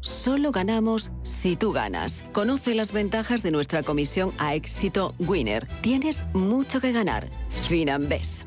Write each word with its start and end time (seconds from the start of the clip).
solo 0.00 0.52
ganamos 0.52 1.12
si 1.22 1.54
tú 1.54 1.72
ganas. 1.72 2.24
Conoce 2.32 2.74
las 2.74 2.92
ventajas 2.92 3.42
de 3.42 3.50
nuestra 3.50 3.82
comisión 3.82 4.32
a 4.38 4.54
éxito 4.54 5.14
Winner. 5.18 5.66
Tienes 5.82 6.26
mucho 6.32 6.80
que 6.80 6.92
ganar. 6.92 7.28
Finambés. 7.68 8.46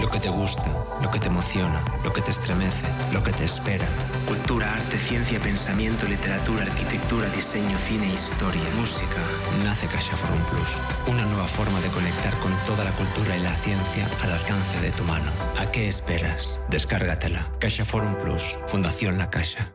Lo 0.00 0.10
que 0.10 0.18
te 0.18 0.30
gusta, 0.30 0.64
lo 1.02 1.10
que 1.10 1.20
te 1.20 1.28
emociona, 1.28 1.84
lo 2.02 2.12
que 2.14 2.22
te 2.22 2.30
estremece, 2.30 2.86
lo 3.12 3.22
que 3.22 3.30
te 3.30 3.44
espera. 3.44 3.86
Cultura, 4.26 4.72
arte, 4.72 4.98
ciencia, 4.98 5.38
pensamiento, 5.38 6.06
literatura, 6.06 6.64
arquitectura, 6.64 7.28
diseño, 7.28 7.76
cine, 7.76 8.06
historia, 8.06 8.62
música. 8.78 9.20
Nace 9.62 9.86
Caixa 9.86 10.16
Forum 10.16 10.42
Plus. 10.44 10.82
Una 11.08 11.26
nueva 11.26 11.46
forma 11.46 11.78
de 11.80 11.88
conectar 11.88 12.34
con 12.38 12.52
toda 12.66 12.84
la 12.84 12.92
cultura 12.92 13.36
y 13.36 13.40
la 13.40 13.54
ciencia 13.56 14.08
al 14.22 14.32
alcance 14.32 14.80
de 14.80 14.92
tu 14.92 15.04
mano. 15.04 15.30
¿A 15.58 15.70
qué 15.70 15.88
esperas? 15.88 16.58
Descárgatela. 16.70 17.52
Caixa 17.60 17.84
Forum 17.84 18.14
Plus. 18.14 18.58
Fundación 18.68 19.18
La 19.18 19.28
Caixa. 19.28 19.74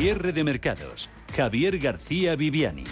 Cierre 0.00 0.32
de 0.32 0.44
mercados. 0.44 1.10
Javier 1.36 1.78
García 1.78 2.34
Viviani. 2.34 2.84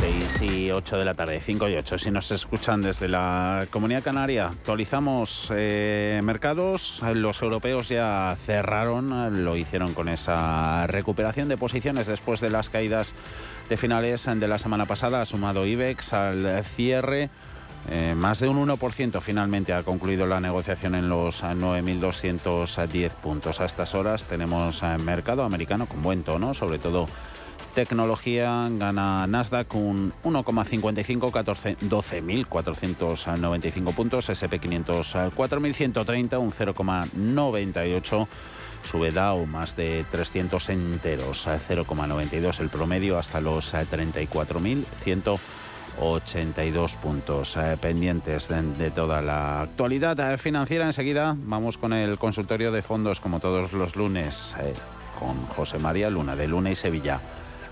6 0.00 0.42
y 0.42 0.72
8 0.72 0.98
de 0.98 1.04
la 1.04 1.14
tarde, 1.14 1.40
5 1.40 1.68
y 1.68 1.76
8. 1.76 1.98
Si 1.98 2.10
nos 2.10 2.32
escuchan 2.32 2.82
desde 2.82 3.06
la 3.06 3.68
Comunidad 3.70 4.02
Canaria, 4.02 4.48
actualizamos 4.48 5.52
eh, 5.54 6.20
mercados. 6.24 7.00
Los 7.14 7.40
europeos 7.42 7.90
ya 7.90 8.36
cerraron, 8.44 9.44
lo 9.44 9.56
hicieron 9.56 9.94
con 9.94 10.08
esa 10.08 10.84
recuperación 10.88 11.48
de 11.48 11.56
posiciones 11.56 12.08
después 12.08 12.40
de 12.40 12.50
las 12.50 12.70
caídas 12.70 13.14
de 13.68 13.76
finales 13.76 14.24
de 14.24 14.48
la 14.48 14.58
semana 14.58 14.86
pasada. 14.86 15.24
Sumado 15.26 15.64
IBEX 15.64 16.12
al 16.12 16.64
cierre. 16.64 17.30
Eh, 17.88 18.14
más 18.14 18.40
de 18.40 18.48
un 18.48 18.68
1% 18.68 19.20
finalmente 19.20 19.72
ha 19.72 19.82
concluido 19.82 20.26
la 20.26 20.40
negociación 20.40 20.94
en 20.94 21.08
los 21.08 21.42
9.210 21.42 23.10
puntos. 23.10 23.60
A 23.60 23.64
estas 23.64 23.94
horas 23.94 24.24
tenemos 24.24 24.82
eh, 24.82 24.98
mercado 24.98 25.44
americano 25.44 25.86
con 25.86 26.02
buen 26.02 26.22
tono, 26.22 26.52
sobre 26.54 26.78
todo 26.78 27.08
tecnología. 27.74 28.68
Gana 28.70 29.26
Nasdaq 29.26 29.74
un 29.74 30.12
1,55, 30.24 31.78
12.495 31.78 33.94
puntos. 33.94 34.28
SP500 34.28 35.32
4.130, 35.32 36.38
un 36.38 36.52
0,98. 36.52 38.28
Sube 38.82 39.10
Dow 39.10 39.46
más 39.46 39.76
de 39.76 40.04
300 40.10 40.70
enteros, 40.70 41.46
0,92 41.46 42.60
el 42.60 42.70
promedio 42.70 43.18
hasta 43.18 43.40
los 43.40 43.74
34.100. 43.74 45.38
82 45.98 46.96
puntos 46.96 47.56
eh, 47.56 47.76
pendientes 47.80 48.48
de, 48.48 48.90
toda 48.90 49.20
la 49.20 49.62
actualidad 49.62 50.18
eh, 50.20 50.38
financiera. 50.38 50.86
Enseguida 50.86 51.36
vamos 51.38 51.78
con 51.78 51.92
el 51.92 52.18
consultorio 52.18 52.72
de 52.72 52.82
fondos 52.82 53.20
como 53.20 53.40
todos 53.40 53.72
los 53.72 53.96
lunes 53.96 54.54
eh, 54.60 54.74
con 55.18 55.36
José 55.46 55.78
María 55.78 56.10
Luna 56.10 56.36
de 56.36 56.48
Luna 56.48 56.70
y 56.70 56.74
Sevilla. 56.74 57.20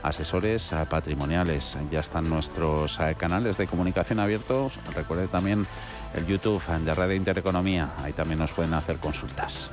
Asesores 0.03 0.73
patrimoniales. 0.89 1.77
Ya 1.91 2.01
están 2.01 2.31
nuestros 2.31 2.99
canales 3.17 3.59
de 3.59 3.67
comunicación 3.67 4.21
abiertos. 4.21 4.79
Recuerde 4.95 5.27
también 5.27 5.67
el 6.15 6.25
YouTube 6.25 6.62
de 6.85 6.95
Radio 6.95 7.17
Intereconomía. 7.17 7.91
Ahí 8.05 8.12
también 8.12 8.39
nos 8.39 8.53
pueden 8.53 8.75
hacer 8.75 8.99
consultas. 8.99 9.73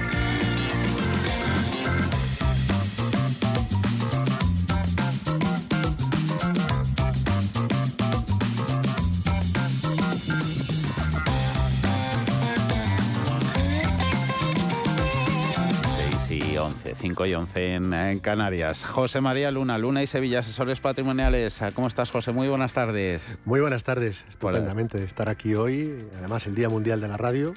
5 17.01 17.25
y 17.25 17.33
11 17.33 17.73
en, 17.73 18.19
Canarias. 18.19 18.85
José 18.85 19.21
María 19.21 19.49
Luna, 19.49 19.79
Luna 19.79 20.03
y 20.03 20.07
Sevilla, 20.07 20.39
asesores 20.39 20.79
patrimoniales. 20.79 21.59
¿Cómo 21.73 21.87
estás, 21.87 22.11
José? 22.11 22.31
Muy 22.31 22.47
buenas 22.47 22.75
tardes. 22.75 23.39
Muy 23.43 23.59
buenas 23.59 23.83
tardes. 23.83 24.23
Estupendamente 24.29 25.03
estar 25.03 25.27
aquí 25.27 25.55
hoy, 25.55 25.97
además 26.19 26.45
el 26.45 26.53
Día 26.53 26.69
Mundial 26.69 27.01
de 27.01 27.07
la 27.07 27.17
Radio, 27.17 27.55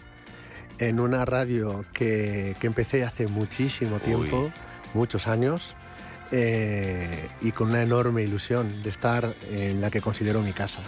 en 0.79 0.99
una 0.99 1.27
radio 1.27 1.85
que, 1.93 2.57
empecé 2.63 3.05
hace 3.05 3.27
muchísimo 3.27 4.01
tiempo, 4.01 4.51
muchos 4.95 5.27
años, 5.27 5.77
eh, 6.33 7.29
y 7.43 7.53
con 7.53 7.69
una 7.69 7.83
enorme 7.83 8.23
ilusión 8.23 8.83
de 8.83 8.89
estar 8.89 9.31
en 9.53 9.83
la 9.83 9.91
que 9.91 10.01
considero 10.01 10.41
mi 10.41 10.53
casa. 10.53 10.81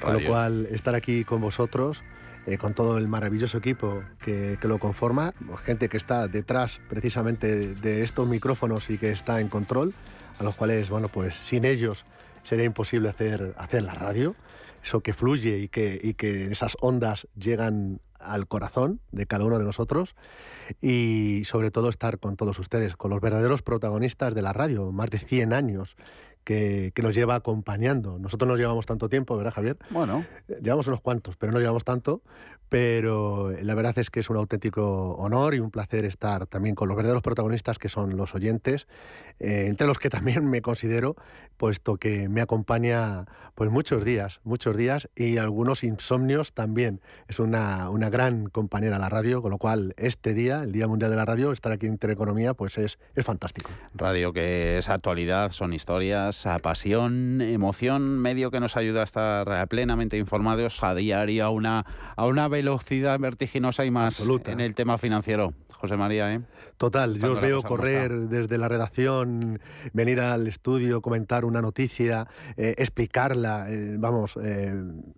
Con 0.00 0.14
lo 0.14 0.26
cual, 0.26 0.66
estar 0.72 0.96
aquí 0.96 1.24
con 1.24 1.40
vosotros 1.40 2.02
eh, 2.46 2.58
con 2.58 2.74
todo 2.74 2.98
el 2.98 3.08
maravilloso 3.08 3.58
equipo 3.58 4.02
que, 4.20 4.58
lo 4.62 4.78
conforma, 4.78 5.32
gente 5.62 5.88
que 5.88 5.96
está 5.96 6.28
detrás 6.28 6.80
precisamente 6.88 7.74
de 7.74 8.02
estos 8.02 8.28
micrófonos 8.28 8.90
y 8.90 8.98
que 8.98 9.10
está 9.10 9.40
en 9.40 9.48
control, 9.48 9.94
a 10.38 10.44
los 10.44 10.54
cuales, 10.54 10.90
bueno, 10.90 11.08
pues 11.08 11.34
sin 11.44 11.64
ellos 11.64 12.04
sería 12.42 12.64
imposible 12.64 13.08
hacer, 13.08 13.54
hacer 13.56 13.82
la 13.82 13.94
radio, 13.94 14.34
eso 14.82 15.00
que 15.00 15.14
fluye 15.14 15.58
y 15.58 15.68
que, 15.68 15.98
y 16.02 16.14
que 16.14 16.52
esas 16.52 16.76
ondas 16.80 17.26
llegan 17.34 18.00
al 18.20 18.46
corazón 18.46 19.00
de 19.12 19.26
cada 19.26 19.44
uno 19.44 19.58
de 19.58 19.64
nosotros 19.64 20.14
y 20.80 21.42
sobre 21.44 21.70
todo 21.70 21.88
estar 21.88 22.18
con 22.18 22.36
todos 22.36 22.58
ustedes, 22.58 22.96
con 22.96 23.10
los 23.10 23.20
verdaderos 23.20 23.62
protagonistas 23.62 24.34
de 24.34 24.42
la 24.42 24.52
radio, 24.52 24.92
más 24.92 25.10
de 25.10 25.18
100 25.18 25.52
años 25.52 25.96
que, 26.44 26.92
nos 27.02 27.14
lleva 27.14 27.34
acompañando. 27.34 28.18
Nosotros 28.18 28.48
nos 28.48 28.58
llevamos 28.58 28.86
tanto 28.86 29.08
tiempo, 29.08 29.36
¿verdad, 29.36 29.52
Javier? 29.52 29.76
Bueno. 29.90 30.24
Llevamos 30.62 30.86
unos 30.86 31.00
cuantos, 31.00 31.36
pero 31.36 31.52
no 31.52 31.58
llevamos 31.58 31.84
tanto. 31.84 32.22
Pero 32.68 33.52
la 33.62 33.74
verdad 33.74 33.98
es 33.98 34.10
que 34.10 34.20
es 34.20 34.30
un 34.30 34.36
auténtico 34.36 35.12
honor 35.16 35.54
y 35.54 35.60
un 35.60 35.70
placer 35.70 36.04
estar 36.04 36.46
también 36.46 36.74
con 36.74 36.88
los 36.88 36.96
verdaderos 36.96 37.22
protagonistas 37.22 37.78
que 37.78 37.88
son 37.88 38.16
los 38.16 38.34
oyentes, 38.34 38.88
eh, 39.38 39.66
entre 39.68 39.86
los 39.86 39.98
que 39.98 40.10
también 40.10 40.48
me 40.48 40.62
considero, 40.62 41.14
puesto 41.56 41.96
que 41.96 42.28
me 42.28 42.40
acompaña 42.40 43.26
pues 43.54 43.70
muchos 43.70 44.04
días, 44.04 44.40
muchos 44.42 44.76
días 44.76 45.08
y 45.14 45.36
algunos 45.36 45.84
insomnios 45.84 46.52
también. 46.52 47.00
Es 47.28 47.38
una, 47.38 47.90
una 47.90 48.10
gran 48.10 48.46
compañera 48.46 48.98
la 48.98 49.08
radio, 49.08 49.40
con 49.42 49.50
lo 49.52 49.58
cual 49.58 49.94
este 49.96 50.34
día, 50.34 50.62
el 50.62 50.72
Día 50.72 50.88
Mundial 50.88 51.10
de 51.10 51.16
la 51.16 51.24
Radio, 51.24 51.52
estar 51.52 51.70
aquí 51.70 51.86
en 51.86 51.92
Intereconomía, 51.92 52.54
pues 52.54 52.78
es, 52.78 52.98
es 53.14 53.24
fantástico. 53.24 53.70
Radio 53.94 54.32
que 54.32 54.78
es 54.78 54.88
actualidad, 54.88 55.52
son 55.52 55.72
historias, 55.72 56.33
pasión, 56.62 57.40
emoción, 57.40 58.18
medio 58.18 58.50
que 58.50 58.60
nos 58.60 58.76
ayuda 58.76 59.00
a 59.00 59.04
estar 59.04 59.68
plenamente 59.68 60.16
informados 60.16 60.82
a 60.82 60.94
diario 60.94 61.44
a 61.44 61.50
una, 61.50 61.86
a 62.16 62.26
una 62.26 62.48
velocidad 62.48 63.18
vertiginosa 63.18 63.84
y 63.84 63.90
más 63.90 64.22
en 64.46 64.60
el 64.60 64.74
tema 64.74 64.98
financiero. 64.98 65.52
José 65.84 65.98
María, 65.98 66.32
¿eh? 66.32 66.40
Total, 66.78 67.18
yo 67.18 67.32
os 67.32 67.40
veo 67.42 67.62
correr 67.62 68.28
desde 68.28 68.56
la 68.56 68.68
redacción, 68.68 69.60
venir 69.92 70.18
al 70.18 70.46
estudio, 70.46 71.02
comentar 71.02 71.44
una 71.44 71.60
noticia, 71.60 72.26
eh, 72.56 72.74
explicarla, 72.78 73.70
eh, 73.70 73.96
vamos, 73.98 74.38
eh, 74.42 74.72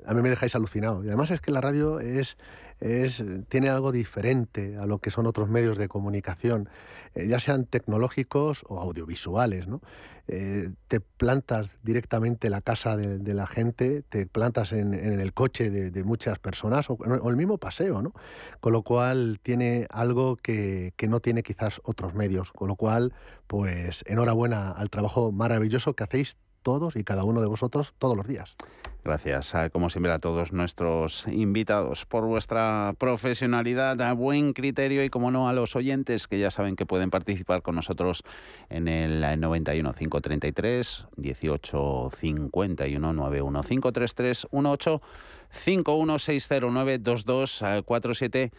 a 0.04 0.14
mí 0.14 0.22
me 0.22 0.28
dejáis 0.28 0.56
alucinado. 0.56 1.04
Y 1.04 1.08
además 1.08 1.30
es 1.30 1.40
que 1.40 1.52
la 1.52 1.60
radio 1.60 2.00
es, 2.00 2.36
es, 2.80 3.24
tiene 3.48 3.68
algo 3.68 3.92
diferente 3.92 4.76
a 4.76 4.86
lo 4.86 4.98
que 4.98 5.10
son 5.10 5.26
otros 5.26 5.48
medios 5.48 5.78
de 5.78 5.86
comunicación, 5.86 6.68
ya 7.16 7.40
sean 7.40 7.64
tecnológicos 7.64 8.64
o 8.68 8.80
audiovisuales, 8.80 9.66
¿no? 9.66 9.80
Eh, 10.28 10.70
te 10.88 10.98
plantas 10.98 11.68
directamente 11.84 12.48
en 12.48 12.50
la 12.50 12.60
casa 12.60 12.96
de, 12.96 13.32
la 13.32 13.46
gente, 13.46 14.02
te 14.08 14.26
plantas 14.26 14.72
en, 14.72 14.92
el 14.92 15.32
coche 15.32 15.70
de, 15.70 16.04
muchas 16.04 16.40
personas 16.40 16.90
o, 16.90 16.98
el 17.28 17.36
mismo 17.36 17.58
paseo, 17.58 18.02
¿no? 18.02 18.12
Con 18.60 18.72
lo 18.72 18.82
cual 18.82 19.38
tiene 19.40 19.86
algo 19.88 20.36
que, 20.36 20.94
que 20.96 21.06
no 21.06 21.20
tiene 21.20 21.44
quizás 21.44 21.80
otros 21.84 22.14
medios. 22.14 22.52
Con 22.52 22.66
lo 22.66 22.74
cual, 22.74 23.14
pues 23.46 24.02
enhorabuena 24.06 24.72
al 24.72 24.90
trabajo 24.90 25.30
maravilloso 25.30 25.94
que 25.94 26.02
hacéis 26.02 26.36
todos 26.62 26.96
y 26.96 27.04
cada 27.04 27.22
uno 27.22 27.40
de 27.40 27.46
vosotros 27.46 27.94
todos 27.96 28.16
los 28.16 28.26
días. 28.26 28.56
Gracias, 29.06 29.54
como 29.72 29.88
siempre, 29.88 30.10
a 30.10 30.18
todos 30.18 30.52
nuestros 30.52 31.28
invitados 31.28 32.04
por 32.06 32.24
vuestra 32.24 32.92
profesionalidad, 32.98 34.00
a 34.00 34.12
buen 34.14 34.52
criterio 34.52 35.04
y, 35.04 35.10
como 35.10 35.30
no, 35.30 35.48
a 35.48 35.52
los 35.52 35.76
oyentes 35.76 36.26
que 36.26 36.40
ya 36.40 36.50
saben 36.50 36.74
que 36.74 36.86
pueden 36.86 37.10
participar 37.10 37.62
con 37.62 37.76
nosotros 37.76 38.24
en 38.68 38.88
el 38.88 39.20
91 39.38 39.92
533 39.92 41.06
18 41.18 42.10
51 42.16 43.12
91 43.12 43.62
533 43.62 44.48
18 44.50 45.02
51 45.50 46.18
609 46.18 46.84
22 46.98 47.64
47 47.84 48.50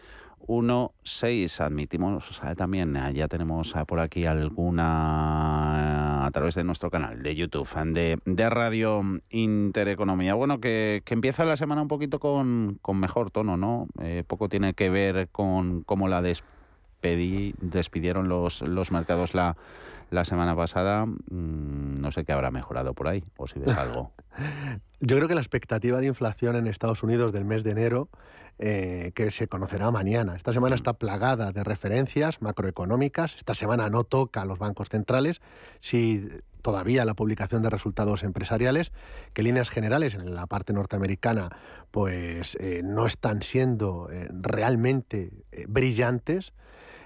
1.6. 0.46 1.62
Admitimos 1.62 2.42
también, 2.56 2.96
ya 3.14 3.28
tenemos 3.28 3.74
por 3.88 4.00
aquí 4.00 4.26
alguna 4.26 6.26
a 6.26 6.32
través 6.32 6.56
de 6.56 6.64
nuestro 6.64 6.90
canal 6.90 7.24
de 7.24 7.36
YouTube 7.36 7.68
de, 7.94 8.20
de 8.26 8.50
Radio 8.50 9.02
Intereconomía. 9.30 10.34
Bueno, 10.34 10.60
que, 10.60 11.04
empieza 11.08 11.46
la 11.46 11.58
semana 11.58 11.82
un 11.82 11.88
poquito 11.88 12.20
con, 12.20 12.80
mejor 12.94 13.32
tono, 13.32 13.58
¿no? 13.58 13.88
Eh, 14.02 14.24
poco 14.26 14.50
tiene 14.50 14.74
que 14.74 14.90
ver 14.90 15.30
con 15.30 15.84
cómo 15.84 16.08
la 16.08 16.22
despedí, 16.22 17.54
despidieron 17.60 18.30
los, 18.30 18.62
los 18.62 18.92
mercados 18.92 19.34
la, 19.34 19.58
la 20.10 20.26
semana 20.26 20.56
pasada. 20.56 21.06
Mm, 21.06 21.96
no 22.00 22.12
sé 22.12 22.26
qué 22.26 22.32
habrá 22.32 22.52
mejorado 22.52 22.94
por 22.94 23.08
ahí, 23.08 23.24
o 23.38 23.48
si 23.48 23.60
ves 23.60 23.78
algo. 23.78 24.12
Yo 25.00 25.16
creo 25.16 25.28
que 25.28 25.36
la 25.36 25.42
expectativa 25.42 26.00
de 26.00 26.08
inflación 26.08 26.56
en 26.56 26.68
Estados 26.68 27.04
Unidos 27.04 27.32
del 27.32 27.46
mes 27.46 27.64
de 27.64 27.72
enero 27.72 28.10
eh, 28.60 29.12
que 29.14 29.30
se 29.30 29.48
conocerá 29.48 29.92
mañana. 29.92 30.36
Esta 30.36 30.52
semana 30.52 30.76
mm. 30.76 30.78
está 30.78 30.94
plagada 30.94 31.52
de 31.52 31.64
referencias 31.64 32.42
macroeconómicas. 32.42 33.36
Esta 33.36 33.54
semana 33.54 33.88
no 33.92 34.04
toca 34.04 34.42
a 34.42 34.46
los 34.46 34.58
bancos 34.58 34.90
centrales. 34.90 35.42
Si 35.80 36.28
todavía 36.64 37.06
la 37.06 37.14
publicación 37.14 37.62
de 37.62 37.70
resultados 37.70 38.24
empresariales, 38.24 38.92
que 39.34 39.44
líneas 39.44 39.70
generales 39.70 40.16
en 40.16 40.34
la 40.34 40.48
parte 40.48 40.74
norteamericana 40.74 41.50
pues 41.92 42.58
eh, 42.60 42.82
no 42.84 43.06
están 43.06 43.44
siendo 43.44 44.10
eh, 44.12 44.28
realmente 44.32 45.32
brillantes. 45.68 46.54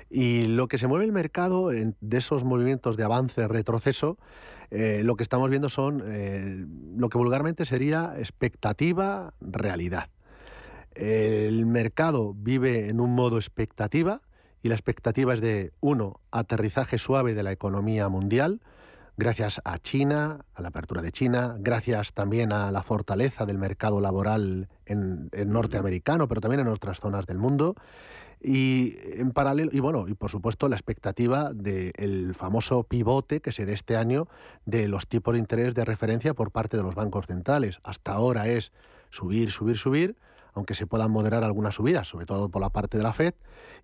Y 0.09 0.47
lo 0.47 0.69
que 0.69 0.77
se 0.77 0.87
mueve 0.87 1.03
el 1.03 1.11
mercado 1.11 1.69
de 1.69 2.17
esos 2.17 2.45
movimientos 2.45 2.95
de 2.95 3.03
avance, 3.03 3.47
retroceso, 3.47 4.17
lo 4.69 5.15
que 5.15 5.23
estamos 5.23 5.49
viendo 5.49 5.69
son 5.69 6.03
lo 6.97 7.09
que 7.09 7.17
vulgarmente 7.17 7.65
sería 7.65 8.13
expectativa, 8.17 9.33
realidad. 9.39 10.09
El 10.93 11.65
mercado 11.65 12.33
vive 12.35 12.89
en 12.89 12.99
un 12.99 13.15
modo 13.15 13.37
expectativa 13.37 14.21
y 14.61 14.69
la 14.69 14.75
expectativa 14.75 15.33
es 15.33 15.41
de, 15.41 15.73
uno, 15.79 16.19
aterrizaje 16.31 16.99
suave 16.99 17.33
de 17.33 17.43
la 17.43 17.51
economía 17.51 18.09
mundial, 18.09 18.61
gracias 19.17 19.61
a 19.65 19.79
China, 19.79 20.45
a 20.53 20.61
la 20.61 20.69
apertura 20.69 21.01
de 21.01 21.11
China, 21.11 21.55
gracias 21.59 22.13
también 22.13 22.51
a 22.51 22.71
la 22.71 22.83
fortaleza 22.83 23.45
del 23.45 23.57
mercado 23.57 24.01
laboral 24.01 24.69
en, 24.85 25.29
norteamericano, 25.47 26.27
pero 26.27 26.41
también 26.41 26.61
en 26.61 26.67
otras 26.67 26.99
zonas 26.99 27.25
del 27.25 27.37
mundo. 27.37 27.75
Y 28.43 28.95
en 29.19 29.31
paralelo, 29.31 29.69
y 29.71 29.79
bueno, 29.79 30.07
y 30.07 30.15
por 30.15 30.31
supuesto 30.31 30.67
la 30.67 30.75
expectativa 30.75 31.53
del 31.53 32.33
famoso 32.33 32.83
pivote 32.83 33.39
que 33.39 33.51
se 33.51 33.67
dé 33.67 33.73
este 33.73 33.95
año 33.95 34.27
de 34.65 34.87
los 34.87 35.07
tipos 35.07 35.33
de 35.33 35.39
interés 35.39 35.75
de 35.75 35.85
referencia 35.85 36.33
por 36.33 36.49
parte 36.49 36.75
de 36.75 36.81
los 36.81 36.95
bancos 36.95 37.27
centrales. 37.27 37.79
Hasta 37.83 38.13
ahora 38.13 38.47
es 38.47 38.71
subir, 39.11 39.51
subir, 39.51 39.77
subir 39.77 40.15
aunque 40.53 40.75
se 40.75 40.87
puedan 40.87 41.11
moderar 41.11 41.43
algunas 41.43 41.75
subidas, 41.75 42.07
sobre 42.07 42.25
todo 42.25 42.49
por 42.49 42.61
la 42.61 42.69
parte 42.69 42.97
de 42.97 43.03
la 43.03 43.13
Fed, 43.13 43.33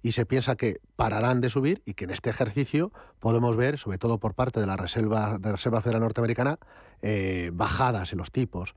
y 0.02 0.12
se 0.12 0.26
piensa 0.26 0.56
que 0.56 0.80
pararán 0.96 1.42
de 1.42 1.50
subir 1.50 1.82
y 1.86 1.94
que 1.94 2.06
en 2.06 2.12
este 2.12 2.30
ejercicio 2.30 2.92
podemos 3.20 3.56
ver, 3.56 3.78
sobre 3.78 3.98
todo 3.98 4.20
por 4.20 4.34
parte 4.34 4.60
de 4.60 4.68
la 4.68 4.78
Reserva, 4.78 5.38
de 5.40 5.52
Reserva 5.52 5.82
Federal 5.82 6.02
Norteamericana, 6.02 6.60
eh, 7.02 7.52
bajadas 7.54 8.12
en 8.12 8.20
los 8.20 8.32
tipos. 8.32 8.76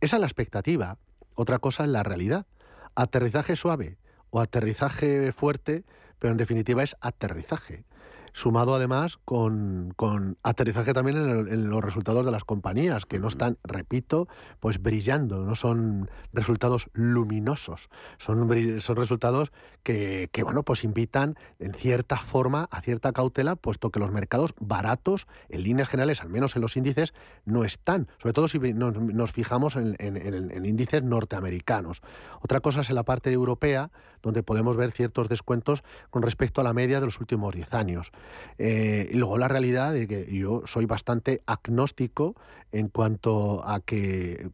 Esa 0.00 0.16
es 0.16 0.20
la 0.20 0.26
expectativa. 0.26 0.98
Otra 1.34 1.58
cosa 1.58 1.84
es 1.84 1.90
la 1.90 2.02
realidad. 2.02 2.46
Aterrizaje 2.94 3.56
suave 3.56 3.98
o 4.30 4.40
aterrizaje 4.40 5.32
fuerte, 5.32 5.84
pero 6.18 6.32
en 6.32 6.38
definitiva 6.38 6.82
es 6.82 6.96
aterrizaje 7.00 7.84
sumado 8.32 8.74
además 8.74 9.18
con, 9.24 9.94
aterrizaje 10.42 10.92
también 10.92 11.16
en, 11.18 11.70
los 11.70 11.84
resultados 11.84 12.24
de 12.24 12.32
las 12.32 12.44
compañías, 12.44 13.06
que 13.06 13.18
no 13.18 13.28
están, 13.28 13.58
repito, 13.62 14.28
pues 14.60 14.80
brillando, 14.80 15.44
no 15.44 15.54
son 15.54 16.10
resultados 16.32 16.88
luminosos, 16.92 17.88
son, 18.18 18.48
son 18.80 18.96
resultados 18.96 19.52
que, 19.82 20.28
bueno, 20.44 20.62
pues 20.62 20.84
invitan 20.84 21.36
en 21.58 21.74
cierta 21.74 22.16
forma 22.16 22.68
a 22.70 22.80
cierta 22.80 23.12
cautela, 23.12 23.56
puesto 23.56 23.90
que 23.90 24.00
los 24.00 24.12
mercados 24.12 24.54
baratos, 24.60 25.26
en 25.48 25.62
líneas 25.62 25.88
generales, 25.88 26.20
al 26.22 26.28
menos 26.28 26.56
en 26.56 26.62
los 26.62 26.76
índices, 26.76 27.14
no 27.44 27.64
están, 27.64 28.08
sobre 28.18 28.32
todo 28.32 28.48
si 28.48 28.58
nos, 28.58 29.32
fijamos 29.32 29.76
en, 29.76 29.96
en 29.98 30.66
índices 30.66 31.02
norteamericanos. 31.02 32.02
Otra 32.40 32.60
cosa 32.60 32.82
es 32.82 32.88
en 32.88 32.94
la 32.94 33.02
parte 33.02 33.32
europea, 33.32 33.90
donde 34.22 34.42
podemos 34.42 34.76
ver 34.76 34.92
ciertos 34.92 35.28
descuentos 35.28 35.82
con 36.10 36.22
respecto 36.22 36.60
a 36.60 36.64
la 36.64 36.72
media 36.72 37.00
de 37.00 37.06
los 37.06 37.20
últimos 37.20 37.54
10 37.54 37.74
años. 37.74 38.12
Eh, 38.58 39.10
y 39.12 39.16
luego 39.16 39.38
la 39.38 39.48
realidad 39.48 39.92
de 39.92 40.06
que 40.06 40.26
yo 40.32 40.62
soy 40.66 40.86
bastante 40.86 41.42
agnóstico 41.46 42.34
en 42.70 42.88
cuanto 42.88 43.66
a 43.66 43.80
que 43.80 44.50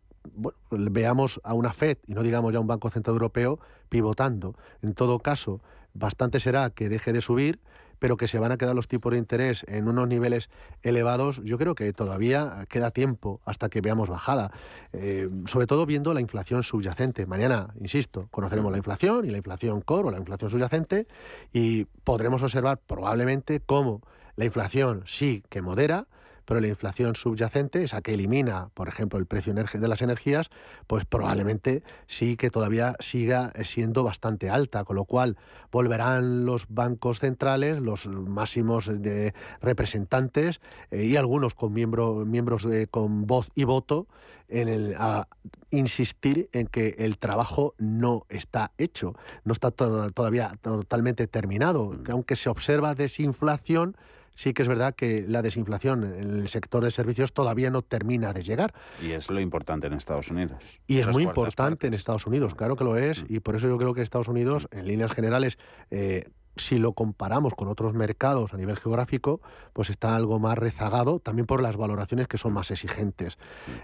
veamos 0.71 1.41
a 1.45 1.55
una 1.55 1.73
Fed 1.73 1.99
y 2.07 2.15
no 2.15 2.23
digamos 2.23 2.53
ya 2.53 2.61
un 2.61 2.67
Banco 2.67 2.91
Central 2.91 3.15
Europeo 3.15 3.59
pivotando. 3.89 4.55
En 4.83 4.95
todo 4.95 5.19
caso, 5.19 5.61
bastante 5.95 6.41
será 6.41 6.71
que 6.71 6.89
deje 6.89 7.13
de 7.13 7.23
subir 7.23 7.61
pero 7.99 8.17
que 8.17 8.29
se 8.29 8.39
van 8.39 8.53
a 8.53 8.57
quedar 8.57 8.75
los 8.75 8.89
tipos 8.89 9.13
de 9.13 9.19
interés 9.19 9.65
en 9.69 9.89
unos 9.89 10.09
niveles 10.09 10.51
elevados, 10.83 11.43
yo 11.45 11.59
creo 11.59 11.75
que 11.75 11.93
todavía 11.93 12.67
queda 12.69 12.91
tiempo 12.91 13.41
hasta 13.45 13.69
que 13.69 13.81
veamos 13.81 14.09
bajada, 14.09 14.53
eh, 14.93 15.29
sobre 15.47 15.67
todo 15.67 15.87
viendo 15.87 16.15
la 16.15 16.21
inflación 16.21 16.63
subyacente. 16.63 17.27
Mañana, 17.27 17.75
insisto, 17.81 18.29
conoceremos 18.31 18.71
la 18.71 18.79
inflación 18.79 19.25
y 19.25 19.31
la 19.31 19.39
inflación 19.39 19.81
core 19.81 20.09
o 20.09 20.11
la 20.11 20.19
inflación 20.19 20.51
subyacente 20.51 21.07
y 21.53 21.85
podremos 22.05 22.43
observar 22.43 22.79
probablemente 22.79 23.61
cómo 23.61 24.03
la 24.37 24.45
inflación 24.45 25.03
sí 25.07 25.43
que 25.49 25.63
modera, 25.63 26.07
pero 26.49 26.63
la 26.63 26.69
inflación 26.69 27.15
subyacente, 27.15 27.85
esa 27.85 28.01
que 28.01 28.15
elimina, 28.15 28.71
por 28.73 28.89
ejemplo, 28.89 29.19
el 29.19 29.27
precio 29.27 29.53
de 29.53 29.87
las 29.87 30.01
energías, 30.01 30.49
pues 30.87 31.05
probablemente 31.05 31.83
sí 32.07 32.39
que 32.39 32.49
todavía 32.49 32.97
siga 33.01 33.53
siendo 33.65 34.03
bastante 34.03 34.49
alta, 34.49 34.83
con 34.85 34.97
lo 34.97 35.05
cual 35.05 35.37
volverán 35.71 36.47
los 36.47 36.65
bancos 36.71 37.21
centrales, 37.21 37.81
los 37.81 38.07
máximos 38.07 38.87
de 38.87 39.35
representantes 39.61 40.63
eh, 40.91 41.05
y 41.05 41.17
algunos 41.17 41.53
con 41.53 41.75
miembros 41.75 42.67
con 42.91 43.27
voz 43.27 43.51
y 43.55 43.65
voto 43.65 44.07
en 44.49 44.69
el, 44.69 44.95
a 44.97 45.29
insistir 45.69 46.49
en 46.55 46.67
que 46.67 46.97
el 47.01 47.19
trabajo 47.19 47.75
no 47.77 48.25
está 48.31 48.73
hecho, 48.79 49.15
no 49.45 49.53
está 49.53 49.71
todavía 49.71 50.59
totalmente 50.63 51.27
terminado, 51.27 52.03
que 52.03 52.13
aunque 52.13 52.37
se 52.37 52.49
observa 52.49 52.95
desinflación, 52.95 53.99
sí 54.39 54.55
que 54.55 54.63
es 54.63 54.69
verdad 54.69 54.95
que 54.95 55.25
la 55.27 55.43
desinflación 55.43 56.05
en 56.05 56.39
el 56.39 56.49
sector 56.49 56.85
de 56.85 56.93
servicios 56.93 57.33
todavía 57.33 57.71
no 57.71 57.83
termina 57.83 58.33
de 58.33 58.45
llegar. 58.45 58.73
Y 59.03 59.11
es 59.11 59.31
lo 59.31 59.41
importante 59.41 59.89
en 59.89 59.95
Estados 59.95 60.31
Unidos. 60.31 60.63
Y 60.87 60.99
es 60.99 61.09
muy 61.09 61.25
importante 61.25 61.89
en 61.89 61.95
Estados 61.95 62.25
Unidos, 62.25 62.55
claro 62.55 62.77
que 62.77 62.85
lo 62.85 62.97
es, 62.97 63.25
mm. 63.25 63.35
y 63.35 63.41
por 63.41 63.57
eso 63.57 63.69
yo 63.69 63.77
creo 63.79 63.95
que 63.95 64.03
Estados 64.03 64.29
Unidos, 64.29 64.69
en 64.71 64.87
líneas 64.87 65.11
generales, 65.11 65.59
eh, 65.91 66.31
si 66.59 66.79
lo 66.79 66.93
comparamos 66.93 67.55
con 67.55 67.69
otros 67.69 67.95
mercados 67.95 68.55
a 68.55 68.57
nivel 68.57 68.77
geográfico, 68.77 69.41
pues 69.73 69.91
está 69.91 70.17
algo 70.17 70.39
más 70.39 70.59
rezagado, 70.59 71.21
también 71.21 71.47
por 71.47 71.63
las 71.63 71.77
valoraciones 71.77 72.29
que 72.29 72.39
son 72.39 72.53
más 72.53 72.71
exigentes. 72.71 73.39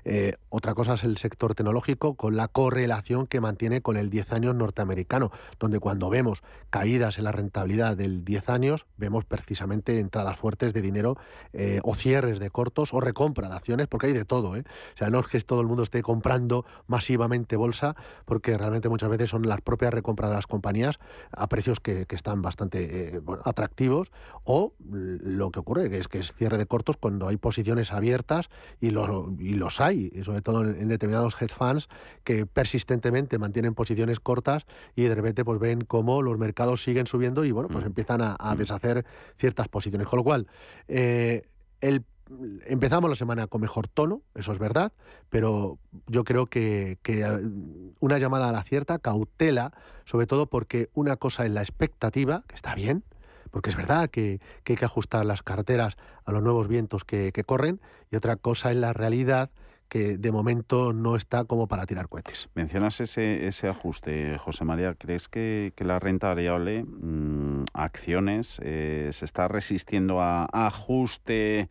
Eh, 0.05 0.35
otra 0.49 0.75
cosa 0.75 0.95
es 0.95 1.05
el 1.05 1.17
sector 1.17 1.55
tecnológico, 1.55 2.15
con 2.15 2.37
la 2.37 2.49
correlación 2.49 3.27
que 3.27 3.41
mantiene 3.41 3.81
con 3.81 3.97
el 3.97 4.11
10 4.11 4.33
años 4.33 4.55
norteamericano, 4.55 5.31
donde 5.59 5.79
cuando 5.79 6.11
vemos 6.11 6.43
caídas 6.71 7.19
en 7.19 7.25
la 7.25 7.33
rentabilidad 7.33 7.97
del 7.97 8.25
10 8.25 8.49
años, 8.49 8.87
vemos 8.97 9.25
precisamente 9.25 10.01
entradas 10.01 10.37
fuertes 10.37 10.73
de 10.73 10.83
dinero 10.83 11.17
eh, 11.53 11.81
o 11.85 11.95
cierres 11.95 12.39
de 12.39 12.51
cortos 12.51 12.93
o 12.93 13.01
recompra 13.01 13.49
de 13.49 13.55
acciones, 13.55 13.87
porque 13.87 14.09
hay 14.09 14.13
de 14.13 14.25
todo. 14.25 14.57
¿eh? 14.57 14.65
O 14.95 14.97
sea, 14.97 15.11
no 15.11 15.21
es 15.21 15.27
que 15.27 15.41
todo 15.41 15.61
el 15.61 15.67
mundo 15.67 15.83
esté 15.83 16.03
comprando 16.03 16.65
masivamente 16.87 17.57
bolsa, 17.57 17.97
porque 18.25 18.57
realmente 18.57 18.89
muchas 18.89 19.11
veces 19.11 19.31
son 19.31 19.47
las 19.47 19.61
propias 19.61 19.93
recompras 19.93 20.31
de 20.31 20.37
las 20.37 20.47
compañías 20.47 20.99
a 21.33 21.49
precios 21.49 21.81
que 21.81 22.07
están 22.11 22.43
bastante 22.43 22.64
eh, 22.73 23.21
atractivos, 23.45 24.11
o 24.45 24.75
lo 24.79 25.51
que 25.51 25.61
ocurre, 25.61 25.91
que 25.91 25.99
es 25.99 26.09
que 26.09 26.19
es 26.19 26.33
cierre 26.33 26.59
de 26.59 26.67
cortos 26.67 26.97
cuando 26.97 27.29
hay 27.29 27.37
posiciones 27.37 27.93
abiertas 27.93 28.49
y, 28.81 28.89
y 28.89 29.55
los 29.55 29.81
hay, 29.81 30.11
sobre 30.23 30.43
todo 30.43 30.63
en, 30.63 30.89
determinados 30.89 31.35
hedge 31.41 31.55
funds 31.55 31.89
que 32.25 32.47
persistentemente 32.47 33.39
mantienen 33.39 33.75
posiciones 33.75 34.21
cortas 34.21 34.67
y 34.95 35.03
de 35.03 35.15
repente 35.15 35.45
pues 35.45 35.59
ven 35.61 35.83
cómo 35.83 36.23
los 36.23 36.39
mercados 36.39 36.83
siguen 36.83 37.07
subiendo 37.07 37.45
y 37.45 37.53
bueno, 37.53 37.69
pues 37.69 37.85
mm. 37.85 37.89
empiezan 37.89 38.21
a, 38.23 38.37
mm. 38.37 38.59
deshacer 38.59 39.05
ciertas 39.39 39.69
posiciones. 39.69 40.07
Con 40.07 40.19
lo 40.19 40.25
cual, 40.25 40.47
eh, 40.89 41.43
el 41.81 42.05
empezamos 42.67 43.11
la 43.11 43.17
semana 43.17 43.47
con 43.47 43.61
mejor 43.61 43.89
tono, 43.89 44.23
eso 44.35 44.53
es 44.53 44.59
verdad, 44.59 44.93
pero 45.29 45.79
yo 46.07 46.25
creo 46.25 46.47
que, 46.47 46.99
eh, 47.05 47.25
una 48.01 48.19
llamada 48.19 48.49
a 48.49 48.53
la 48.53 48.63
cierta, 48.63 48.99
cautela, 48.99 49.73
sobre 50.05 50.27
todo 50.27 50.47
porque 50.47 50.91
una 50.95 51.17
cosa 51.17 51.45
es 51.45 51.51
la 51.51 51.63
expectativa, 51.63 52.45
que 52.49 52.55
está 52.55 52.75
bien, 52.75 53.05
porque 53.51 53.71
es 53.71 53.77
verdad 53.77 54.11
que, 54.11 54.41
hay 54.67 54.77
que 54.77 54.85
ajustar 54.85 55.25
las 55.27 55.43
carteras 55.43 55.97
a 56.25 56.33
los 56.33 56.43
nuevos 56.43 56.69
vientos 56.69 57.05
que, 57.05 57.33
corren, 57.47 57.81
y 58.11 58.17
otra 58.17 58.37
cosa 58.37 58.71
es 58.71 58.77
la 58.77 58.93
realidad 58.93 59.51
que 59.89 60.17
de 60.17 60.33
momento 60.33 60.93
no 60.93 61.15
está 61.15 61.45
como 61.45 61.69
para 61.69 61.87
tirar 61.87 62.09
cohetes. 62.09 62.49
Mencionas 62.55 63.01
ese, 63.01 63.69
ajuste, 63.69 64.39
José 64.39 64.65
María. 64.65 64.95
¿Crees 64.95 65.29
que, 65.29 65.73
la 65.79 66.01
renta 66.01 66.29
variable, 66.29 66.85
mm, 66.85 67.65
acciones, 67.75 68.61
eh, 68.65 69.11
se 69.13 69.25
está 69.25 69.47
resistiendo 69.47 70.21
a 70.21 70.49
ajuste? 70.53 71.69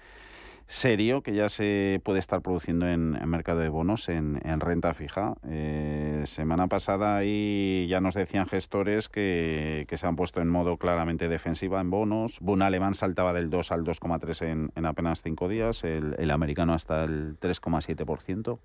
Serio 0.67 1.21
que 1.21 1.33
ya 1.33 1.49
se 1.49 2.01
puede 2.03 2.19
estar 2.19 2.41
produciendo 2.41 2.87
en, 2.87 3.11
mercado 3.29 3.59
de 3.59 3.69
bonos, 3.69 4.09
en, 4.09 4.39
renta 4.59 4.93
fija. 4.93 5.35
Eh, 5.47 6.23
semana 6.25 6.67
pasada 6.67 7.17
ahí 7.17 7.87
ya 7.89 8.01
nos 8.01 8.15
decían 8.15 8.47
gestores 8.47 9.09
que, 9.09 9.85
se 9.93 10.07
han 10.07 10.15
puesto 10.15 10.41
en 10.41 10.49
modo 10.49 10.77
claramente 10.77 11.29
defensiva 11.29 11.81
en 11.81 11.89
bonos. 11.89 12.39
Bun 12.39 12.61
alemán 12.61 12.95
saltaba 12.95 13.33
del 13.33 13.49
2 13.49 13.71
al 13.71 13.83
2,3 13.83 14.45
en, 14.47 14.71
en 14.75 14.85
apenas 14.85 15.21
5 15.21 15.47
días, 15.47 15.83
el, 15.83 16.31
americano 16.31 16.73
hasta 16.73 17.03
el 17.03 17.39
3,7%. 17.39 18.59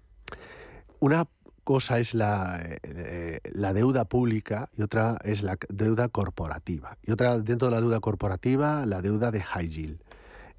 Una 1.01 1.27
cosa 1.65 1.99
es 1.99 2.15
la, 2.15 2.61
eh, 2.83 3.41
la, 3.53 3.75
deuda 3.75 4.07
pública 4.07 4.71
y 4.75 4.83
otra 4.83 5.19
es 5.23 5.43
la 5.43 5.59
deuda 5.69 6.09
corporativa. 6.09 6.97
Y 7.03 7.13
otra, 7.13 7.39
dentro 7.39 7.69
de 7.69 7.75
la 7.75 7.81
deuda 7.81 8.01
corporativa, 8.01 8.87
la 8.87 9.03
deuda 9.03 9.31
de 9.31 9.43
high 9.43 9.69
yield. 9.69 10.01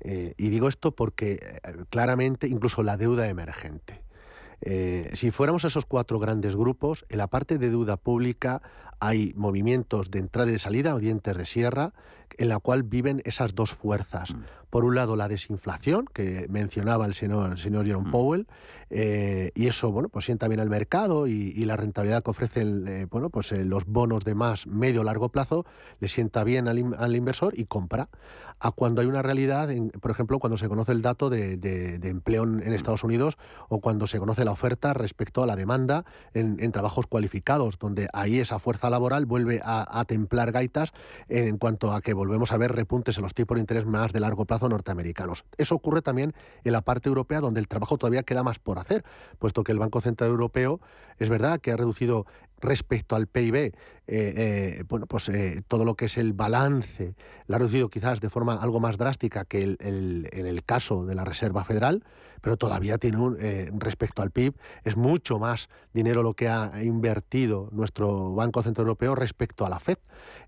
Eh, 0.01 0.33
y 0.37 0.49
digo 0.49 0.67
esto 0.67 0.95
porque 0.95 1.33
eh, 1.33 1.75
claramente 1.89 2.47
incluso 2.47 2.83
la 2.83 2.97
deuda 2.97 3.27
emergente. 3.27 4.01
Eh, 4.61 5.11
si 5.13 5.31
fuéramos 5.31 5.63
esos 5.63 5.85
cuatro 5.85 6.19
grandes 6.19 6.55
grupos, 6.55 7.05
en 7.09 7.17
la 7.17 7.27
parte 7.27 7.57
de 7.57 7.69
deuda 7.69 7.97
pública 7.97 8.61
hay 8.99 9.33
movimientos 9.35 10.11
de 10.11 10.19
entrada 10.19 10.49
y 10.49 10.53
de 10.53 10.59
salida 10.59 10.93
o 10.93 10.99
dientes 10.99 11.37
de 11.37 11.45
sierra 11.45 11.93
en 12.37 12.49
la 12.49 12.59
cual 12.59 12.83
viven 12.83 13.21
esas 13.25 13.55
dos 13.55 13.73
fuerzas. 13.73 14.33
Mm. 14.33 14.43
Por 14.69 14.85
un 14.85 14.95
lado, 14.95 15.15
la 15.15 15.27
desinflación, 15.27 16.05
que 16.13 16.45
mencionaba 16.49 17.05
el 17.05 17.13
señor, 17.13 17.51
el 17.51 17.57
señor 17.57 17.85
Jerome 17.85 18.09
mm. 18.09 18.11
Powell, 18.11 18.47
eh, 18.89 19.51
y 19.53 19.67
eso, 19.67 19.91
bueno, 19.91 20.09
pues 20.09 20.25
sienta 20.25 20.47
bien 20.47 20.59
al 20.59 20.69
mercado 20.69 21.27
y, 21.27 21.53
la 21.69 21.77
rentabilidad 21.77 22.23
que 22.23 22.31
ofrecen, 22.31 22.87
eh, 22.87 23.05
bueno, 23.09 23.29
pues 23.29 23.51
eh, 23.51 23.63
los 23.63 23.85
bonos 23.85 24.23
de 24.23 24.33
más 24.33 24.65
medio 24.65 25.03
largo 25.03 25.29
plazo 25.29 25.65
le 25.99 26.07
sienta 26.07 26.43
bien 26.43 26.67
al, 26.67 27.15
inversor 27.15 27.53
y 27.57 27.65
compra. 27.65 28.09
A 28.61 28.71
cuando 28.71 28.99
hay 28.99 29.07
una 29.07 29.21
realidad, 29.21 29.69
por 30.01 30.11
ejemplo, 30.11 30.37
cuando 30.37 30.57
se 30.57 30.67
conoce 30.67 30.91
el 30.91 31.01
dato 31.01 31.29
de, 31.29 31.53
empleo 32.03 32.43
en. 32.43 32.73
Estados 32.79 33.05
Unidos 33.05 33.37
o 33.69 33.79
cuando 33.79 34.05
se 34.05 34.19
conoce 34.19 34.43
la 34.43 34.51
oferta 34.51 34.93
respecto 34.93 35.43
a 35.43 35.47
la 35.47 35.55
demanda 35.55 36.03
en, 36.33 36.71
trabajos 36.71 37.07
cualificados, 37.07 37.77
donde 37.79 38.09
ahí 38.11 38.39
esa 38.39 38.59
fuerza 38.59 38.89
laboral 38.89 39.25
vuelve 39.25 39.61
a, 39.63 39.99
a 39.99 40.03
templar 40.03 40.51
gaitas 40.51 40.91
en 41.29 41.57
cuanto 41.57 41.93
a 41.93 42.01
que 42.01 42.13
volvemos 42.13 42.51
a 42.51 42.57
ver 42.57 42.73
repuntes 42.73 43.17
en 43.17 43.23
los 43.23 43.33
tipos 43.33 43.55
de 43.55 43.61
interés 43.61 43.85
más 43.85 44.11
de 44.11 44.19
largo 44.19 44.43
plazo 44.43 44.67
norteamericanos. 44.67 45.45
Eso 45.57 45.75
ocurre 45.75 46.01
también 46.01 46.33
en 46.65 46.73
la 46.73 46.81
parte 46.81 47.07
europea, 47.07 47.39
donde 47.39 47.61
el 47.61 47.67
trabajo 47.69 47.97
todavía 47.97 48.23
queda 48.23 48.43
más 48.43 48.59
por 48.59 48.78
hacer, 48.81 49.03
puesto 49.37 49.63
que 49.63 49.71
el 49.71 49.79
Banco 49.79 50.01
Central 50.01 50.29
Europeo 50.29 50.79
es 51.17 51.29
verdad 51.29 51.59
que 51.59 51.71
ha 51.71 51.77
reducido 51.77 52.25
respecto 52.61 53.15
al 53.15 53.27
PIB, 53.27 53.55
eh, 53.55 53.73
eh, 54.07 54.83
bueno, 54.87 55.05
pues 55.05 55.29
eh, 55.29 55.61
todo 55.67 55.85
lo 55.85 55.95
que 55.95 56.05
es 56.05 56.17
el 56.17 56.33
balance 56.33 57.13
la 57.47 57.57
ha 57.57 57.59
reducido 57.59 57.89
quizás 57.89 58.19
de 58.21 58.29
forma 58.29 58.55
algo 58.55 58.79
más 58.79 58.97
drástica 58.97 59.45
que 59.45 59.63
el, 59.63 59.77
en 60.31 60.45
el 60.45 60.63
caso 60.63 61.05
de 61.05 61.15
la 61.15 61.25
Reserva 61.25 61.63
Federal, 61.63 62.03
pero 62.41 62.57
todavía 62.57 62.97
tiene 62.97 63.17
un, 63.17 63.37
respecto 63.79 64.21
al 64.21 64.31
PIB, 64.31 64.55
es 64.83 64.95
mucho 64.95 65.39
más 65.39 65.69
dinero 65.93 66.23
lo 66.23 66.33
que 66.33 66.47
ha 66.47 66.71
invertido 66.81 67.69
nuestro 67.71 68.33
Banco 68.33 68.63
Central 68.63 68.87
Europeo 68.87 69.13
respecto 69.13 69.65
a 69.65 69.69
la 69.69 69.77
FED. 69.77 69.97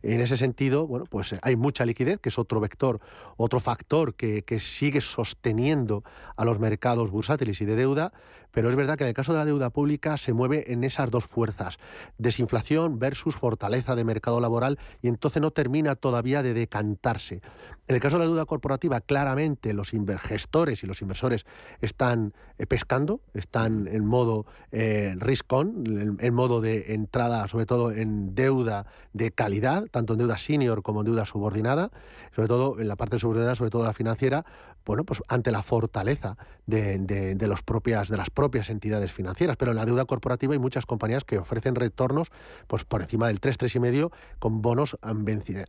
En 0.02 0.22
ese 0.22 0.38
sentido, 0.38 0.88
bueno, 0.88 1.06
pues 1.10 1.36
hay 1.42 1.56
mucha 1.58 1.86
liquidez, 1.86 2.20
que 2.20 2.30
es 2.30 2.40
otro 2.40 2.62
vector, 2.62 3.02
otro 3.36 3.60
factor 3.60 4.16
que, 4.16 4.44
que 4.44 4.60
sigue 4.60 5.02
sosteniendo 5.02 6.04
a 6.38 6.46
los 6.46 6.60
mercados 6.60 7.12
bursátiles 7.12 7.60
y 7.60 7.66
de 7.66 7.76
deuda, 7.76 8.14
pero 8.52 8.70
es 8.70 8.76
verdad 8.76 8.98
que 8.98 9.04
en 9.04 9.10
el 9.10 9.14
caso 9.14 9.34
de 9.34 9.40
la 9.40 9.46
deuda 9.46 9.70
pública 9.70 10.18
se 10.18 10.34
mueve 10.34 10.72
en 10.74 10.84
esas 10.84 11.12
dos 11.12 11.26
fuerzas, 11.26 11.80
desinflación 12.18 13.00
versus 13.00 13.36
fortaleza 13.36 13.96
de 13.96 14.04
mercado 14.04 14.40
laboral, 14.40 14.80
y 15.02 15.08
entonces 15.08 15.42
no 15.42 15.52
termina 15.52 15.96
todavía 15.96 16.44
de 16.44 16.54
decantarse. 16.54 17.42
En 17.88 17.96
el 17.96 18.02
caso 18.02 18.18
de 18.18 18.24
la 18.24 18.30
deuda 18.30 18.46
corporativa, 18.46 19.02
claramente 19.02 19.74
los 19.74 19.92
gestores 20.22 20.84
y 20.84 20.88
los 20.88 21.02
inversores 21.02 21.46
están 21.82 22.34
eh, 22.58 22.66
pescando, 22.66 23.22
están 23.34 23.88
en 23.88 24.06
modo 24.06 24.46
eh, 24.72 25.14
risk-on, 25.18 26.18
en, 26.20 26.34
modo 26.34 26.62
de 26.62 26.94
entrada, 26.94 27.48
sobre 27.48 27.66
todo 27.66 27.92
en 27.92 28.34
deuda 28.34 28.86
de 29.14 29.32
calidad, 29.32 29.88
tanto 29.92 30.14
en 30.14 30.20
deuda 30.20 30.38
senior 30.38 30.84
como 30.84 31.02
en 31.02 31.08
deuda 31.08 31.26
subordinada, 31.26 31.92
sobre 32.34 32.48
todo 32.48 32.80
en 32.80 32.88
la 32.88 32.96
parte 32.96 33.20
subordinada, 33.20 33.56
sobre 33.56 33.72
todo 33.72 33.84
la 33.84 33.94
financiera, 33.94 34.46
bueno, 34.86 35.04
pues 35.04 35.22
ante 35.28 35.52
la 35.52 35.62
fortaleza 35.62 36.38
de, 36.66 37.38
los 37.48 37.62
propias, 37.62 38.10
de 38.10 38.18
las 38.18 38.30
propias 38.30 38.70
entidades 38.70 39.12
financieras. 39.12 39.58
Pero 39.58 39.72
en 39.72 39.78
la 39.78 39.86
deuda 39.86 40.06
corporativa 40.06 40.54
hay 40.54 40.60
muchas 40.60 40.86
compañías 40.86 41.24
que 41.24 41.38
ofrecen 41.38 41.76
retornos 41.76 42.32
pues, 42.68 42.84
por 42.84 43.02
encima 43.02 43.28
del 43.28 43.40
3, 43.40 43.60
3,5 43.60 44.12
con 44.40 44.62
bonos 44.62 44.98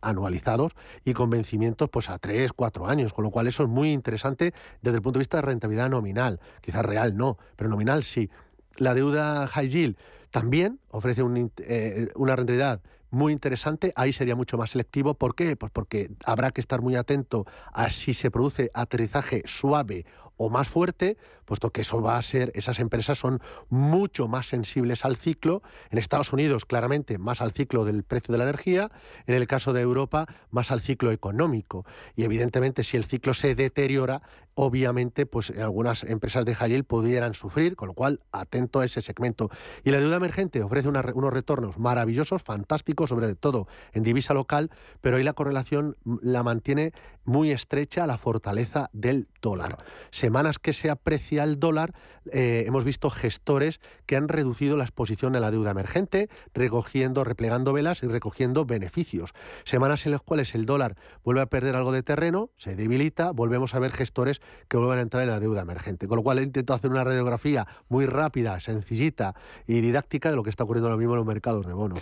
anualizados 0.01 0.73
y 1.05 1.13
con 1.13 1.29
vencimientos 1.29 1.89
pues, 1.89 2.09
a 2.09 2.17
3, 2.17 2.53
4 2.53 2.87
años, 2.87 3.13
con 3.13 3.23
lo 3.23 3.31
cual 3.31 3.47
eso 3.47 3.63
es 3.63 3.69
muy 3.69 3.91
interesante 3.91 4.53
desde 4.81 4.97
el 4.97 5.01
punto 5.01 5.19
de 5.19 5.23
vista 5.23 5.37
de 5.37 5.43
rentabilidad 5.43 5.89
nominal. 5.89 6.39
Quizás 6.61 6.83
real 6.83 7.15
no, 7.15 7.37
pero 7.55 7.69
nominal 7.69 8.03
sí. 8.03 8.29
La 8.77 8.93
deuda 8.93 9.47
high 9.47 9.69
yield 9.69 9.97
también 10.31 10.79
ofrece 10.89 11.21
eh, 11.59 12.07
una 12.15 12.35
rentabilidad 12.35 12.81
muy 13.13 13.31
interesante. 13.31 13.93
Ahí 13.95 14.11
sería 14.11 14.35
mucho 14.35 14.57
más 14.57 14.71
selectivo. 14.71 15.13
¿Por 15.13 15.35
qué? 15.35 15.55
Pues 15.55 15.71
porque 15.71 16.09
habrá 16.25 16.51
que 16.51 16.61
estar 16.61 16.81
muy 16.81 16.95
atento 16.95 17.45
a 17.71 17.89
si 17.89 18.13
se 18.13 18.31
produce 18.31 18.71
aterrizaje 18.73 19.43
suave 19.45 20.05
o 20.45 20.49
más 20.49 20.67
fuerte, 20.67 21.17
puesto 21.45 21.69
que 21.71 21.81
eso 21.81 22.01
va 22.01 22.17
a 22.17 22.23
ser, 22.23 22.51
esas 22.55 22.79
empresas 22.79 23.17
son 23.17 23.41
mucho 23.69 24.27
más 24.27 24.47
sensibles 24.47 25.05
al 25.05 25.15
ciclo. 25.15 25.63
En 25.89 25.97
Estados 25.97 26.33
Unidos, 26.33 26.65
claramente, 26.65 27.17
más 27.17 27.41
al 27.41 27.51
ciclo 27.51 27.85
del 27.85 28.03
precio 28.03 28.31
de 28.33 28.37
la 28.37 28.43
energía. 28.43 28.91
En 29.25 29.35
el 29.35 29.47
caso 29.47 29.73
de 29.73 29.81
Europa, 29.81 30.27
más 30.51 30.71
al 30.71 30.81
ciclo 30.81 31.11
económico. 31.11 31.85
Y 32.15 32.23
evidentemente, 32.23 32.83
si 32.83 32.97
el 32.97 33.05
ciclo 33.05 33.33
se 33.33 33.55
deteriora, 33.55 34.21
obviamente, 34.55 35.25
pues 35.25 35.51
algunas 35.51 36.03
empresas 36.03 36.45
de 36.45 36.55
high 36.55 36.83
pudieran 36.83 37.33
sufrir, 37.33 37.75
con 37.75 37.87
lo 37.87 37.93
cual, 37.93 38.19
atento 38.31 38.79
a 38.79 38.85
ese 38.85 39.01
segmento. 39.01 39.49
Y 39.83 39.91
la 39.91 39.99
deuda 39.99 40.17
emergente 40.17 40.61
ofrece 40.61 40.89
unos 40.89 41.33
retornos 41.33 41.77
maravillosos, 41.77 42.43
fantásticos, 42.43 43.09
sobre 43.09 43.33
todo 43.35 43.67
en 43.93 44.03
divisa 44.03 44.33
local, 44.33 44.71
pero 45.01 45.17
ahí 45.17 45.23
la 45.23 45.33
correlación 45.33 45.97
la 46.21 46.43
mantiene 46.43 46.93
muy 47.25 47.51
estrecha 47.51 48.03
a 48.03 48.07
la 48.07 48.17
fortaleza 48.17 48.89
del 48.93 49.27
dólar. 49.41 49.77
Semanas 50.11 50.59
que 50.59 50.73
se 50.73 50.89
aprecia 50.89 51.43
el 51.43 51.59
dólar, 51.59 51.93
eh, 52.31 52.63
hemos 52.67 52.83
visto 52.83 53.09
gestores 53.09 53.79
que 54.05 54.15
han 54.15 54.27
reducido 54.27 54.77
la 54.77 54.83
exposición 54.83 55.35
a 55.35 55.39
la 55.39 55.51
deuda 55.51 55.71
emergente, 55.71 56.29
recogiendo, 56.53 57.23
replegando 57.23 57.73
velas 57.73 58.03
y 58.03 58.07
recogiendo 58.07 58.65
beneficios. 58.65 59.33
Semanas 59.65 60.05
en 60.05 60.13
las 60.13 60.21
cuales 60.21 60.55
el 60.55 60.65
dólar 60.65 60.95
vuelve 61.23 61.41
a 61.41 61.47
perder 61.47 61.75
algo 61.75 61.91
de 61.91 62.03
terreno, 62.03 62.49
se 62.57 62.75
debilita, 62.75 63.31
volvemos 63.31 63.75
a 63.75 63.79
ver 63.79 63.91
gestores 63.91 64.41
que 64.67 64.77
vuelven 64.77 64.99
a 64.99 65.01
entrar 65.01 65.23
en 65.23 65.29
la 65.29 65.39
deuda 65.39 65.61
emergente. 65.61 66.07
Con 66.07 66.17
lo 66.17 66.23
cual 66.23 66.39
he 66.39 66.43
intentado 66.43 66.77
hacer 66.77 66.91
una 66.91 67.03
radiografía 67.03 67.67
muy 67.89 68.05
rápida, 68.05 68.59
sencillita 68.59 69.35
y 69.67 69.81
didáctica 69.81 70.29
de 70.29 70.35
lo 70.35 70.43
que 70.43 70.49
está 70.49 70.63
ocurriendo 70.63 70.87
ahora 70.87 70.97
mismo 70.97 71.13
en 71.13 71.17
los 71.17 71.27
mercados 71.27 71.65
de 71.67 71.73
bonos. 71.73 71.99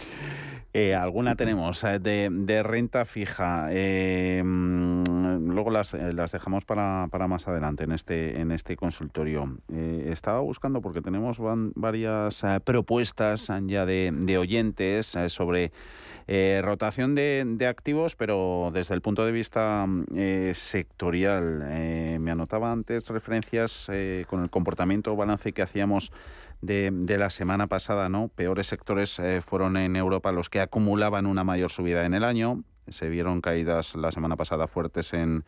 Eh, 0.73 0.95
alguna 0.95 1.35
tenemos 1.35 1.83
eh, 1.83 1.99
de, 1.99 2.63
renta 2.63 3.05
fija. 3.05 3.67
Eh, 3.71 4.41
mm, 4.43 5.00
luego 5.51 5.70
las, 5.70 5.93
las 5.93 6.31
dejamos 6.31 6.65
para, 6.65 7.08
más 7.27 7.48
adelante 7.48 7.84
en 7.84 7.91
este, 7.91 8.41
este 8.53 8.75
consultorio. 8.75 9.58
estaba 9.70 10.39
buscando 10.39 10.81
porque 10.81 11.01
tenemos 11.01 11.39
varias 11.75 12.43
propuestas 12.63 13.51
ya 13.65 13.86
de, 13.86 14.38
oyentes 14.38 15.17
sobre 15.27 15.72
rotación 16.61 17.16
de, 17.16 17.68
activos, 17.68 18.16
pero 18.16 18.72
desde 18.74 18.96
el 18.96 19.01
punto 19.01 19.25
de 19.25 19.31
vista 19.31 19.87
sectorial. 20.53 22.20
me 22.20 22.31
anotaba 22.31 22.72
antes 22.72 23.07
referencias 23.07 23.90
con 24.27 24.42
el 24.42 24.50
comportamiento 24.50 25.16
balance 25.16 25.53
que 25.53 25.61
hacíamos 25.61 26.11
de, 26.61 27.18
la 27.18 27.29
semana 27.29 27.68
pasada, 27.68 28.09
¿no? 28.09 28.27
Peores 28.29 28.68
sectores 28.68 29.20
eh, 29.20 29.42
fueron 29.42 29.77
en 29.77 29.96
Europa 29.96 30.31
los 30.31 30.50
que 30.50 30.61
acumulaban 30.61 31.25
una 31.25 31.44
mayor 31.44 31.72
subida 31.72 32.05
en 32.05 32.14
el 32.14 32.24
año. 32.24 32.64
Se 32.87 33.09
vieron 33.09 33.41
caídas 33.41 33.96
la 33.96 34.11
semana 34.11 34.35
pasada 34.35 34.67
fuertes 34.67 35.13
en, 35.13 35.46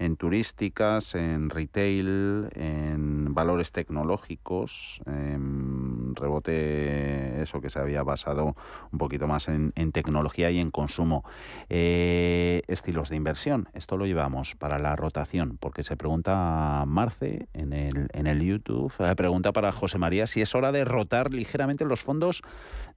en 0.00 0.16
turísticas, 0.16 1.14
en 1.14 1.50
retail, 1.50 2.48
en 2.54 3.34
valores 3.34 3.70
tecnológicos, 3.70 5.02
en 5.06 6.14
rebote 6.14 7.42
eso 7.42 7.60
que 7.60 7.68
se 7.68 7.78
había 7.78 8.02
basado 8.02 8.56
un 8.92 8.98
poquito 8.98 9.26
más 9.26 9.48
en, 9.48 9.72
tecnología 9.92 10.50
y 10.50 10.58
en 10.58 10.70
consumo. 10.70 11.22
Eh, 11.68 12.62
estilos 12.66 13.10
de 13.10 13.16
inversión, 13.16 13.68
esto 13.74 13.98
lo 13.98 14.06
llevamos 14.06 14.54
para 14.54 14.78
la 14.78 14.96
rotación, 14.96 15.58
porque 15.60 15.84
se 15.84 15.98
pregunta 15.98 16.84
Marce 16.86 17.48
en 17.52 17.74
el, 17.74 18.08
en 18.14 18.26
el 18.26 18.40
YouTube, 18.42 18.92
eh, 19.00 19.14
pregunta 19.14 19.52
para 19.52 19.70
José 19.70 19.98
María 19.98 20.26
si 20.26 20.40
es 20.40 20.54
hora 20.54 20.72
de 20.72 20.86
rotar 20.86 21.34
ligeramente 21.34 21.84
los 21.84 22.00
fondos 22.00 22.40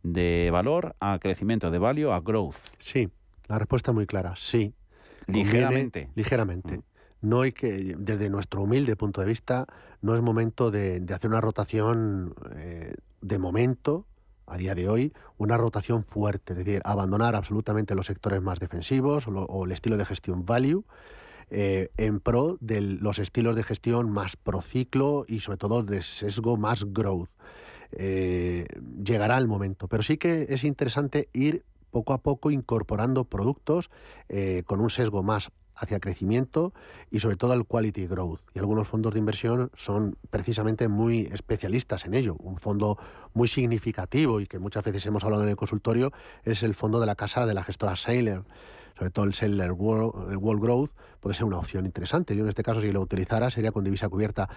de 0.04 0.50
valor 0.54 0.96
a 1.02 1.20
crecimiento, 1.20 1.70
de 1.70 1.80
value 1.80 2.12
a 2.12 2.22
growth. 2.22 2.56
Sí, 2.78 3.10
la 3.48 3.60
respuesta 3.60 3.92
es 3.92 3.96
muy 3.96 4.06
clara, 4.06 4.34
sí. 4.36 4.74
Ligeramente. 5.28 6.10
ligeramente. 6.16 6.78
Mm 6.80 6.84
no 7.24 7.42
hay 7.42 7.54
que, 7.54 7.96
desde 7.98 8.30
nuestro 8.30 8.62
humilde 8.64 8.96
punto 8.98 9.22
de 9.22 9.28
vista, 9.28 9.66
no 10.02 10.14
es 10.14 10.22
momento 10.22 10.70
de, 10.70 11.02
hacer 11.16 11.30
una 11.30 11.40
rotación 11.40 12.36
eh, 12.56 12.94
de 13.22 13.40
momento, 13.40 14.06
a 14.46 14.58
día 14.58 14.76
de 14.76 14.90
hoy, 14.90 15.14
una 15.38 15.58
rotación 15.58 16.04
fuerte, 16.04 16.52
es 16.52 16.60
decir, 16.60 16.82
abandonar 16.84 17.34
absolutamente 17.34 17.96
los 17.96 18.08
sectores 18.08 18.42
más 18.42 18.60
defensivos 18.60 19.26
o, 19.28 19.66
el 19.66 19.72
estilo 19.72 19.96
de 19.98 20.06
gestión 20.06 20.46
value. 20.46 20.84
Eh, 21.56 21.92
en 21.98 22.20
pro 22.20 22.58
de 22.62 22.82
los 22.82 23.20
estilos 23.20 23.56
de 23.56 23.64
gestión 23.64 24.10
más 24.10 24.36
prociclo 24.38 25.24
y 25.28 25.42
sobre 25.42 25.58
todo 25.58 25.84
de 25.84 26.02
sesgo 26.02 26.58
más 26.58 26.86
growth. 26.94 27.30
Eh, 27.92 28.66
llegará 29.04 29.38
el 29.38 29.48
momento, 29.48 29.88
pero 29.88 30.02
sí 30.02 30.18
que 30.18 30.48
es 30.50 30.64
interesante 30.64 31.30
ir 31.32 31.64
poco 31.94 32.12
a 32.12 32.18
poco 32.18 32.52
incorporando 32.52 33.24
productos 33.24 33.90
con 34.66 34.82
un 34.82 34.90
sesgo 34.90 35.24
más 35.24 35.52
hacia 35.76 36.00
crecimiento 36.00 36.72
y 37.10 37.20
sobre 37.20 37.36
todo 37.36 37.54
al 37.54 37.66
quality 37.66 38.06
growth. 38.06 38.42
Y 38.54 38.60
algunos 38.60 38.88
fondos 38.88 39.14
de 39.14 39.20
inversión 39.20 39.72
son 39.76 40.18
precisamente 40.30 40.88
muy 40.88 41.30
especialistas 41.32 42.06
en 42.06 42.14
ello. 42.14 42.36
Un 42.40 42.58
fondo 42.58 42.98
muy 43.34 43.48
significativo 43.48 44.40
y 44.40 44.46
que 44.46 44.60
muchas 44.60 44.84
veces 44.84 45.06
hemos 45.06 45.24
hablado 45.24 45.44
en 45.44 45.50
el 45.50 45.56
consultorio 45.56 46.12
es 46.44 46.62
el 46.62 46.76
fondo 46.76 47.00
de 47.00 47.06
la 47.06 47.16
casa 47.16 47.46
de 47.46 47.54
la 47.54 47.64
gestora 47.64 47.96
Sailor. 47.96 48.46
Sobre 48.96 49.10
todo 49.10 49.26
el 49.26 49.34
Sailor 49.34 49.72
World, 49.72 50.62
Growth 50.62 50.92
puede 51.20 51.34
ser 51.34 51.46
una 51.46 51.58
opción 51.58 51.88
interesante. 51.88 52.36
Yo 52.36 52.44
en 52.44 52.50
este 52.50 52.62
caso 52.62 52.80
si 52.80 52.92
lo 52.92 53.02
utilizara 53.02 53.50
sería 53.50 53.72
con 53.72 53.84
divisa 53.84 54.10
cubierta. 54.10 54.50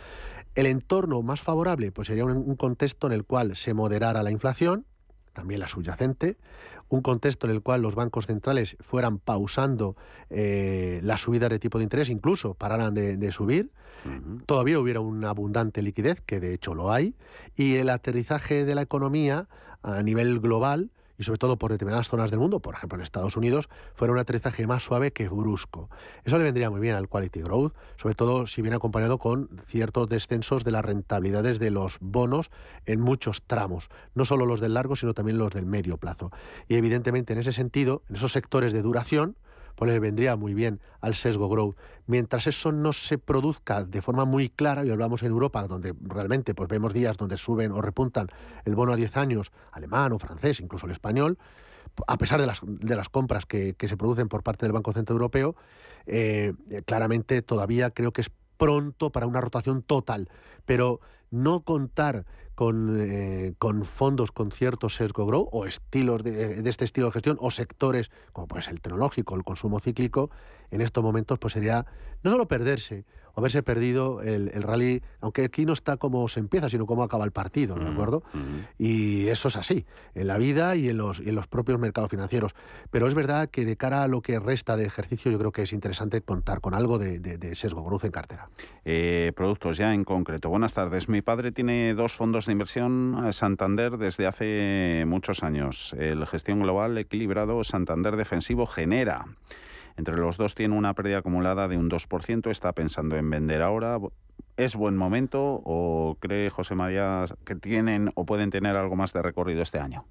El 0.55 0.67
entorno 0.67 1.23
más 1.23 1.41
favorable 1.41 1.93
pues 1.93 2.09
sería 2.09 2.27
un 2.27 2.57
contexto 2.57 3.07
en 3.07 3.15
el 3.15 3.25
cual 3.25 3.57
se 3.57 3.73
moderara 3.73 4.23
la 4.23 4.31
inflación, 4.31 4.85
también 5.33 5.61
la 5.61 5.69
subyacente, 5.69 6.37
un 6.89 7.01
contexto 7.01 7.47
en 7.47 7.53
el 7.53 7.63
cual 7.63 7.83
los 7.83 7.95
bancos 7.95 8.27
centrales 8.27 8.77
fueran 8.81 9.19
pausando 9.19 9.97
eh, 10.31 11.01
la 11.03 11.17
subida 11.17 11.49
de 11.49 11.59
tipo 11.59 11.79
de 11.79 11.85
interés, 11.85 12.09
incluso 12.09 12.55
pararan 12.55 12.95
de, 12.95 13.33
subir, 13.33 13.71
todavía 14.47 14.79
hubiera 14.79 15.01
una 15.01 15.31
abundante 15.31 15.83
liquidez, 15.83 16.21
que 16.21 16.39
de 16.39 16.55
hecho 16.55 16.75
lo 16.75 16.93
hay, 16.93 17.15
y 17.57 17.77
el 17.77 17.91
aterrizaje 17.91 18.65
de 18.65 18.75
la 18.75 18.83
economía 18.83 19.49
a 19.83 20.03
nivel 20.03 20.41
global 20.41 20.91
y 21.19 21.25
sobre 21.25 21.39
todo 21.39 21.57
por 21.57 21.71
determinadas 21.71 22.09
zonas 22.09 22.31
del 22.31 22.41
mundo, 22.41 22.61
por 22.61 22.75
ejemplo 22.75 22.97
en 22.97 23.03
Estados 23.03 23.37
Unidos, 23.37 23.69
fuera 23.95 24.13
un 24.13 24.19
aterrizaje 24.19 24.67
más 24.67 24.83
suave 24.83 25.13
que 25.13 25.29
brusco. 25.29 25.89
Eso 26.25 26.39
le 26.39 26.45
vendría 26.45 26.71
muy 26.71 26.81
bien 26.81 26.95
al 26.95 27.09
quality 27.09 27.41
growth, 27.41 27.75
sobre 27.97 28.15
todo 28.15 28.47
si 28.47 28.63
viene 28.63 28.77
acompañado 28.77 29.19
con 29.19 29.63
ciertos 29.67 30.09
descensos 30.09 30.65
de 30.65 30.73
las 30.73 30.85
rentabilidades 30.85 31.59
de 31.59 31.71
los 31.71 31.99
bonos 32.01 32.51
en 32.85 33.01
muchos 33.01 33.43
tramos, 33.47 33.89
no 34.15 34.25
solo 34.25 34.47
los 34.47 34.61
del 34.61 34.75
largo, 34.75 34.97
sino 34.97 35.15
también 35.15 35.39
los 35.39 35.53
del 35.53 35.67
medio 35.67 35.97
plazo. 35.97 36.31
Y 36.69 36.77
evidentemente 36.77 37.33
en 37.33 37.39
ese 37.39 37.53
sentido, 37.53 38.03
en 38.09 38.17
esos 38.17 38.33
sectores 38.33 38.73
de 38.73 38.83
duración, 38.83 39.37
pues 39.77 39.91
le 39.91 40.01
vendría 40.01 40.37
muy 40.37 40.55
bien 40.55 40.81
al 41.01 41.15
sesgo 41.15 41.49
growth. 41.49 41.77
Mientras 42.07 42.47
eso 42.47 42.73
no 42.73 42.93
se 42.93 43.19
produzca 43.19 43.85
de 43.85 44.03
forma 44.03 44.25
muy 44.25 44.49
clara, 44.49 44.85
y 44.85 44.91
hablamos 44.91 45.23
en 45.23 45.31
Europa, 45.31 45.67
donde 45.69 45.95
realmente 46.01 46.55
pues 46.55 46.69
vemos 46.69 46.93
días 46.93 47.17
donde 47.17 47.37
suben 47.37 47.71
o 47.73 47.81
repuntan 47.81 48.29
el 48.65 48.75
bono 48.75 48.93
a 48.93 48.97
10 48.97 49.17
años, 49.17 49.53
alemán 49.71 50.13
o 50.13 50.19
francés, 50.19 50.61
incluso 50.61 50.87
el 50.87 50.93
español, 50.93 51.39
a 52.07 52.19
pesar 52.19 52.41
de 52.41 52.47
las, 52.47 52.61
de 52.65 52.97
las 52.97 53.09
compras 53.09 53.47
que, 53.47 53.75
se 53.79 53.97
producen 53.97 54.29
por 54.29 54.43
parte 54.43 54.67
del 54.67 54.73
Banco 54.73 54.93
Central 54.93 55.15
Europeo, 55.15 55.55
eh, 56.07 56.53
claramente 56.85 57.43
todavía 57.43 57.91
creo 57.91 58.13
que 58.13 58.23
es 58.23 58.31
pronto 58.57 59.11
para 59.11 59.27
una 59.27 59.41
rotación 59.41 59.83
total. 59.83 60.29
Pero 60.65 61.01
no 61.31 61.61
contar 61.61 62.25
con, 62.57 62.97
eh, 62.99 63.55
con 63.59 63.85
fondos 63.85 64.33
con 64.33 64.51
cierto 64.51 64.89
sesgo 64.89 65.27
grow 65.27 65.49
o 65.53 65.67
estilos 65.67 66.25
de, 66.25 66.63
de, 66.63 66.71
este 66.71 66.87
estilo 66.87 67.09
de 67.09 67.13
gestión 67.13 67.37
o 67.41 67.53
sectores 67.53 68.11
como 68.33 68.49
pues 68.49 68.67
el 68.69 68.81
tecnológico, 68.81 69.37
el 69.37 69.45
consumo 69.45 69.79
cíclico, 69.79 70.31
en 70.71 70.81
estos 70.81 71.05
momentos 71.05 71.39
pues 71.39 71.53
sería 71.53 71.87
no 72.25 72.33
solo 72.33 72.49
perderse 72.49 73.05
haberse 73.37 73.63
perdido 73.63 74.23
el, 74.23 74.51
rally, 74.63 75.03
aunque 75.21 75.45
aquí 75.45 75.67
no 75.67 75.75
está 75.75 75.99
como 75.99 76.27
se 76.27 76.41
empieza, 76.41 76.71
sino 76.71 76.87
cómo 76.87 77.03
acaba 77.03 77.25
el 77.25 77.33
partido, 77.33 77.77
¿de 77.77 77.87
acuerdo? 77.87 78.23
Y 78.79 79.27
eso 79.29 79.49
es 79.49 79.57
así, 79.57 79.85
en 80.15 80.27
la 80.27 80.39
vida 80.39 80.75
y 80.75 80.89
en, 80.89 80.97
los, 80.97 81.21
en 81.21 81.35
los 81.35 81.47
propios 81.47 81.79
mercados 81.79 82.11
financieros. 82.11 82.55
Pero 82.91 83.07
es 83.07 83.13
verdad 83.13 83.51
que 83.51 83.67
de 83.67 83.77
cara 83.77 84.03
a 84.03 84.09
lo 84.09 84.23
que 84.23 84.41
resta 84.41 84.79
de 84.79 84.87
ejercicio, 84.87 85.31
yo 85.31 85.39
creo 85.39 85.53
que 85.53 85.63
es 85.63 85.75
interesante 85.75 86.23
contar 86.23 86.63
con 86.63 86.75
algo 86.75 86.99
de, 86.99 87.55
sesgo 87.55 87.85
growth 87.85 88.05
en 88.05 88.11
cartera. 88.11 88.49
Eh, 88.87 89.33
productos 89.37 89.77
ya 89.77 89.93
en 89.93 90.05
concreto. 90.05 90.49
Buenas 90.49 90.73
tardes. 90.73 91.09
Mi 91.09 91.21
padre 91.21 91.53
tiene 91.53 91.93
dos 91.95 92.13
fondos 92.13 92.47
de 92.47 92.53
inversión 92.53 93.33
Santander 93.33 93.99
desde 93.99 94.27
hace 94.27 95.05
muchos 95.07 95.43
años. 95.43 95.95
El 95.99 96.27
gestión 96.27 96.61
global 96.61 96.97
equilibrado 96.97 97.63
Santander 97.65 98.17
Defensivo 98.17 98.65
genera. 98.65 99.27
Entre 99.97 100.17
los 100.17 100.37
dos 100.37 100.55
tiene 100.55 100.77
una 100.77 100.95
pérdida 100.95 101.19
acumulada 101.19 101.69
de 101.69 101.79
un 101.79 101.91
2%. 101.91 102.51
Está 102.51 102.73
pensando 102.73 103.17
en 103.17 103.31
vender 103.31 103.63
ahora. 103.63 103.99
¿Es 104.57 104.77
buen 104.77 104.97
momento 104.97 105.63
o 105.65 106.17
cree 106.21 106.51
José 106.51 106.75
María 106.75 107.25
que 107.45 107.55
tienen 107.55 108.11
o 108.15 108.25
pueden 108.25 108.51
tener 108.51 108.77
algo 108.77 108.97
más 108.97 109.13
de 109.13 109.23
recorrido 109.23 109.63
este 109.63 109.79
año? 109.79 110.05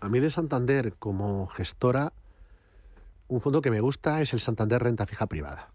A 0.00 0.08
mí 0.08 0.18
de 0.18 0.30
Santander 0.30 0.94
como 0.98 1.46
gestora, 1.46 2.12
un 3.28 3.40
fondo 3.40 3.62
que 3.62 3.70
me 3.70 3.80
gusta 3.80 4.20
es 4.20 4.32
el 4.32 4.40
Santander 4.40 4.82
Renta 4.82 5.06
Fija 5.06 5.26
Privada. 5.26 5.70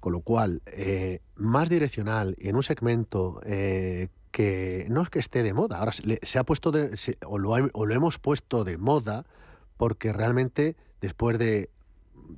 Con 0.00 0.12
lo 0.12 0.20
cual, 0.20 0.62
eh, 0.66 1.20
más 1.36 1.68
direccional 1.68 2.34
y 2.38 2.48
en 2.48 2.56
un 2.56 2.64
segmento 2.64 3.40
eh, 3.44 4.08
que 4.32 4.86
no 4.90 5.02
es 5.02 5.10
que 5.10 5.20
esté 5.20 5.44
de 5.44 5.54
moda, 5.54 5.78
ahora 5.78 5.92
se, 5.92 6.38
ha 6.38 6.42
puesto 6.42 6.72
de, 6.72 6.96
o, 7.24 7.38
lo, 7.38 7.50
o 7.50 7.86
lo 7.86 7.94
hemos 7.94 8.18
puesto 8.18 8.64
de 8.64 8.78
moda 8.78 9.24
porque 9.76 10.12
realmente 10.12 10.74
después 11.02 11.38
de 11.38 11.68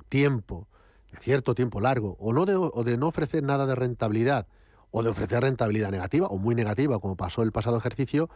tiempo, 0.09 0.67
de 1.11 1.17
cierto 1.19 1.55
tiempo 1.55 1.79
largo, 1.79 2.17
o, 2.19 2.33
no 2.33 2.45
de, 2.45 2.55
o 2.55 2.83
de 2.83 2.97
no 2.97 3.07
ofrecer 3.07 3.43
nada 3.43 3.65
de 3.65 3.75
rentabilidad, 3.75 4.47
o 4.91 5.03
de 5.03 5.09
ofrecer 5.09 5.41
rentabilidad 5.41 5.91
negativa 5.91 6.27
o 6.27 6.37
muy 6.37 6.55
negativa, 6.55 6.99
como 6.99 7.15
pasó 7.15 7.43
el 7.43 7.51
pasado 7.51 7.77
ejercicio, 7.77 8.29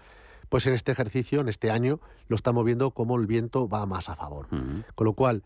pues 0.50 0.68
en 0.68 0.74
este 0.74 0.92
ejercicio, 0.92 1.42
en 1.42 1.48
este 1.48 1.72
año, 1.72 2.00
lo 2.28 2.36
estamos 2.36 2.66
viendo 2.66 2.92
como 2.92 3.18
el 3.18 3.28
viento 3.28 3.68
va 3.68 3.86
más 3.86 4.10
a 4.10 4.16
favor. 4.16 4.48
Con 4.96 5.06
lo 5.06 5.14
cual, 5.14 5.44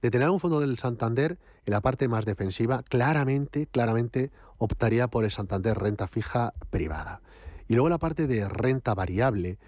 de 0.00 0.10
tener 0.10 0.30
un 0.30 0.40
fondo 0.40 0.60
del 0.60 0.78
Santander 0.78 1.38
en 1.66 1.72
la 1.72 1.80
parte 1.80 2.08
más 2.08 2.24
defensiva, 2.24 2.82
claramente, 2.82 3.66
claramente 3.66 4.30
optaría 4.58 5.08
por 5.08 5.24
el 5.24 5.30
Santander 5.30 5.78
renta 5.78 6.06
fija 6.06 6.54
privada. 6.70 7.20
Y 7.68 7.74
luego 7.74 7.88
la 7.88 7.98
parte 7.98 8.26
de 8.26 8.48
renta 8.48 8.94
variable, 8.94 9.58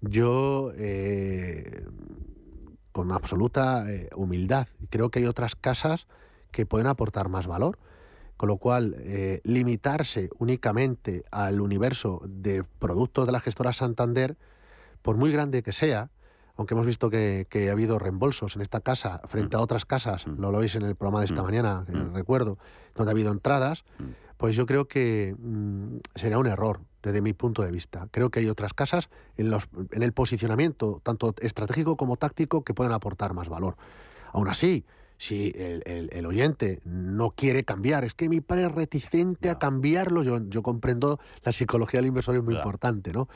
yo 0.00 0.72
eh, 0.76 1.84
con 2.94 3.10
absoluta 3.10 3.90
eh, 3.90 4.08
humildad. 4.14 4.68
Creo 4.88 5.10
que 5.10 5.18
hay 5.18 5.26
otras 5.26 5.56
casas 5.56 6.06
que 6.52 6.64
pueden 6.64 6.86
aportar 6.86 7.28
más 7.28 7.48
valor. 7.48 7.76
Con 8.36 8.48
lo 8.48 8.56
cual, 8.56 8.94
eh, 8.98 9.40
limitarse 9.44 10.28
únicamente 10.38 11.24
al 11.30 11.60
universo 11.60 12.20
de 12.24 12.64
productos 12.78 13.26
de 13.26 13.32
la 13.32 13.40
gestora 13.40 13.72
Santander, 13.72 14.36
por 15.02 15.16
muy 15.16 15.32
grande 15.32 15.62
que 15.62 15.72
sea, 15.72 16.10
aunque 16.56 16.74
hemos 16.74 16.86
visto 16.86 17.10
que, 17.10 17.46
ha 17.68 17.72
habido 17.72 17.98
reembolsos 17.98 18.56
en 18.56 18.62
esta 18.62 18.80
casa 18.80 19.20
frente 19.26 19.56
a 19.56 19.60
mm. 19.60 19.62
otras 19.62 19.84
casas, 19.84 20.26
mm. 20.26 20.40
lo 20.40 20.52
lo 20.52 20.58
veis 20.58 20.74
en 20.76 20.82
el 20.82 20.94
programa 20.94 21.20
de 21.20 21.26
esta 21.26 21.42
mm. 21.42 21.44
mañana, 21.44 21.84
recuerdo, 22.12 22.58
donde 22.94 23.10
ha 23.10 23.14
habido 23.14 23.32
entradas, 23.32 23.84
pues 24.36 24.56
yo 24.56 24.66
creo 24.66 24.86
que 24.86 25.34
sería 26.14 26.38
un 26.38 26.46
error 26.46 26.80
desde 27.10 27.22
mi 27.22 27.32
punto 27.32 27.62
de 27.62 27.70
vista. 27.70 28.08
Creo 28.10 28.30
que 28.30 28.40
hay 28.40 28.48
otras 28.48 28.74
casas 28.74 29.08
en, 29.36 29.50
los, 29.50 29.68
en 29.92 30.02
el 30.02 30.12
posicionamiento, 30.12 31.00
tanto 31.02 31.34
estratégico 31.40 31.96
como 31.96 32.16
táctico, 32.16 32.64
que 32.64 32.74
pueden 32.74 32.92
aportar 32.92 33.34
más 33.34 33.48
valor. 33.48 33.76
Aún 34.32 34.48
así, 34.48 34.84
si 35.18 35.54
el, 35.56 36.26
oyente 36.26 36.80
no 36.84 37.30
quiere 37.30 37.64
cambiar, 37.64 38.04
es 38.04 38.14
que 38.14 38.28
mi 38.28 38.40
padre 38.40 38.66
es 38.66 38.72
reticente 38.72 39.48
a 39.48 39.58
cambiarlo, 39.58 40.22
yo, 40.22 40.40
yo, 40.48 40.62
comprendo 40.62 41.20
la 41.42 41.52
psicología 41.52 41.98
del 41.98 42.08
inversor 42.08 42.36
es 42.36 42.42
muy 42.42 42.56
importante, 42.56 43.12
¿no? 43.12 43.28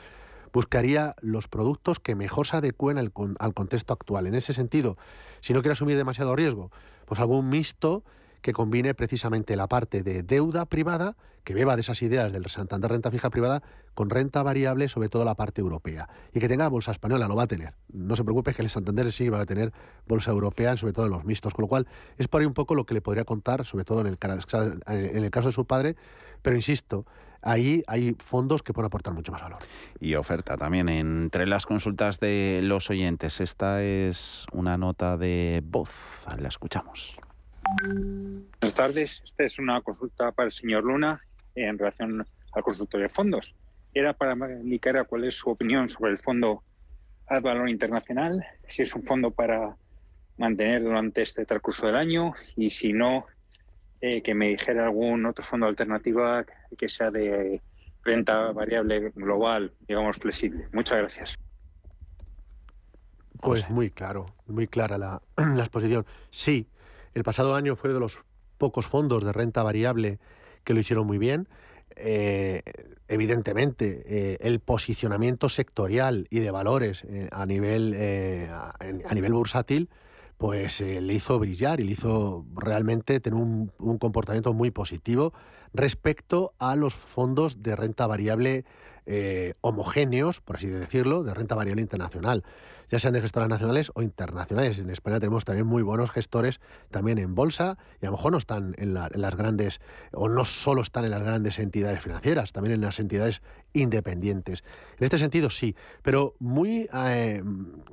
Buscaría 0.51 1.15
los 1.21 1.47
productos 1.47 1.99
que 1.99 2.15
mejor 2.15 2.47
se 2.47 2.57
adecúen 2.57 2.97
al, 2.97 3.11
al 3.37 3.53
contexto 3.53 3.93
actual. 3.93 4.25
En 4.27 4.35
ese 4.35 4.51
sentido, 4.51 4.97
si 5.41 5.53
no 5.53 5.61
quiere 5.61 5.73
asumir 5.73 5.95
demasiado 5.95 6.35
riesgo, 6.35 6.71
pues 7.05 7.19
algún 7.19 7.49
mixto 7.49 8.03
que 8.41 8.53
combine 8.53 8.93
precisamente 8.93 9.55
la 9.55 9.67
parte 9.67 10.03
de 10.03 10.23
deuda 10.23 10.65
privada, 10.65 11.15
que 11.43 11.53
beba 11.53 11.75
de 11.75 11.81
esas 11.81 12.01
ideas 12.01 12.31
del 12.31 12.45
Santander 12.45 12.91
Renta 12.91 13.11
Fija 13.11 13.29
Privada, 13.29 13.63
con 13.93 14.09
renta 14.09 14.43
variable, 14.43 14.87
sobre 14.87 15.09
todo 15.09 15.25
la 15.25 15.35
parte 15.35 15.61
europea. 15.61 16.07
Y 16.33 16.39
que 16.39 16.47
tenga 16.47 16.67
bolsa 16.67 16.91
española, 16.91 17.27
lo 17.27 17.35
va 17.35 17.43
a 17.43 17.47
tener. 17.47 17.73
No 17.91 18.15
se 18.15 18.23
preocupe 18.23 18.53
que 18.53 18.61
el 18.61 18.69
Santander 18.69 19.11
sí 19.11 19.29
va 19.29 19.41
a 19.41 19.45
tener 19.45 19.73
bolsa 20.07 20.31
europea, 20.31 20.77
sobre 20.77 20.93
todo 20.93 21.05
en 21.05 21.11
los 21.11 21.25
mixtos. 21.25 21.53
Con 21.53 21.63
lo 21.63 21.67
cual, 21.67 21.87
es 22.17 22.27
por 22.27 22.41
ahí 22.41 22.47
un 22.47 22.53
poco 22.53 22.75
lo 22.75 22.85
que 22.85 22.93
le 22.93 23.01
podría 23.01 23.25
contar, 23.25 23.65
sobre 23.65 23.83
todo 23.83 24.01
en 24.01 24.07
el, 24.07 24.17
en 24.87 25.23
el 25.23 25.31
caso 25.31 25.49
de 25.49 25.53
su 25.53 25.65
padre. 25.65 25.95
Pero 26.41 26.55
insisto, 26.55 27.05
ahí 27.41 27.83
hay 27.87 28.15
fondos 28.19 28.63
que 28.63 28.73
pueden 28.73 28.87
aportar 28.87 29.13
mucho 29.13 29.31
más 29.31 29.41
valor. 29.41 29.59
Y 29.99 30.15
oferta 30.15 30.55
también 30.57 30.87
entre 30.89 31.47
las 31.47 31.65
consultas 31.65 32.19
de 32.19 32.61
los 32.63 32.89
oyentes. 32.89 33.41
Esta 33.41 33.83
es 33.83 34.45
una 34.51 34.77
nota 34.77 35.17
de 35.17 35.61
voz. 35.65 36.25
La 36.37 36.47
escuchamos. 36.47 37.17
Buenas 37.77 38.73
tardes. 38.73 39.21
Esta 39.23 39.43
es 39.43 39.59
una 39.59 39.81
consulta 39.81 40.31
para 40.31 40.47
el 40.47 40.51
señor 40.51 40.83
Luna 40.83 41.21
en 41.55 41.77
relación 41.77 42.25
al 42.53 42.63
consultorio 42.63 43.07
de 43.07 43.13
fondos. 43.13 43.55
Era 43.93 44.13
para 44.13 44.33
indicar 44.59 45.05
cuál 45.07 45.25
es 45.25 45.35
su 45.35 45.49
opinión 45.49 45.87
sobre 45.87 46.11
el 46.11 46.17
fondo 46.17 46.63
Ad 47.27 47.41
Valor 47.41 47.69
Internacional, 47.69 48.43
si 48.67 48.81
es 48.81 48.95
un 48.95 49.03
fondo 49.03 49.31
para 49.31 49.75
mantener 50.37 50.83
durante 50.83 51.21
este 51.21 51.45
transcurso 51.45 51.85
del 51.85 51.95
año 51.95 52.33
y 52.55 52.69
si 52.69 52.93
no, 52.93 53.25
eh, 54.01 54.21
que 54.21 54.33
me 54.33 54.49
dijera 54.49 54.85
algún 54.85 55.25
otro 55.25 55.43
fondo 55.43 55.67
alternativo 55.67 56.23
que 56.77 56.89
sea 56.89 57.09
de 57.11 57.61
renta 58.03 58.51
variable 58.51 59.11
global, 59.11 59.73
digamos, 59.87 60.17
flexible. 60.17 60.67
Muchas 60.71 60.97
gracias. 60.99 61.35
Pues 63.41 63.69
muy 63.69 63.89
claro, 63.89 64.25
muy 64.47 64.67
clara 64.67 64.97
la, 64.97 65.21
la 65.37 65.61
exposición. 65.61 66.05
Sí, 66.29 66.67
el 67.13 67.23
pasado 67.23 67.55
año 67.55 67.75
fue 67.75 67.93
de 67.93 67.99
los 67.99 68.23
pocos 68.57 68.85
fondos 68.85 69.23
de 69.23 69.31
renta 69.31 69.63
variable 69.63 70.19
que 70.63 70.73
lo 70.73 70.79
hicieron 70.79 71.07
muy 71.07 71.17
bien. 71.17 71.47
Eh, 71.95 72.61
evidentemente, 73.07 74.03
eh, 74.05 74.37
el 74.41 74.59
posicionamiento 74.59 75.49
sectorial 75.49 76.27
y 76.29 76.39
de 76.39 76.51
valores 76.51 77.03
eh, 77.05 77.27
a, 77.31 77.45
nivel, 77.45 77.95
a, 78.51 79.13
nivel 79.13 79.33
bursátil 79.33 79.89
pues 80.37 80.79
le 80.79 81.13
hizo 81.13 81.37
brillar 81.37 81.81
y 81.81 81.83
le 81.83 81.91
hizo 81.91 82.45
realmente 82.55 83.19
tener 83.19 83.37
un, 83.37 83.73
un, 83.77 83.97
comportamiento 83.97 84.53
muy 84.53 84.71
positivo 84.71 85.33
respecto 85.73 86.53
a 86.59 86.77
los 86.77 86.93
fondos 86.93 87.61
de 87.61 87.75
renta 87.75 88.07
variable 88.07 88.63
homogéneos, 89.59 90.39
por 90.39 90.55
así 90.55 90.67
decirlo, 90.67 91.23
de 91.23 91.33
renta 91.33 91.55
variable 91.55 91.81
internacional 91.81 92.45
ya 92.89 92.99
sean 92.99 93.13
de 93.13 93.21
gestoras 93.21 93.49
nacionales 93.49 93.91
o 93.95 94.01
internacionales. 94.01 94.77
En 94.79 94.89
España 94.89 95.19
tenemos 95.19 95.45
también 95.45 95.67
muy 95.67 95.83
buenos 95.83 96.11
gestores 96.11 96.59
también 96.91 97.17
en 97.17 97.35
bolsa 97.35 97.77
y 98.01 98.05
a 98.05 98.09
lo 98.09 98.17
mejor 98.17 98.31
no 98.31 98.37
están 98.37 98.75
en, 98.77 98.93
las 98.93 99.35
grandes, 99.35 99.79
o 100.11 100.29
no 100.29 100.45
solo 100.45 100.81
están 100.81 101.05
en 101.05 101.11
las 101.11 101.23
grandes 101.23 101.59
entidades 101.59 102.03
financieras, 102.03 102.51
también 102.51 102.75
en 102.75 102.81
las 102.81 102.99
entidades 102.99 103.41
independientes. 103.73 104.63
En 104.97 105.05
este 105.05 105.17
sentido 105.17 105.49
sí, 105.49 105.75
pero 106.01 106.35
muy, 106.39 106.89
eh, 106.93 107.43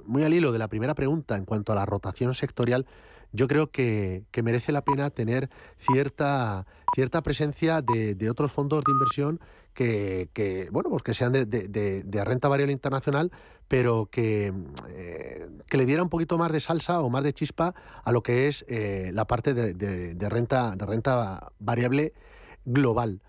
muy 0.04 0.24
al 0.24 0.32
hilo 0.32 0.52
de 0.52 0.58
la 0.58 0.68
primera 0.68 0.94
pregunta 0.94 1.36
en 1.36 1.44
cuanto 1.44 1.72
a 1.72 1.74
la 1.74 1.86
rotación 1.86 2.34
sectorial, 2.34 2.86
yo 3.32 3.48
creo 3.48 3.70
que, 3.70 4.24
merece 4.42 4.72
la 4.72 4.82
pena 4.82 5.10
tener 5.10 5.50
cierta, 5.78 6.66
cierta 6.94 7.22
presencia 7.22 7.82
de, 7.82 8.14
de 8.14 8.30
otros 8.30 8.52
fondos 8.52 8.84
de 8.84 8.92
inversión 8.92 9.40
que, 9.76 10.68
bueno, 10.72 10.90
pues 10.90 11.02
que 11.02 11.14
sean 11.14 11.32
de, 11.32 12.22
renta 12.24 12.48
variable 12.48 12.72
internacional, 12.72 13.30
pero 13.68 14.06
que, 14.10 14.52
eh, 14.88 15.48
que, 15.66 15.76
le 15.76 15.86
diera 15.86 16.02
un 16.02 16.08
poquito 16.08 16.38
más 16.38 16.50
de 16.52 16.60
salsa 16.60 17.02
o 17.02 17.10
más 17.10 17.22
de 17.24 17.32
chispa 17.32 17.74
a 18.02 18.12
lo 18.12 18.22
que 18.22 18.48
es 18.48 18.64
eh, 18.68 19.10
la 19.12 19.26
parte 19.26 19.54
de, 19.54 20.28
renta, 20.28 20.74
de 20.76 20.86
renta 20.86 21.52
variable 21.58 22.14
global. 22.64 23.22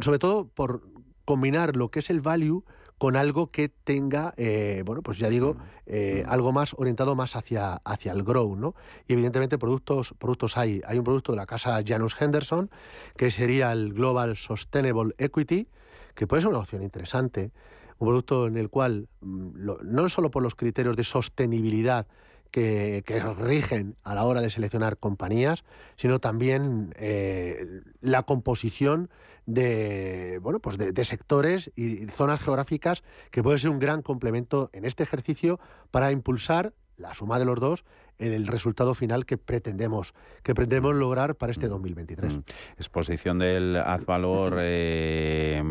Sobre 0.00 0.18
todo 0.18 0.48
por 0.48 0.82
combinar 1.24 1.76
lo 1.76 1.90
que 1.90 1.98
es 1.98 2.10
el 2.10 2.20
value 2.20 2.64
con 2.96 3.16
algo 3.16 3.50
que 3.50 3.70
tenga, 3.70 4.34
eh, 4.36 4.82
bueno, 4.84 5.02
pues 5.02 5.16
ya 5.16 5.30
digo, 5.30 5.56
eh, 5.86 6.22
algo 6.28 6.52
más 6.52 6.74
orientado 6.76 7.14
más 7.14 7.34
hacia, 7.34 7.76
hacia 7.76 8.12
el 8.12 8.22
grow, 8.24 8.56
¿no? 8.56 8.74
Y 9.08 9.14
evidentemente 9.14 9.56
productos, 9.56 10.14
productos 10.18 10.58
hay. 10.58 10.82
Hay 10.86 10.98
un 10.98 11.04
producto 11.04 11.32
de 11.32 11.36
la 11.36 11.46
casa 11.46 11.82
Janus 11.82 12.14
Henderson, 12.20 12.70
que 13.16 13.30
sería 13.30 13.72
el 13.72 13.94
Global 13.94 14.36
Sustainable 14.36 15.14
Equity, 15.16 15.68
que 16.14 16.26
puede 16.26 16.42
ser 16.42 16.50
una 16.50 16.58
opción 16.58 16.82
interesante. 16.82 17.52
Un 17.98 18.08
producto 18.08 18.46
en 18.46 18.56
el 18.56 18.70
cual, 18.70 19.08
mm, 19.20 19.50
no 19.82 20.08
solo 20.08 20.30
por 20.30 20.42
los 20.42 20.54
criterios 20.54 20.96
de 20.96 21.04
sostenibilidad, 21.04 22.06
que, 22.50 23.22
rigen 23.38 23.96
a 24.02 24.14
la 24.14 24.24
hora 24.24 24.40
de 24.40 24.50
seleccionar 24.50 24.98
compañías, 24.98 25.64
sino 25.96 26.18
también 26.18 26.94
eh, 26.96 27.82
la 28.00 28.24
composición 28.24 29.10
de, 29.46 30.38
bueno, 30.42 30.60
pues 30.60 30.78
de, 30.78 31.04
sectores 31.04 31.70
y 31.74 32.06
zonas 32.06 32.40
geográficas 32.40 33.02
que 33.30 33.42
puede 33.42 33.58
ser 33.58 33.70
un 33.70 33.78
gran 33.78 34.02
complemento 34.02 34.70
en 34.72 34.84
este 34.84 35.02
ejercicio 35.02 35.58
para 35.90 36.12
impulsar 36.12 36.72
la 36.96 37.14
suma 37.14 37.38
de 37.38 37.46
los 37.46 37.58
dos 37.58 37.84
el 38.20 38.46
resultado 38.46 38.94
final 38.94 39.26
que 39.26 39.36
pretendemos 39.36 40.14
que 40.42 40.54
pretendemos 40.54 40.94
lograr 40.94 41.34
para 41.34 41.52
este 41.52 41.68
2023. 41.68 42.34
Mm. 42.34 42.38
Exposición 42.76 43.38
del 43.38 43.76
Azvalor 43.76 44.56
eh, 44.60 45.62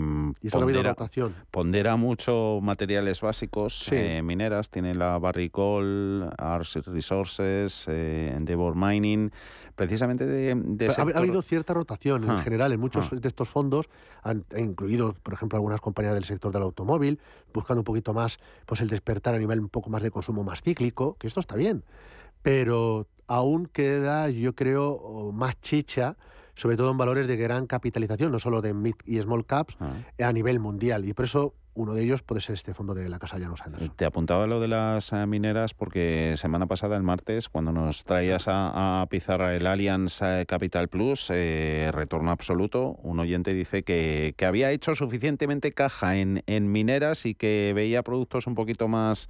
pondera, 0.51 0.95
pondera, 1.51 1.95
mucho 1.95 2.59
materiales 2.61 3.21
básicos, 3.21 3.89
eh, 3.91 4.21
mineras, 4.23 4.69
tiene 4.69 4.93
la 4.95 5.17
Barricol, 5.17 6.29
Ars 6.37 6.75
Resources, 6.85 7.85
eh, 7.87 8.33
Endeavor 8.35 8.75
Mining, 8.75 9.31
precisamente 9.75 10.25
de... 10.25 10.51
ha, 10.95 11.17
habido 11.17 11.41
cierta 11.41 11.73
rotación 11.73 12.25
en 12.25 12.31
ah, 12.31 12.41
general 12.41 12.73
en 12.73 12.79
muchos 12.79 13.11
ah. 13.11 13.15
de 13.15 13.27
estos 13.27 13.47
fondos, 13.47 13.89
han 14.23 14.45
incluido, 14.57 15.13
por 15.23 15.33
ejemplo, 15.33 15.57
algunas 15.57 15.81
compañías 15.81 16.13
del 16.13 16.25
sector 16.25 16.51
del 16.51 16.63
automóvil, 16.63 17.19
buscando 17.53 17.81
un 17.81 17.85
poquito 17.85 18.13
más 18.13 18.39
pues 18.65 18.81
el 18.81 18.89
despertar 18.89 19.35
a 19.35 19.37
nivel 19.37 19.61
un 19.61 19.69
poco 19.69 19.89
más 19.89 20.03
de 20.03 20.11
consumo 20.11 20.43
más 20.43 20.61
cíclico, 20.61 21.15
que 21.17 21.27
esto 21.27 21.39
está 21.39 21.55
bien, 21.55 21.83
pero 22.41 23.07
aún 23.27 23.67
queda, 23.67 24.29
yo 24.29 24.55
creo, 24.55 25.31
más 25.33 25.59
chicha 25.61 26.17
sobre 26.59 26.75
todo 26.75 26.91
en 26.91 26.97
valores 26.97 27.25
de 27.25 27.37
gran 27.37 27.67
capitalización, 27.67 28.33
no 28.33 28.39
solo 28.39 28.61
de 28.61 28.73
mid 28.73 28.95
y 29.05 29.17
small 29.19 29.45
caps, 29.45 29.77
ah. 29.79 29.93
a 30.19 30.33
nivel 30.33 30.59
mundial. 30.59 31.05
Y 31.05 31.13
por 31.13 31.23
eso 31.23 31.53
uno 31.73 31.93
de 31.93 32.03
ellos 32.03 32.21
puede 32.21 32.41
ser 32.41 32.55
este 32.55 32.73
fondo 32.73 32.93
de 32.93 33.07
la 33.07 33.17
Casa 33.17 33.37
Llanos 33.37 33.61
Anderson. 33.61 33.95
Te 33.95 34.03
apuntaba 34.03 34.45
lo 34.45 34.59
de 34.59 34.67
las 34.67 35.13
eh, 35.13 35.25
mineras 35.25 35.73
porque 35.73 36.33
semana 36.35 36.67
pasada, 36.67 36.97
el 36.97 37.03
martes, 37.03 37.47
cuando 37.47 37.71
nos 37.71 38.03
traías 38.03 38.45
a, 38.47 39.05
Pizarra 39.09 39.55
el 39.55 39.65
Allianz 39.65 40.21
eh, 40.21 40.45
Capital 40.45 40.89
Plus, 40.89 41.29
eh, 41.29 41.89
retorno 41.93 42.31
absoluto, 42.31 42.97
un 43.03 43.19
oyente 43.19 43.53
dice 43.53 43.83
que, 43.83 44.33
que 44.35 44.45
había 44.45 44.71
hecho 44.71 44.93
suficientemente 44.95 45.71
caja 45.71 46.17
en, 46.17 46.43
en 46.47 46.69
mineras 46.69 47.25
y 47.25 47.35
que 47.35 47.71
veía 47.73 48.03
productos 48.03 48.47
un 48.47 48.55
poquito 48.55 48.89
más 48.89 49.29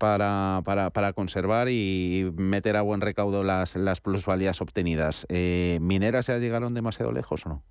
para, 0.00 0.62
para, 0.64 0.90
para, 0.90 1.12
conservar 1.12 1.68
y 1.68 2.32
meter 2.34 2.76
a 2.76 2.82
buen 2.82 3.00
recaudo 3.00 3.44
las, 3.44 3.76
las 3.76 4.00
plusvalías 4.00 4.60
obtenidas. 4.60 5.26
¿Mineras 5.28 6.26
ya 6.26 6.38
llegaron 6.38 6.74
demasiado 6.74 7.12
lejos 7.12 7.46
o 7.46 7.50
no? 7.50 7.62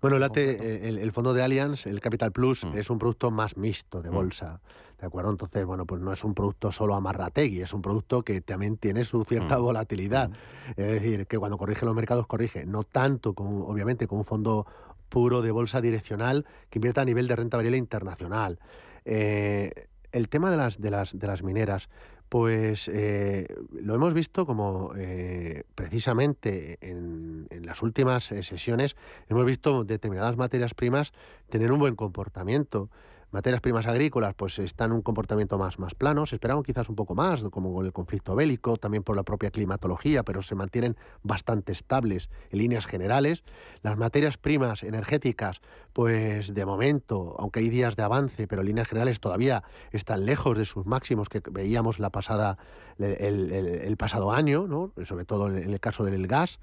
Bueno, 0.00 0.16
el, 0.16 0.98
el, 0.98 1.12
fondo 1.12 1.34
de 1.34 1.42
Allianz, 1.42 1.86
el 1.86 2.00
Capital 2.00 2.30
Plus, 2.30 2.64
mm. 2.64 2.78
es 2.78 2.88
un 2.88 2.98
producto 2.98 3.30
más 3.30 3.56
mixto 3.56 4.00
de 4.00 4.10
mm. 4.10 4.14
bolsa. 4.14 4.60
¿De 5.00 5.06
acuerdo? 5.06 5.30
Entonces, 5.30 5.64
bueno, 5.64 5.86
pues 5.86 6.00
no 6.00 6.12
es 6.12 6.24
un 6.24 6.34
producto 6.34 6.72
solo 6.72 6.94
amarrategui, 6.94 7.60
es 7.60 7.72
un 7.72 7.82
producto 7.82 8.22
que 8.22 8.40
también 8.40 8.76
tiene 8.76 9.04
su 9.04 9.24
cierta 9.24 9.58
mm. 9.58 9.62
volatilidad. 9.62 10.30
Es 10.76 10.86
decir, 10.86 11.26
que 11.26 11.38
cuando 11.38 11.56
corrige 11.56 11.84
los 11.84 11.94
mercados, 11.94 12.26
corrige. 12.26 12.64
No 12.64 12.84
tanto, 12.84 13.34
como, 13.34 13.66
obviamente, 13.66 14.06
con 14.06 14.18
un 14.18 14.24
fondo 14.24 14.66
puro 15.08 15.42
de 15.42 15.50
bolsa 15.50 15.80
direccional 15.80 16.46
que 16.70 16.78
invierta 16.78 17.00
a 17.02 17.04
nivel 17.04 17.26
de 17.26 17.36
renta 17.36 17.56
variable 17.56 17.78
internacional. 17.78 18.60
Eh, 19.04 19.87
el 20.12 20.28
tema 20.28 20.50
de 20.50 20.56
las, 20.56 20.80
de 20.80 20.90
las, 20.90 21.18
de 21.18 21.26
las 21.26 21.42
mineras, 21.42 21.88
pues 22.28 22.88
eh, 22.92 23.46
lo 23.72 23.94
hemos 23.94 24.12
visto 24.12 24.44
como 24.46 24.92
eh, 24.96 25.64
precisamente 25.74 26.78
en, 26.80 27.46
en, 27.50 27.64
las 27.64 27.82
últimas 27.82 28.30
eh, 28.32 28.42
sesiones 28.42 28.96
hemos 29.28 29.46
visto 29.46 29.84
determinadas 29.84 30.36
materias 30.36 30.74
primas 30.74 31.12
tener 31.48 31.72
un 31.72 31.78
buen 31.78 31.96
comportamiento 31.96 32.90
materias 33.30 33.60
primas 33.60 33.86
agrícolas 33.86 34.34
pues 34.34 34.58
están 34.58 34.90
en 34.90 34.96
un 34.96 35.02
comportamiento 35.02 35.58
más, 35.58 35.78
más 35.78 35.94
plano, 35.94 36.26
se 36.26 36.36
esperaban 36.36 36.62
quizás 36.62 36.88
un 36.88 36.96
poco 36.96 37.14
más, 37.14 37.42
como 37.50 37.74
con 37.74 37.84
el 37.84 37.92
conflicto 37.92 38.34
bélico, 38.34 38.76
también 38.76 39.02
por 39.02 39.16
la 39.16 39.22
propia 39.22 39.50
climatología, 39.50 40.22
pero 40.22 40.42
se 40.42 40.54
mantienen 40.54 40.96
bastante 41.22 41.72
estables 41.72 42.30
en 42.50 42.58
líneas 42.58 42.86
generales. 42.86 43.44
Las 43.82 43.96
materias 43.96 44.36
primas 44.38 44.82
energéticas, 44.82 45.60
pues 45.92 46.54
de 46.54 46.64
momento, 46.64 47.36
aunque 47.38 47.60
hay 47.60 47.68
días 47.68 47.96
de 47.96 48.02
avance, 48.02 48.46
pero 48.46 48.62
en 48.62 48.68
líneas 48.68 48.88
generales 48.88 49.20
todavía 49.20 49.62
están 49.92 50.24
lejos 50.24 50.56
de 50.56 50.64
sus 50.64 50.86
máximos 50.86 51.28
que 51.28 51.42
veíamos 51.50 51.98
la 51.98 52.10
pasada, 52.10 52.58
el, 52.98 53.96
pasado 53.98 54.32
año, 54.32 54.66
¿no? 54.66 54.92
sobre 55.04 55.24
todo 55.24 55.48
en 55.48 55.70
el 55.70 55.80
caso 55.80 56.04
del 56.04 56.26
gas. 56.26 56.58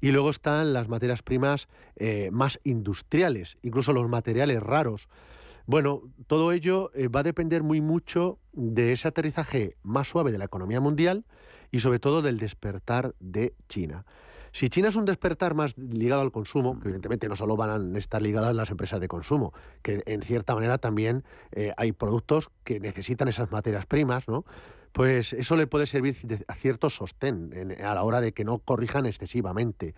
Y 0.00 0.12
luego 0.12 0.30
están 0.30 0.72
las 0.72 0.88
materias 0.88 1.22
primas 1.22 1.68
eh, 1.96 2.30
más 2.30 2.58
industriales, 2.64 3.56
incluso 3.62 3.92
los 3.92 4.08
materiales 4.08 4.62
raros. 4.62 5.08
Bueno, 5.66 6.02
todo 6.28 6.52
ello 6.52 6.90
eh, 6.94 7.08
va 7.08 7.20
a 7.20 7.24
depender 7.24 7.64
muy 7.64 7.80
mucho 7.80 8.38
de 8.52 8.92
ese 8.92 9.08
aterrizaje 9.08 9.76
más 9.82 10.08
suave 10.08 10.30
de 10.30 10.38
la 10.38 10.44
economía 10.44 10.80
mundial 10.80 11.24
y 11.72 11.80
sobre 11.80 11.98
todo 11.98 12.22
del 12.22 12.38
despertar 12.38 13.16
de 13.18 13.52
China. 13.68 14.06
Si 14.52 14.68
China 14.70 14.88
es 14.88 14.96
un 14.96 15.04
despertar 15.04 15.54
más 15.54 15.76
ligado 15.76 16.22
al 16.22 16.30
consumo, 16.30 16.78
que 16.78 16.86
evidentemente 16.88 17.28
no 17.28 17.34
solo 17.34 17.56
van 17.56 17.94
a 17.94 17.98
estar 17.98 18.22
ligadas 18.22 18.54
las 18.54 18.70
empresas 18.70 19.00
de 19.00 19.08
consumo, 19.08 19.52
que 19.82 20.02
en 20.06 20.22
cierta 20.22 20.54
manera 20.54 20.78
también 20.78 21.24
eh, 21.50 21.72
hay 21.76 21.90
productos 21.90 22.48
que 22.62 22.78
necesitan 22.78 23.26
esas 23.26 23.50
materias 23.50 23.86
primas, 23.86 24.28
¿no? 24.28 24.44
Pues 24.92 25.34
eso 25.34 25.56
le 25.56 25.66
puede 25.66 25.86
servir 25.86 26.16
a 26.48 26.54
cierto 26.54 26.88
sostén 26.88 27.50
a 27.84 27.94
la 27.94 28.02
hora 28.02 28.22
de 28.22 28.32
que 28.32 28.46
no 28.46 28.60
corrijan 28.60 29.04
excesivamente. 29.04 29.94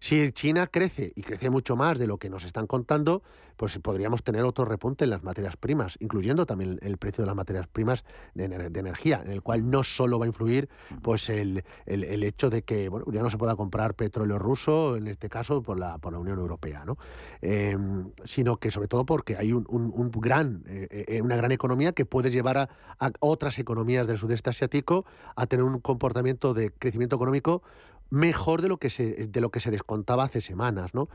Si 0.00 0.30
China 0.32 0.66
crece 0.66 1.12
y 1.14 1.22
crece 1.22 1.50
mucho 1.50 1.76
más 1.76 1.98
de 1.98 2.06
lo 2.06 2.18
que 2.18 2.30
nos 2.30 2.44
están 2.44 2.66
contando, 2.66 3.22
pues 3.58 3.76
podríamos 3.80 4.22
tener 4.22 4.44
otro 4.44 4.64
repunte 4.64 5.04
en 5.04 5.10
las 5.10 5.24
materias 5.24 5.56
primas, 5.56 5.96
incluyendo 5.98 6.46
también 6.46 6.78
el 6.80 6.96
precio 6.96 7.22
de 7.22 7.26
las 7.26 7.34
materias 7.34 7.66
primas 7.66 8.04
de, 8.34 8.44
energía, 8.44 9.20
en 9.24 9.32
el 9.32 9.42
cual 9.42 9.68
no 9.68 9.82
solo 9.82 10.18
va 10.20 10.26
a 10.26 10.28
influir 10.28 10.68
pues 11.02 11.28
el, 11.28 11.64
hecho 11.86 12.50
de 12.50 12.62
que 12.62 12.88
ya 13.08 13.20
no 13.20 13.30
se 13.30 13.36
pueda 13.36 13.56
comprar 13.56 13.94
petróleo 13.94 14.38
ruso, 14.38 14.96
en 14.96 15.08
este 15.08 15.28
caso 15.28 15.60
por 15.60 15.76
la, 15.76 15.98
por 15.98 16.12
la 16.12 16.20
Unión 16.20 16.38
Europea, 16.38 16.84
¿no? 16.84 16.98
Em, 17.42 18.12
sino 18.24 18.58
que 18.58 18.70
sobre 18.70 18.86
todo 18.86 19.04
porque 19.04 19.36
hay 19.36 19.52
un, 19.52 19.64
gran, 20.14 20.62
eh, 20.68 21.06
eh, 21.08 21.20
una 21.20 21.36
gran 21.36 21.50
economía 21.50 21.92
que 21.92 22.04
puede 22.04 22.30
llevar 22.30 22.58
a 22.58 22.68
otras 23.18 23.58
economías 23.58 24.06
del 24.06 24.18
sudeste 24.18 24.50
asiático 24.50 25.04
a 25.34 25.46
tener 25.46 25.64
un 25.64 25.80
comportamiento 25.80 26.54
de 26.54 26.70
crecimiento 26.70 27.16
económico 27.16 27.62
mejor 28.10 28.62
de 28.62 28.68
lo 28.68 28.78
que 28.78 28.90
se, 28.90 29.28
de 29.28 29.40
lo 29.40 29.50
que 29.50 29.60
se 29.60 29.70
descontaba 29.70 30.24
hace 30.24 30.40
semanas, 30.40 30.94
¿no? 30.94 31.08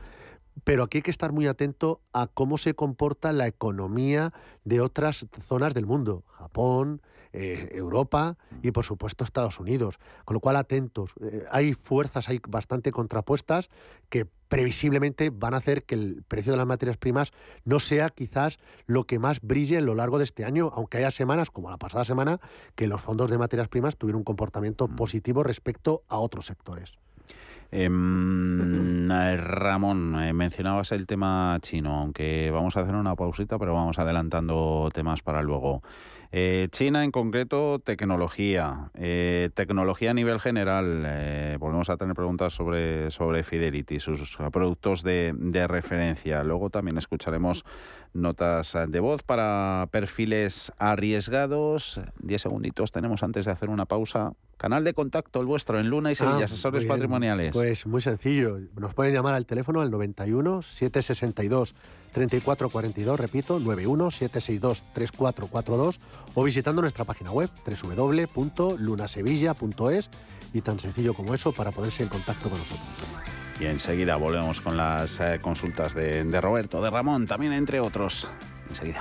Pero 0.62 0.84
aquí 0.84 0.98
hay 0.98 1.02
que 1.02 1.10
estar 1.10 1.32
muy 1.32 1.46
atento 1.46 2.00
a 2.12 2.28
cómo 2.28 2.58
se 2.58 2.74
comporta 2.74 3.32
la 3.32 3.46
economía 3.48 4.32
de 4.64 4.80
otras 4.80 5.26
zonas 5.48 5.74
del 5.74 5.86
mundo, 5.86 6.22
Japón, 6.28 7.02
eh, 7.32 7.70
Europa 7.72 8.38
y 8.62 8.70
por 8.70 8.84
supuesto 8.84 9.24
Estados 9.24 9.58
Unidos. 9.58 9.98
Con 10.24 10.34
lo 10.34 10.40
cual 10.40 10.54
atentos. 10.54 11.14
Eh, 11.20 11.44
hay 11.50 11.74
fuerzas 11.74 12.28
hay 12.28 12.40
bastante 12.46 12.92
contrapuestas 12.92 13.68
que 14.08 14.28
previsiblemente 14.54 15.30
van 15.30 15.52
a 15.54 15.56
hacer 15.56 15.82
que 15.82 15.96
el 15.96 16.22
precio 16.28 16.52
de 16.52 16.58
las 16.58 16.66
materias 16.66 16.96
primas 16.96 17.32
no 17.64 17.80
sea 17.80 18.08
quizás 18.10 18.60
lo 18.86 19.02
que 19.02 19.18
más 19.18 19.40
brille 19.40 19.78
en 19.78 19.86
lo 19.86 19.96
largo 19.96 20.18
de 20.18 20.24
este 20.24 20.44
año, 20.44 20.70
aunque 20.72 20.98
haya 20.98 21.10
semanas, 21.10 21.50
como 21.50 21.70
la 21.70 21.76
pasada 21.76 22.04
semana, 22.04 22.38
que 22.76 22.86
los 22.86 23.02
fondos 23.02 23.30
de 23.30 23.36
materias 23.36 23.66
primas 23.66 23.96
tuvieron 23.96 24.20
un 24.20 24.24
comportamiento 24.24 24.86
mm. 24.86 24.94
positivo 24.94 25.42
respecto 25.42 26.04
a 26.06 26.18
otros 26.18 26.46
sectores. 26.46 26.92
Em, 27.72 29.10
eh, 29.10 29.36
Ramón, 29.38 30.22
eh, 30.22 30.32
mencionabas 30.32 30.92
el 30.92 31.04
tema 31.08 31.58
chino, 31.60 31.98
aunque 31.98 32.52
vamos 32.52 32.76
a 32.76 32.82
hacer 32.82 32.94
una 32.94 33.16
pausita, 33.16 33.58
pero 33.58 33.74
vamos 33.74 33.98
adelantando 33.98 34.88
temas 34.94 35.20
para 35.22 35.42
luego. 35.42 35.82
Eh, 36.36 36.66
China 36.72 37.04
en 37.04 37.12
concreto, 37.12 37.78
tecnología. 37.78 38.90
Eh, 38.94 39.50
tecnología 39.54 40.10
a 40.10 40.14
nivel 40.14 40.40
general. 40.40 41.04
Eh, 41.06 41.56
volvemos 41.60 41.90
a 41.90 41.96
tener 41.96 42.16
preguntas 42.16 42.52
sobre, 42.52 43.12
sobre 43.12 43.44
Fidelity, 43.44 44.00
sus 44.00 44.36
productos 44.52 45.04
de, 45.04 45.32
de 45.32 45.68
referencia. 45.68 46.42
Luego 46.42 46.70
también 46.70 46.98
escucharemos 46.98 47.64
notas 48.14 48.76
de 48.88 48.98
voz 48.98 49.22
para 49.22 49.86
perfiles 49.92 50.72
arriesgados. 50.78 52.00
Diez 52.18 52.42
segunditos 52.42 52.90
tenemos 52.90 53.22
antes 53.22 53.44
de 53.44 53.52
hacer 53.52 53.70
una 53.70 53.86
pausa. 53.86 54.32
Canal 54.56 54.82
de 54.82 54.92
contacto 54.92 55.40
el 55.40 55.46
vuestro 55.46 55.78
en 55.78 55.88
Luna 55.88 56.10
y 56.10 56.16
Sevilla, 56.16 56.40
ah, 56.40 56.44
asesores 56.46 56.84
patrimoniales. 56.84 57.52
Pues 57.52 57.86
muy 57.86 58.00
sencillo. 58.00 58.58
Nos 58.74 58.92
pueden 58.92 59.14
llamar 59.14 59.34
al 59.34 59.46
teléfono 59.46 59.82
al 59.82 59.92
91 59.92 60.62
762 60.62 61.76
3442, 62.14 63.20
repito, 63.20 63.60
91 63.60 64.10
762 64.10 64.82
3442 64.94 66.00
o 66.34 66.42
visitando 66.42 66.80
nuestra 66.80 67.04
página 67.04 67.32
web 67.32 67.50
www.lunasevilla.es 67.66 70.08
y 70.54 70.62
tan 70.62 70.78
sencillo 70.78 71.12
como 71.12 71.34
eso 71.34 71.52
para 71.52 71.72
ponerse 71.72 72.04
en 72.04 72.08
contacto 72.08 72.48
con 72.48 72.58
nosotros. 72.58 72.86
Y 73.60 73.66
enseguida 73.66 74.16
volvemos 74.16 74.60
con 74.60 74.76
las 74.76 75.20
eh, 75.20 75.38
consultas 75.42 75.94
de, 75.94 76.24
de 76.24 76.40
Roberto, 76.40 76.80
de 76.80 76.90
Ramón, 76.90 77.26
también 77.26 77.52
entre 77.52 77.80
otros. 77.80 78.28
Enseguida. 78.68 79.00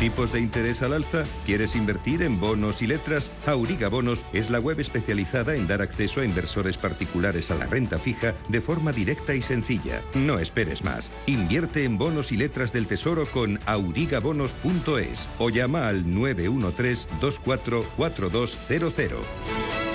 ¿Tipos 0.00 0.32
de 0.32 0.40
interés 0.40 0.80
al 0.80 0.94
alza? 0.94 1.24
¿Quieres 1.44 1.76
invertir 1.76 2.22
en 2.22 2.40
bonos 2.40 2.80
y 2.80 2.86
letras? 2.86 3.30
Auriga 3.46 3.90
Bonos 3.90 4.24
es 4.32 4.48
la 4.48 4.58
web 4.58 4.80
especializada 4.80 5.54
en 5.54 5.66
dar 5.66 5.82
acceso 5.82 6.22
a 6.22 6.24
inversores 6.24 6.78
particulares 6.78 7.50
a 7.50 7.56
la 7.56 7.66
renta 7.66 7.98
fija 7.98 8.32
de 8.48 8.62
forma 8.62 8.92
directa 8.92 9.34
y 9.34 9.42
sencilla. 9.42 10.00
No 10.14 10.38
esperes 10.38 10.84
más. 10.84 11.12
Invierte 11.26 11.84
en 11.84 11.98
bonos 11.98 12.32
y 12.32 12.38
letras 12.38 12.72
del 12.72 12.86
tesoro 12.86 13.26
con 13.26 13.60
aurigabonos.es 13.66 15.28
o 15.38 15.50
llama 15.50 15.88
al 15.88 16.10
913 16.10 17.06
244200. 17.20 19.89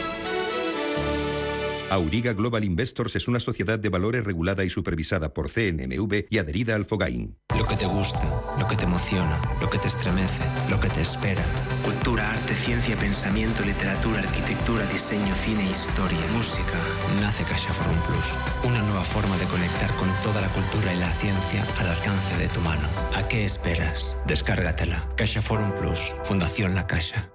Auriga 1.91 2.34
Global 2.34 2.63
Investors 2.63 3.15
es 3.15 3.28
una 3.28 3.39
sociedad 3.39 3.78
de 3.78 3.89
valores 3.89 4.26
regulada 4.26 4.63
y 4.63 4.71
supervisada 4.71 5.34
por 5.34 5.52
CNMV 5.52 6.26
y 6.32 6.39
adherida 6.39 6.76
al 6.76 6.86
FOGAIN. 6.86 7.38
Lo 7.56 7.67
que 7.67 7.76
te 7.76 7.86
gusta, 7.86 8.28
lo 8.58 8.67
que 8.67 8.76
te 8.76 8.86
emociona, 8.86 9.39
lo 9.62 9.69
que 9.69 9.78
te 9.78 9.88
estremece, 9.88 10.43
lo 10.69 10.80
que 10.80 10.89
te 10.89 11.02
espera. 11.02 11.43
Cultura, 11.84 12.32
arte, 12.32 12.56
ciencia, 12.56 12.98
pensamiento, 12.98 13.63
literatura, 13.63 14.19
arquitectura, 14.19 14.84
diseño, 14.88 15.34
cine, 15.36 15.63
historia, 15.69 16.26
música. 16.34 16.80
Nace 17.21 17.43
Caixa 17.43 17.71
Forum 17.71 18.00
Plus. 18.08 18.39
Una 18.67 18.82
nueva 18.82 19.04
forma 19.04 19.38
de 19.38 19.45
conectar 19.45 19.95
con 19.95 20.10
toda 20.24 20.41
la 20.41 20.50
cultura 20.50 20.91
y 20.91 20.98
la 20.98 21.13
ciencia 21.13 21.65
al 21.78 21.89
alcance 21.89 22.36
de 22.38 22.48
tu 22.48 22.62
mano. 22.62 22.88
¿A 23.13 23.28
qué 23.28 23.45
esperas? 23.45 24.17
Descárgatela. 24.26 25.08
Caixa 25.15 25.41
Forum 25.41 25.71
Plus. 25.80 26.15
Fundación 26.24 26.74
La 26.74 26.88
Caixa. 26.88 27.35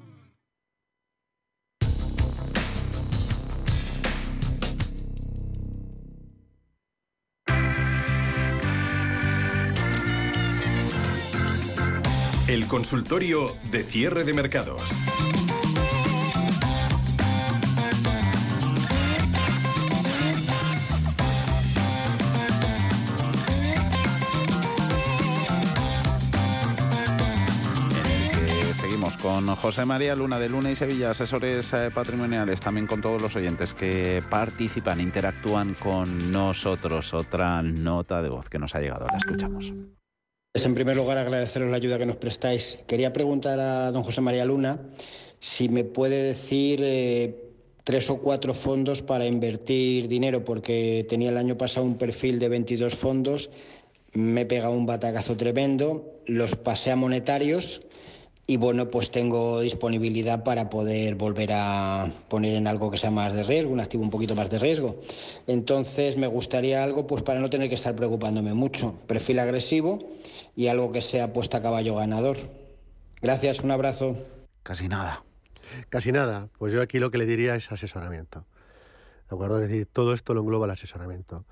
El 12.51 12.67
consultorio 12.67 13.55
de 13.71 13.81
cierre 13.81 14.25
de 14.25 14.33
mercados. 14.33 14.81
Seguimos 28.81 29.15
con 29.15 29.47
José 29.55 29.85
María 29.85 30.13
Luna 30.17 30.37
de 30.37 30.49
Luna 30.49 30.71
y 30.71 30.75
Sevilla, 30.75 31.11
asesores 31.11 31.71
eh, 31.71 31.89
patrimoniales, 31.95 32.59
también 32.59 32.85
con 32.85 32.99
todos 32.99 33.21
los 33.21 33.33
oyentes 33.37 33.73
que 33.73 34.21
participan, 34.29 34.99
interactúan 34.99 35.73
con 35.75 36.33
nosotros. 36.33 37.13
Otra 37.13 37.61
nota 37.61 38.21
de 38.21 38.27
voz 38.27 38.49
que 38.49 38.59
nos 38.59 38.75
ha 38.75 38.81
llegado, 38.81 39.07
la 39.07 39.15
escuchamos. 39.15 39.73
Pues 40.51 40.65
en 40.65 40.73
primer 40.73 40.97
lugar, 40.97 41.17
agradeceros 41.17 41.69
la 41.69 41.77
ayuda 41.77 41.97
que 41.97 42.05
nos 42.05 42.17
prestáis. 42.17 42.77
Quería 42.85 43.13
preguntar 43.13 43.57
a 43.61 43.89
don 43.91 44.03
José 44.03 44.19
María 44.19 44.43
Luna 44.43 44.81
si 45.39 45.69
me 45.69 45.85
puede 45.85 46.21
decir 46.21 46.81
eh, 46.83 47.53
tres 47.85 48.09
o 48.09 48.17
cuatro 48.17 48.53
fondos 48.53 49.01
para 49.01 49.25
invertir 49.25 50.09
dinero, 50.09 50.43
porque 50.43 51.05
tenía 51.07 51.29
el 51.29 51.37
año 51.37 51.57
pasado 51.57 51.85
un 51.85 51.97
perfil 51.97 52.37
de 52.37 52.49
22 52.49 52.93
fondos, 52.95 53.49
me 54.11 54.41
he 54.41 54.45
pegado 54.45 54.73
un 54.73 54.85
batacazo 54.85 55.37
tremendo, 55.37 56.19
los 56.27 56.57
pasé 56.57 56.91
a 56.91 56.97
monetarios 56.97 57.81
y 58.51 58.57
bueno, 58.57 58.89
pues 58.89 59.11
tengo 59.11 59.61
disponibilidad 59.61 60.43
para 60.43 60.69
poder 60.69 61.15
volver 61.15 61.51
a 61.53 62.09
poner 62.27 62.55
en 62.55 62.67
algo 62.67 62.91
que 62.91 62.97
sea 62.97 63.09
más 63.09 63.33
de 63.33 63.43
riesgo, 63.43 63.71
un 63.71 63.79
activo 63.79 64.03
un 64.03 64.09
poquito 64.09 64.35
más 64.35 64.49
de 64.49 64.59
riesgo. 64.59 64.99
Entonces 65.47 66.17
me 66.17 66.27
gustaría 66.27 66.83
algo 66.83 67.07
pues 67.07 67.23
para 67.23 67.39
no 67.39 67.49
tener 67.49 67.69
que 67.69 67.75
estar 67.75 67.95
preocupándome 67.95 68.53
mucho. 68.53 68.93
Perfil 69.07 69.39
agresivo 69.39 69.99
y 70.53 70.67
algo 70.67 70.91
que 70.91 71.01
sea 71.01 71.31
puesta 71.31 71.59
a 71.59 71.61
caballo 71.61 71.95
ganador. 71.95 72.35
Gracias, 73.21 73.61
un 73.61 73.71
abrazo. 73.71 74.17
Casi 74.63 74.89
nada. 74.89 75.23
Casi 75.87 76.11
nada. 76.11 76.49
Pues 76.57 76.73
yo 76.73 76.81
aquí 76.81 76.99
lo 76.99 77.09
que 77.09 77.19
le 77.19 77.25
diría 77.25 77.55
es 77.55 77.71
asesoramiento. 77.71 78.43
¿De 79.29 79.35
acuerdo? 79.35 79.61
Es 79.61 79.69
decir, 79.69 79.85
todo 79.85 80.13
esto 80.13 80.33
lo 80.33 80.41
engloba 80.41 80.65
el 80.65 80.71
asesoramiento. 80.71 81.45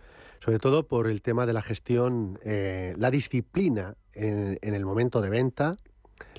Sobre 0.43 0.59
todo 0.59 0.85
por 0.85 1.07
el 1.07 1.21
tema 1.21 1.45
de 1.45 1.53
la 1.53 1.61
gestión, 1.61 2.39
eh, 2.43 2.93
la 2.97 3.09
disciplina 3.09 3.95
en, 4.13 4.57
el 4.61 4.85
momento 4.85 5.21
de 5.21 5.29
venta, 5.29 5.75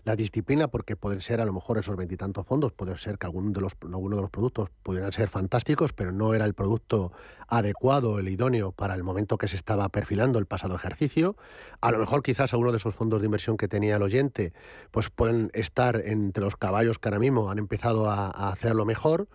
la 0.05 0.17
disciplina, 0.17 0.69
porque 0.69 0.97
pueden 0.97 1.21
ser 1.21 1.41
a 1.41 1.45
lo 1.45 1.53
mejor 1.53 1.79
esos 1.79 1.97
veintitantos 1.97 2.47
fondos, 2.47 2.73
puede 2.73 2.97
ser 2.97 3.19
que 3.19 3.27
alguno 3.27 3.51
de 3.51 3.61
los, 3.61 3.73
alguno 3.83 4.17
de 4.17 4.23
los 4.23 4.31
productos 4.31 4.71
pudieran 4.83 5.13
ser 5.13 5.29
fantásticos, 5.29 5.93
pero 5.93 6.13
no 6.13 6.35
era 6.35 6.45
el 6.45 6.55
producto 6.55 7.13
adecuado, 7.49 8.19
el 8.19 8.29
idóneo 8.29 8.73
para 8.73 8.95
el 8.95 9.03
momento 9.03 9.37
que 9.37 9.49
se 9.49 9.57
estaba 9.57 9.89
perfilando 9.89 10.39
el 10.39 10.47
pasado 10.47 10.77
ejercicio. 10.77 11.37
A 11.81 11.91
lo 11.91 11.99
mejor 11.99 12.23
quizás 12.23 12.53
alguno 12.53 12.71
de 12.71 12.79
esos 12.79 12.95
fondos 12.95 13.21
de 13.21 13.27
inversión 13.27 13.57
que 13.57 13.69
tenía 13.69 13.97
el 13.97 14.03
oyente, 14.03 14.53
pues 14.91 15.11
pueden 15.11 15.51
estar 15.53 16.01
entre 16.05 16.45
los 16.45 16.57
caballos 16.57 16.99
que 16.99 17.09
ahora 17.09 17.19
mismo 17.19 17.51
han 17.51 17.59
empezado 17.59 18.09
a, 18.09 18.27
a 18.27 18.53
hacerlo 18.53 18.85
mejor. 18.85 19.29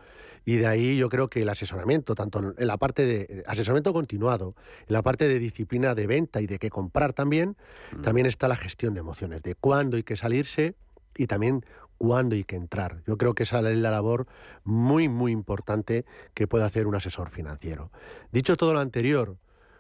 Y 0.46 0.58
de 0.58 0.68
ahí 0.68 0.98
yo 0.98 1.10
creo 1.10 1.28
que 1.28 1.42
el 1.42 1.50
asesoramiento, 1.50 2.14
tanto 2.14 2.54
en 2.56 2.68
la 2.68 2.78
parte 2.78 3.06
de 3.06 3.44
asesoramiento 3.48 3.94
continuado, 3.94 4.56
en 4.88 4.94
la 4.94 5.02
parte 5.02 5.28
de 5.28 5.40
disciplina 5.40 5.96
de 5.96 6.06
venta 6.06 6.40
y 6.40 6.48
de 6.48 6.60
qué 6.60 6.70
comprar 6.70 7.14
también, 7.14 7.58
mm. 7.98 8.02
también 8.02 8.28
está 8.28 8.48
la 8.48 8.56
gestión 8.56 8.94
de 8.94 9.00
emociones, 9.00 9.42
de 9.42 9.56
cuándo 9.56 9.98
hay 9.98 10.04
que 10.04 10.16
salirse 10.16 10.76
y 11.18 11.26
también 11.26 11.66
cuándo 11.98 12.36
hay 12.36 12.44
que 12.44 12.56
entrar. 12.56 13.02
Yo 13.08 13.18
creo 13.18 13.34
que 13.34 13.44
esa 13.44 13.60
es 13.70 13.78
la 13.78 13.90
labor 13.90 14.28
muy, 14.64 15.10
muy 15.10 15.32
importante 15.32 16.06
que 16.34 16.48
puede 16.48 16.66
hacer 16.66 16.88
un 16.88 16.96
asesor 16.96 17.30
financiero. 17.30 17.92
Dicho 18.32 18.56
todo 18.58 18.74
lo 18.74 18.80
anterior, 18.80 19.38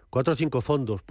cuatro 0.09 0.33
o 0.33 0.35
cinco 0.35 0.61
fondos, 0.61 1.01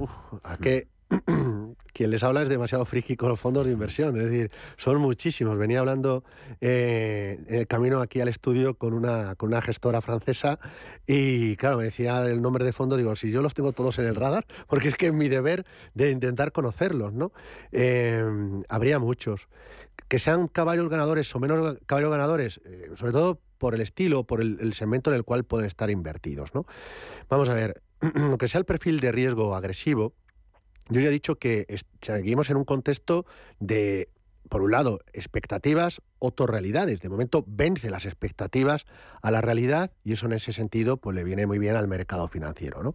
¿a 0.42 0.56
qué, 0.56 0.88
quien 1.94 2.10
les 2.10 2.22
habla 2.24 2.42
es 2.42 2.48
demasiado 2.48 2.84
friki 2.84 3.16
con 3.16 3.28
los 3.28 3.38
fondos 3.38 3.66
de 3.66 3.72
inversión, 3.72 4.20
es 4.20 4.28
decir, 4.28 4.50
son 4.76 5.00
muchísimos. 5.00 5.56
Venía 5.56 5.78
hablando 5.80 6.24
eh, 6.60 7.38
en 7.46 7.54
el 7.54 7.66
camino 7.66 8.00
aquí 8.00 8.20
al 8.20 8.28
estudio 8.28 8.74
con 8.74 8.92
una, 8.94 9.36
con 9.36 9.50
una 9.50 9.62
gestora 9.62 10.00
francesa 10.00 10.58
y, 11.06 11.56
claro, 11.56 11.78
me 11.78 11.84
decía 11.84 12.26
el 12.26 12.42
nombre 12.42 12.64
de 12.64 12.72
fondo, 12.72 12.96
digo, 12.96 13.14
si 13.14 13.30
yo 13.30 13.42
los 13.42 13.54
tengo 13.54 13.72
todos 13.72 13.98
en 14.00 14.06
el 14.06 14.16
radar, 14.16 14.44
porque 14.68 14.88
es 14.88 14.96
que 14.96 15.06
es 15.06 15.12
mi 15.12 15.28
deber 15.28 15.64
de 15.94 16.10
intentar 16.10 16.52
conocerlos, 16.52 17.12
¿no? 17.12 17.32
Eh, 17.70 18.24
habría 18.68 18.98
muchos. 18.98 19.48
Que 20.08 20.18
sean 20.18 20.48
caballos 20.48 20.88
ganadores 20.88 21.32
o 21.34 21.38
menos 21.38 21.78
caballos 21.86 22.10
ganadores, 22.10 22.60
eh, 22.64 22.90
sobre 22.96 23.12
todo 23.12 23.40
por 23.58 23.74
el 23.74 23.80
estilo, 23.80 24.24
por 24.24 24.40
el, 24.40 24.58
el 24.60 24.74
segmento 24.74 25.10
en 25.10 25.16
el 25.16 25.24
cual 25.24 25.44
pueden 25.44 25.66
estar 25.66 25.88
invertidos, 25.90 26.54
¿no? 26.54 26.66
Vamos 27.28 27.48
a 27.48 27.54
ver, 27.54 27.80
que 28.38 28.48
sea 28.48 28.58
el 28.58 28.64
perfil 28.64 28.98
de 28.98 29.12
riesgo 29.12 29.54
agresivo, 29.54 30.12
yo 30.90 31.00
ya 31.00 31.08
he 31.08 31.12
dicho 31.12 31.36
que 31.36 31.66
seguimos 32.00 32.50
en 32.50 32.56
un 32.56 32.64
contexto 32.64 33.24
de, 33.58 34.08
por 34.48 34.62
un 34.62 34.70
lado, 34.70 35.00
expectativas, 35.12 36.02
otras 36.18 36.50
realidades. 36.50 37.00
De 37.00 37.08
momento 37.08 37.44
vence 37.46 37.90
las 37.90 38.04
expectativas 38.04 38.84
a 39.22 39.30
la 39.30 39.40
realidad 39.40 39.92
y 40.04 40.12
eso 40.12 40.26
en 40.26 40.34
ese 40.34 40.52
sentido 40.52 40.96
pues, 40.98 41.16
le 41.16 41.24
viene 41.24 41.46
muy 41.46 41.58
bien 41.58 41.76
al 41.76 41.88
mercado 41.88 42.28
financiero. 42.28 42.82
¿no? 42.82 42.94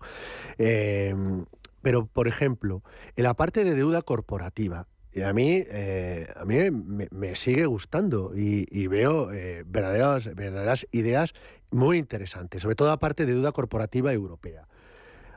Em, 0.57 1.45
pero, 1.81 2.05
por 2.05 2.27
ejemplo, 2.27 2.83
en 3.15 3.23
la 3.23 3.33
parte 3.33 3.63
de 3.63 3.75
deuda 3.75 4.01
corporativa, 4.01 4.87
Y 5.11 5.21
a 5.21 5.33
mí, 5.33 5.63
eh, 5.67 6.27
a 6.35 6.45
mí 6.45 6.69
me, 6.69 7.35
sigue 7.35 7.65
gustando 7.65 8.31
y, 8.35 8.85
veo 8.87 9.33
eh, 9.33 9.63
verdaderas, 9.65 10.35
verdaderas 10.35 10.87
ideas 10.91 11.33
muy 11.71 11.97
interesantes, 11.97 12.61
sobre 12.61 12.75
todo 12.75 12.91
aparte 12.91 13.25
de 13.25 13.33
deuda 13.33 13.51
corporativa 13.51 14.13
europea. 14.13 14.67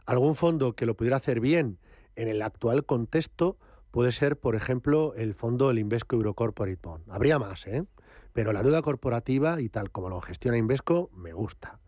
Algún 0.05 0.37
fondo 0.37 0.75
que 0.75 0.85
lo 0.85 0.95
pudiera 0.95 1.17
hacer 1.17 1.41
bien 1.41 1.79
en 2.17 2.29
el 2.29 2.43
actual 2.43 2.85
contexto 2.85 3.57
puede 3.91 4.13
ser, 4.13 4.39
por 4.39 4.57
ejemplo, 4.57 5.15
el 5.17 5.35
fondo 5.35 5.69
del 5.69 5.79
Invesco 5.79 6.17
Eurocorporate 6.17 6.81
Bond. 6.83 7.05
Habría 7.11 7.39
más, 7.39 7.67
¿eh? 7.67 7.85
Pero 8.33 8.53
la 8.53 8.63
deuda 8.63 8.83
corporativa 8.83 9.61
y 9.61 9.69
tal 9.69 9.91
como 9.91 10.09
lo 10.09 10.21
gestiona 10.21 10.57
Invesco, 10.57 11.11
me 11.15 11.33
gusta. 11.33 11.79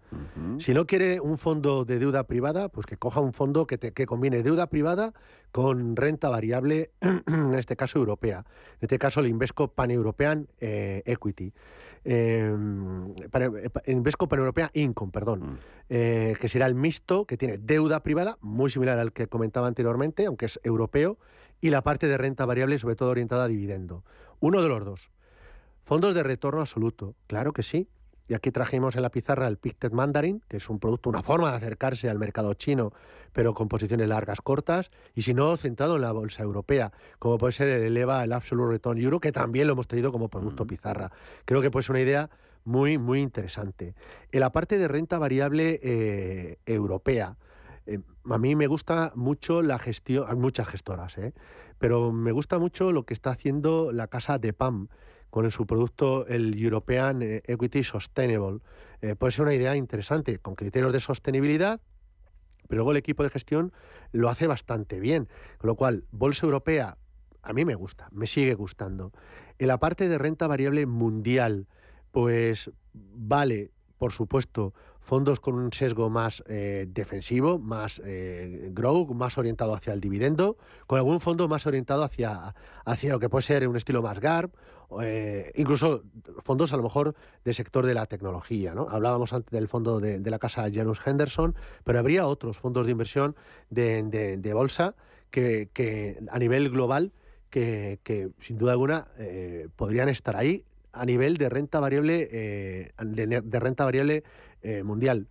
Si 0.59 0.75
no 0.75 0.87
quiere 0.87 1.21
un 1.21 1.39
fondo 1.39 1.85
de 1.85 1.99
deuda 1.99 2.29
privada, 2.29 2.69
pues 2.69 2.87
que 2.87 2.97
coja 2.97 3.21
un 3.21 3.33
fondo 3.33 3.67
que, 3.67 3.79
que 3.79 4.07
combine 4.07 4.43
deuda 4.43 4.69
privada 4.69 5.13
con 5.51 5.97
renta 5.97 6.29
variable, 6.29 6.93
en 7.01 7.55
este 7.55 7.77
caso 7.77 7.99
europea. 7.99 8.45
En 8.75 8.83
este 8.83 8.99
caso 8.99 9.21
el 9.21 9.27
Invesco 9.27 9.69
Pan-European 9.69 10.49
eh, 10.61 11.03
Equity. 11.07 11.53
Eh, 12.05 12.55
Invesco 13.87 14.29
Pan-European 14.29 14.71
Income, 14.75 15.13
perdón. 15.13 15.41
Mm. 15.41 15.59
Eh, 15.89 16.35
que 16.41 16.49
será 16.49 16.67
el 16.67 16.75
mixto, 16.75 17.27
que 17.27 17.37
tiene 17.37 17.59
deuda 17.59 18.03
privada, 18.03 18.39
muy 18.41 18.71
similar 18.71 18.99
al 18.99 19.13
que 19.13 19.27
comentaba 19.27 19.67
anteriormente, 19.67 20.27
aunque 20.27 20.47
es 20.47 20.61
europeo, 20.63 21.19
y 21.61 21.71
la 21.71 21.83
parte 21.83 22.09
de 22.09 22.19
renta 22.19 22.47
variable, 22.47 22.79
sobre 22.79 22.97
todo 22.97 23.11
orientada 23.11 23.45
a 23.45 23.49
dividendo. 23.49 24.05
Uno 24.41 24.63
de 24.63 24.69
los 24.69 24.85
dos. 24.85 25.11
Fondos 25.85 26.15
de 26.15 26.23
retorno 26.23 26.61
absoluto, 26.61 27.15
claro 27.27 27.53
que 27.53 27.63
sí. 27.63 27.89
Y 28.27 28.35
aquí 28.35 28.51
trajimos 28.51 28.97
en 28.97 29.03
la 29.03 29.11
pizarra 29.11 29.47
el 29.49 29.59
Pictet 29.59 29.93
Mandarin, 29.93 30.43
que 30.49 30.57
es 30.57 30.69
un 30.71 30.79
producto, 30.79 31.11
una 31.11 31.23
forma 31.23 31.51
de 31.51 31.57
acercarse 31.57 32.09
al 32.09 32.19
mercado 32.19 32.55
chino, 32.55 32.93
pero 33.33 33.53
con 33.53 33.69
posiciones 33.69 34.09
largas, 34.09 34.41
cortas, 34.41 34.91
y 35.15 35.23
si 35.23 35.35
no, 35.35 35.57
centrado 35.57 35.97
en 35.97 36.03
la 36.03 36.13
bolsa 36.13 36.43
europea, 36.43 36.93
como 37.19 37.37
puede 37.37 37.53
ser 37.53 37.69
el 37.69 37.83
ELEVA, 37.83 38.25
el 38.25 38.33
Absolute 38.33 38.73
Return 38.73 38.99
Euro, 38.99 39.21
que 39.21 39.33
también 39.33 39.67
lo 39.67 39.75
hemos 39.75 39.89
tenido 39.89 40.11
como 40.13 40.29
producto 40.29 40.67
pizarra. 40.67 41.13
Creo 41.45 41.61
que 41.61 41.71
puede 41.71 41.83
ser 41.83 41.93
una 41.93 42.01
idea 42.01 42.31
muy, 42.65 42.97
muy 42.97 43.21
interesante. 43.21 43.95
En 44.33 44.41
la 44.41 44.53
parte 44.53 44.79
de 44.79 44.89
renta 44.89 45.19
variable 45.19 45.81
eh, 45.83 46.59
europea, 46.65 47.37
eh, 47.87 48.01
a 48.31 48.39
mí 48.39 48.57
me 48.57 48.67
gusta 48.67 49.13
mucho 49.15 49.63
la 49.63 49.79
gestión, 49.79 50.25
hay 50.29 50.37
muchas 50.37 50.69
gestoras, 50.69 51.19
¿eh? 51.19 51.35
pero 51.79 52.13
me 52.13 52.33
gusta 52.33 52.59
mucho 52.59 52.93
lo 52.93 53.05
que 53.05 53.13
está 53.13 53.31
haciendo 53.31 53.93
la 53.93 54.07
casa 54.07 54.39
de 54.39 54.55
PAM 54.55 54.89
con 55.35 55.51
su 55.51 55.67
producto 55.67 56.29
el 56.29 56.57
European 56.63 57.21
eh, 57.21 57.43
Equity 57.45 57.83
Sustainable. 57.83 58.61
Eh, 59.03 59.17
puede 59.17 59.33
ser 59.33 59.43
una 59.43 59.55
idea 59.55 59.75
interesante, 59.75 60.39
con 60.39 60.55
criterios 60.55 60.93
de 60.93 61.01
sostenibilidad, 61.01 61.81
pero 62.69 62.79
luego 62.79 62.93
el 62.93 62.99
equipo 62.99 63.25
de 63.25 63.31
gestión 63.31 63.73
lo 64.13 64.29
hace 64.29 64.47
bastante 64.47 65.01
bien. 65.01 65.29
Con 65.59 65.67
lo 65.67 65.75
cual, 65.75 66.05
Bolsa 66.13 66.47
Europea, 66.47 66.99
a 67.43 67.53
mí 67.53 67.65
me 67.65 67.75
gusta, 67.75 68.07
me 68.13 68.29
sigue 68.29 68.55
gustando. 68.55 69.11
En 69.59 69.67
la 69.67 69.81
parte 69.81 70.09
de 70.09 70.19
renta 70.19 70.47
variable 70.47 70.87
mundial, 70.87 71.67
pues 72.13 72.71
vale, 72.93 73.73
por 73.99 74.13
supuesto, 74.13 74.73
fondos 75.01 75.41
con 75.41 75.57
un 75.57 75.73
sesgo 75.73 76.11
más 76.11 76.45
eh, 76.47 76.87
defensivo, 76.89 77.59
más 77.59 78.01
eh, 78.05 78.71
grow, 78.73 79.13
más 79.15 79.37
orientado 79.37 79.75
hacia 79.75 79.93
el 79.93 80.01
dividendo, 80.01 80.57
con 80.87 80.99
algún 80.99 81.21
fondo 81.21 81.49
más 81.49 81.67
orientado 81.67 82.05
hacia, 82.05 82.55
hacia 82.85 83.13
lo 83.13 83.19
que 83.19 83.29
puede 83.29 83.43
ser 83.43 83.69
un 83.69 83.77
estilo 83.77 84.01
más 84.01 84.21
GARP, 84.21 84.55
eh, 85.03 85.53
incluso 85.57 86.03
fondos 86.39 86.73
a 86.73 86.77
lo 86.77 86.83
mejor 86.83 87.15
del 87.45 87.55
sector 87.55 87.87
de 87.87 87.95
la 87.95 88.07
tecnología. 88.07 88.75
¿no? 88.75 88.89
Hablábamos 88.89 89.33
antes 89.33 89.51
del 89.51 89.69
fondo 89.69 90.01
de, 90.01 90.31
la 90.31 90.39
casa 90.39 90.69
Janus 90.73 91.01
Henderson, 91.05 91.55
pero 91.85 91.99
habría 91.99 92.27
otros 92.27 92.59
fondos 92.59 92.87
de 92.87 92.93
inversión 92.93 93.37
de, 93.71 94.51
bolsa 94.55 94.95
que, 95.31 96.19
a 96.31 96.39
nivel 96.39 96.71
global 96.71 97.13
que, 97.51 97.99
sin 98.39 98.59
duda 98.59 98.73
alguna 98.73 99.09
eh, 99.19 99.69
podrían 99.77 100.09
estar 100.09 100.37
ahí 100.37 100.65
a 100.93 101.05
nivel 101.05 101.37
de 101.37 101.49
renta 101.49 101.81
variable 101.81 102.29
eh, 102.31 102.93
de, 102.99 103.61
renta 103.61 103.85
variable 103.85 104.25
mundial. 104.83 105.27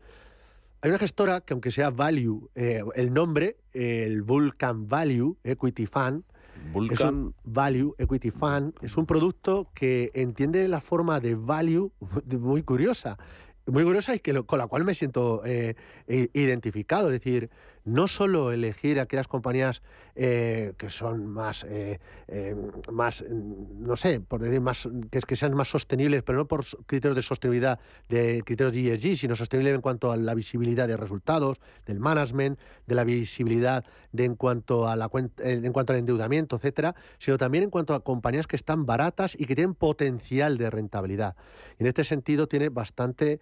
Hay 0.82 0.89
una 0.89 0.99
gestora 0.99 1.41
que 1.41 1.54
aunque 1.54 1.72
sea 1.72 1.89
Value, 1.89 2.51
el 2.54 3.14
nombre, 3.14 3.58
el 3.74 4.22
Vulcan 4.22 4.88
Value 4.88 5.38
Equity 5.43 5.88
Fund, 5.88 6.24
Vulcan 6.72 7.34
Value 7.43 7.95
Equity 7.97 8.32
Fund 8.32 8.74
es 8.82 8.97
un 8.97 9.05
producto 9.05 9.70
que 9.74 10.11
entiende 10.14 10.68
la 10.68 10.82
forma 10.82 11.20
de 11.20 11.36
value 11.36 11.91
muy 12.39 12.64
curiosa. 12.64 13.18
Muy 13.66 13.84
curiosa 13.84 14.14
y 14.14 14.20
que 14.20 14.43
con 14.43 14.59
la 14.59 14.68
cual 14.68 14.84
me 14.84 14.93
siento 14.93 15.41
eh, 15.45 15.76
identificado. 16.07 17.11
Es 17.11 17.22
decir, 17.22 17.49
no 17.86 18.07
solo 18.07 18.51
elegir 18.51 18.99
aquellas 18.99 19.27
compañías 19.27 19.81
eh, 20.15 20.73
que 20.77 20.89
son 20.89 21.25
más, 21.25 21.63
eh, 21.63 21.99
eh, 22.27 22.55
más, 22.91 23.23
mm, 23.27 23.86
no 23.86 23.95
sé, 23.95 24.19
por 24.19 24.41
decir 24.41 24.61
más, 24.61 24.88
que, 25.09 25.19
que 25.19 25.36
sean 25.36 25.55
más 25.55 25.69
sostenibles, 25.69 26.21
pero 26.23 26.38
no 26.38 26.47
por 26.47 26.63
criterios 26.86 27.15
de 27.15 27.23
sostenibilidad, 27.23 27.79
de 28.09 28.43
criterios 28.45 28.73
de 28.73 28.93
ESG, 28.93 29.17
sino 29.17 29.36
sostenibles 29.36 29.73
en 29.73 29.81
cuanto 29.81 30.11
a 30.11 30.17
la 30.17 30.36
visibilidad 30.36 30.88
de 30.88 30.97
resultados, 30.97 31.59
del 31.86 31.99
management, 31.99 32.59
de 32.86 32.95
la 32.95 33.03
visibilidad 33.03 33.84
de 34.11 34.25
en 34.25 34.36
cuanto 34.36 34.88
a 34.88 34.95
la 34.95 35.09
en 35.39 35.73
cuanto 35.73 35.93
al 35.93 35.99
endeudamiento, 35.99 36.55
etcétera, 36.55 36.95
sino 37.17 37.38
también 37.38 37.65
en 37.65 37.69
cuanto 37.69 37.95
a 37.95 38.03
compañías 38.03 38.47
que 38.47 38.55
están 38.55 38.86
baratas 38.86 39.36
y 39.38 39.45
que 39.45 39.55
tienen 39.55 39.73
potencial 39.73 40.57
de 40.57 40.69
rentabilidad. 40.69 41.36
Y 41.79 41.84
en 41.84 41.88
este 41.88 42.03
sentido 42.03 42.47
tiene 42.47 42.69
bastante 42.69 43.39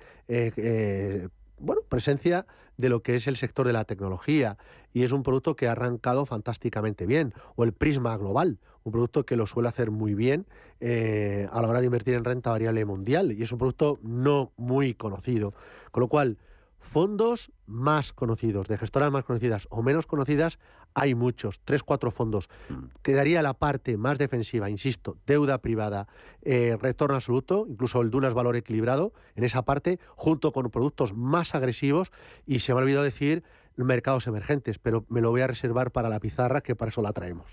bueno, 1.61 1.81
presencia 1.87 2.45
de 2.77 2.89
lo 2.89 3.01
que 3.01 3.15
es 3.15 3.27
el 3.27 3.37
sector 3.37 3.67
de 3.67 3.73
la 3.73 3.85
tecnología 3.85 4.57
y 4.93 5.03
es 5.03 5.11
un 5.11 5.23
producto 5.23 5.55
que 5.55 5.67
ha 5.67 5.73
arrancado 5.73 6.25
fantásticamente 6.25 7.05
bien. 7.05 7.33
O 7.55 7.63
el 7.63 7.73
Prisma 7.73 8.17
Global, 8.17 8.59
un 8.83 8.91
producto 8.91 9.25
que 9.25 9.35
lo 9.35 9.45
suele 9.45 9.69
hacer 9.69 9.91
muy 9.91 10.15
bien 10.15 10.47
eh, 10.79 11.47
a 11.51 11.61
la 11.61 11.67
hora 11.67 11.79
de 11.79 11.85
invertir 11.85 12.15
en 12.15 12.25
renta 12.25 12.49
variable 12.49 12.83
mundial 12.85 13.31
y 13.31 13.43
es 13.43 13.51
un 13.51 13.59
producto 13.59 13.99
no 14.01 14.51
muy 14.57 14.93
conocido. 14.95 15.53
Con 15.91 16.01
lo 16.01 16.07
cual, 16.07 16.37
fondos 16.81 17.51
más 17.67 18.11
conocidos, 18.11 18.67
de 18.67 18.77
gestoras 18.77 19.11
más 19.11 19.23
conocidas 19.23 19.67
o 19.69 19.81
menos 19.81 20.07
conocidas, 20.07 20.59
hay 20.93 21.15
muchos, 21.15 21.61
tres, 21.63 21.83
cuatro 21.83 22.11
fondos. 22.11 22.49
Mm. 22.67 22.85
Quedaría 23.01 23.41
la 23.41 23.53
parte 23.53 23.95
más 23.97 24.17
defensiva, 24.17 24.69
insisto, 24.69 25.17
deuda 25.25 25.59
privada, 25.59 26.07
eh, 26.41 26.77
retorno 26.81 27.15
absoluto, 27.15 27.65
incluso 27.69 28.01
el 28.01 28.09
Dunas 28.09 28.33
valor 28.33 28.57
equilibrado, 28.57 29.13
en 29.35 29.45
esa 29.45 29.63
parte, 29.63 29.99
junto 30.15 30.51
con 30.51 30.69
productos 30.69 31.13
más 31.13 31.55
agresivos. 31.55 32.11
Y 32.45 32.59
se 32.59 32.73
me 32.73 32.79
ha 32.79 32.83
olvidado 32.83 33.05
decir 33.05 33.43
mercados 33.83 34.27
emergentes, 34.27 34.79
pero 34.79 35.05
me 35.09 35.21
lo 35.21 35.29
voy 35.29 35.41
a 35.41 35.47
reservar 35.47 35.91
para 35.91 36.09
la 36.09 36.19
pizarra, 36.19 36.61
que 36.61 36.75
para 36.75 36.89
eso 36.89 37.01
la 37.01 37.13
traemos. 37.13 37.45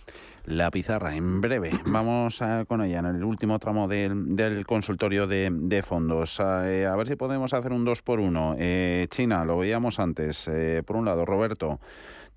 La 0.45 0.71
pizarra, 0.71 1.15
en 1.15 1.41
breve. 1.41 1.71
Vamos 1.87 2.41
con 2.67 2.83
ella 2.83 3.01
en 3.01 3.07
el 3.07 3.25
último 3.25 3.59
tramo 3.59 3.89
del, 3.89 4.65
consultorio 4.67 5.27
de, 5.27 5.85
fondos. 5.87 6.41
Eh, 6.41 6.87
a, 6.87 6.97
ver 6.97 7.09
si 7.09 7.17
podemos 7.17 7.53
hacer 7.53 7.73
un 7.73 7.85
2 7.85 8.03
por 8.03 8.21
1 8.21 8.57
eh, 8.59 9.07
China, 9.11 9.45
lo 9.45 9.59
veíamos 9.59 9.99
antes. 9.99 10.51
por 10.87 10.97
un 10.97 11.05
lado, 11.05 11.25
Roberto. 11.25 11.81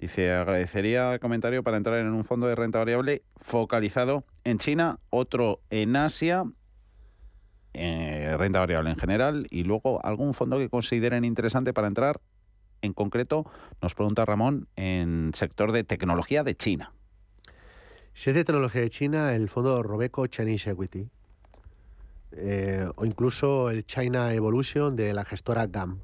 Dice, 0.01 0.31
agradecería 0.31 1.13
el 1.13 1.19
comentario 1.19 1.61
para 1.61 1.77
entrar 1.77 1.99
en 1.99 2.11
un 2.11 2.25
fondo 2.25 2.47
de 2.47 2.55
renta 2.55 2.79
variable 2.79 3.21
focalizado 3.39 4.25
en 4.43 4.57
China, 4.57 4.97
otro 5.11 5.61
en 5.69 5.95
Asia, 5.95 6.43
eh, 7.73 8.35
renta 8.35 8.57
variable 8.57 8.89
en 8.89 8.97
general, 8.97 9.45
y 9.51 9.63
luego 9.63 10.03
algún 10.03 10.33
fondo 10.33 10.57
que 10.57 10.69
consideren 10.69 11.23
interesante 11.23 11.71
para 11.71 11.87
entrar, 11.87 12.19
en 12.81 12.93
concreto, 12.93 13.45
nos 13.81 13.95
pregunta 13.95 14.25
Ramón, 14.25 14.67
en 14.75 15.31
sector 15.33 15.71
de 15.71 15.83
tecnología 15.83 16.43
de 16.43 16.55
China. 16.55 16.93
Si 18.13 18.29
es 18.29 18.35
de 18.35 18.43
tecnología 18.43 18.81
de 18.81 18.89
China, 18.89 19.33
el 19.33 19.49
fondo 19.49 19.81
Robeco 19.83 20.27
Chinese 20.27 20.71
Equity, 20.71 21.09
eh, 22.33 22.87
o 22.95 23.05
incluso 23.05 23.69
el 23.69 23.85
China 23.85 24.33
Evolution 24.33 24.95
de 24.95 25.13
la 25.13 25.25
gestora 25.25 25.67
GAM. 25.67 25.99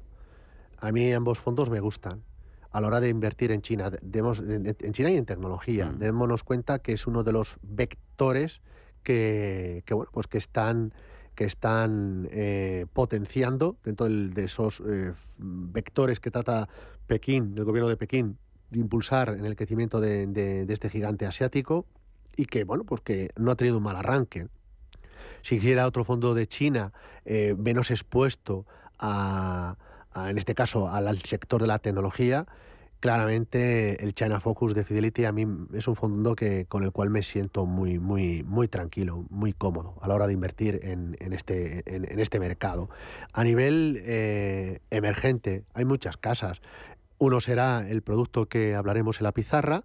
A 0.78 0.92
mí 0.92 1.12
ambos 1.12 1.38
fondos 1.38 1.70
me 1.70 1.80
gustan 1.80 2.22
a 2.70 2.80
la 2.80 2.88
hora 2.88 3.00
de 3.00 3.08
invertir 3.08 3.50
en 3.50 3.62
China. 3.62 3.90
En 4.02 4.92
China 4.92 5.10
y 5.10 5.16
en 5.16 5.24
tecnología. 5.24 5.86
Mm. 5.86 5.98
Démonos 5.98 6.44
cuenta 6.44 6.80
que 6.80 6.92
es 6.92 7.06
uno 7.06 7.24
de 7.24 7.32
los 7.32 7.56
vectores 7.62 8.60
que, 9.02 9.82
bueno, 9.90 10.10
pues 10.12 10.26
que 10.26 10.38
están 10.38 10.92
que 11.38 11.44
están 11.44 12.28
eh, 12.32 12.86
potenciando 12.92 13.76
dentro 13.84 14.08
de 14.08 14.42
esos 14.42 14.82
eh, 14.84 15.12
vectores 15.38 16.18
que 16.18 16.32
trata 16.32 16.68
Pekín, 17.06 17.54
el 17.56 17.62
gobierno 17.62 17.88
de 17.88 17.96
Pekín, 17.96 18.38
de 18.70 18.80
impulsar 18.80 19.28
en 19.28 19.44
el 19.44 19.54
crecimiento 19.54 20.00
de, 20.00 20.66
este 20.68 20.90
gigante 20.90 21.26
asiático 21.26 21.86
y 22.34 22.46
que 22.46 22.64
bueno 22.64 22.82
pues 22.82 23.02
que 23.02 23.30
no 23.36 23.52
ha 23.52 23.54
tenido 23.54 23.76
un 23.76 23.84
mal 23.84 23.94
arranque. 23.94 24.48
Si 25.42 25.54
quisiera 25.60 25.86
otro 25.86 26.02
fondo 26.02 26.34
de 26.34 26.48
China 26.48 26.92
eh, 27.24 27.54
menos 27.56 27.92
expuesto 27.92 28.66
a, 28.98 29.76
en 30.16 30.38
este 30.38 30.56
caso 30.56 30.88
al 30.88 31.16
sector 31.18 31.60
de 31.60 31.68
la 31.68 31.78
tecnología, 31.78 32.48
claramente 33.00 34.02
el 34.02 34.14
China 34.14 34.40
Focus 34.40 34.74
de 34.74 34.84
Fidelity 34.84 35.24
a 35.24 35.32
mí 35.32 35.46
es 35.72 35.86
un 35.88 35.96
fondo 35.96 36.34
que, 36.34 36.66
con 36.66 36.82
el 36.82 36.92
cual 36.92 37.10
me 37.10 37.22
siento 37.22 37.66
muy, 37.66 37.98
muy, 37.98 38.42
muy 38.42 38.68
tranquilo, 38.68 39.24
muy 39.30 39.52
cómodo 39.52 39.96
a 40.00 40.08
la 40.08 40.14
hora 40.14 40.26
de 40.26 40.32
invertir 40.32 40.80
en, 40.82 41.16
este, 41.32 41.82
en, 41.86 42.18
este 42.18 42.40
mercado. 42.40 42.90
A 43.32 43.44
nivel 43.44 44.02
eh, 44.04 44.80
emergente, 44.90 45.64
hay 45.74 45.84
muchas 45.84 46.16
casas. 46.16 46.60
Uno 47.18 47.40
será 47.40 47.88
el 47.88 48.02
producto 48.02 48.46
que 48.46 48.74
hablaremos 48.74 49.20
en 49.20 49.24
la 49.24 49.32
pizarra, 49.32 49.84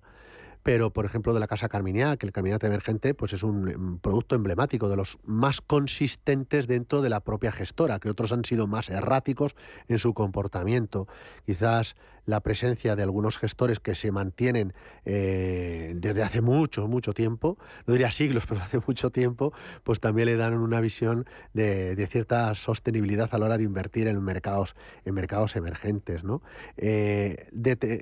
pero 0.63 0.91
por 0.91 1.05
ejemplo 1.05 1.33
de 1.33 1.39
la 1.39 1.47
casa 1.47 1.67
Carminiac, 1.67 2.19
que 2.19 2.25
el 2.25 2.31
Carminiac 2.31 2.63
emergente 2.63 3.13
pues 3.13 3.33
es 3.33 3.43
un, 3.43 3.99
producto 4.01 4.35
emblemático 4.35 4.89
de 4.89 4.95
los 4.95 5.19
más 5.25 5.61
consistentes 5.61 6.67
dentro 6.67 7.01
de 7.01 7.09
la 7.09 7.19
propia 7.19 7.51
gestora, 7.51 7.99
que 7.99 8.09
otros 8.09 8.31
han 8.31 8.45
sido 8.45 8.65
más 8.65 8.89
erráticos 8.89 9.55
en 9.87 9.99
su 9.99 10.13
comportamiento. 10.13 11.07
Quizás 11.45 11.95
la 12.25 12.39
presencia 12.41 12.95
de 12.95 13.03
algunos 13.03 13.37
gestores 13.37 13.79
que 13.79 13.95
se 13.95 14.11
mantienen 14.11 14.73
eh, 15.05 15.93
desde 15.95 16.23
hace 16.23 16.41
mucho, 16.41 16.87
mucho 16.87 17.13
tiempo, 17.13 17.57
no 17.85 17.93
diría 17.93 18.11
siglos, 18.11 18.45
pero 18.49 18.61
hace 18.61 18.79
mucho 18.85 19.09
tiempo, 19.09 19.53
pues 19.83 19.99
también 19.99 20.27
le 20.27 20.35
dan 20.35 20.53
una 20.57 20.79
visión 20.79 21.25
de, 21.53 22.07
cierta 22.09 22.53
sostenibilidad 22.55 23.29
a 23.31 23.37
la 23.37 23.45
hora 23.45 23.57
de 23.57 23.63
invertir 23.63 24.07
en 24.07 24.21
mercados, 24.21 24.75
en 25.05 25.13
mercados 25.13 25.55
emergentes. 25.55 26.23
¿no? 26.23 26.41
Eh, 26.77 27.49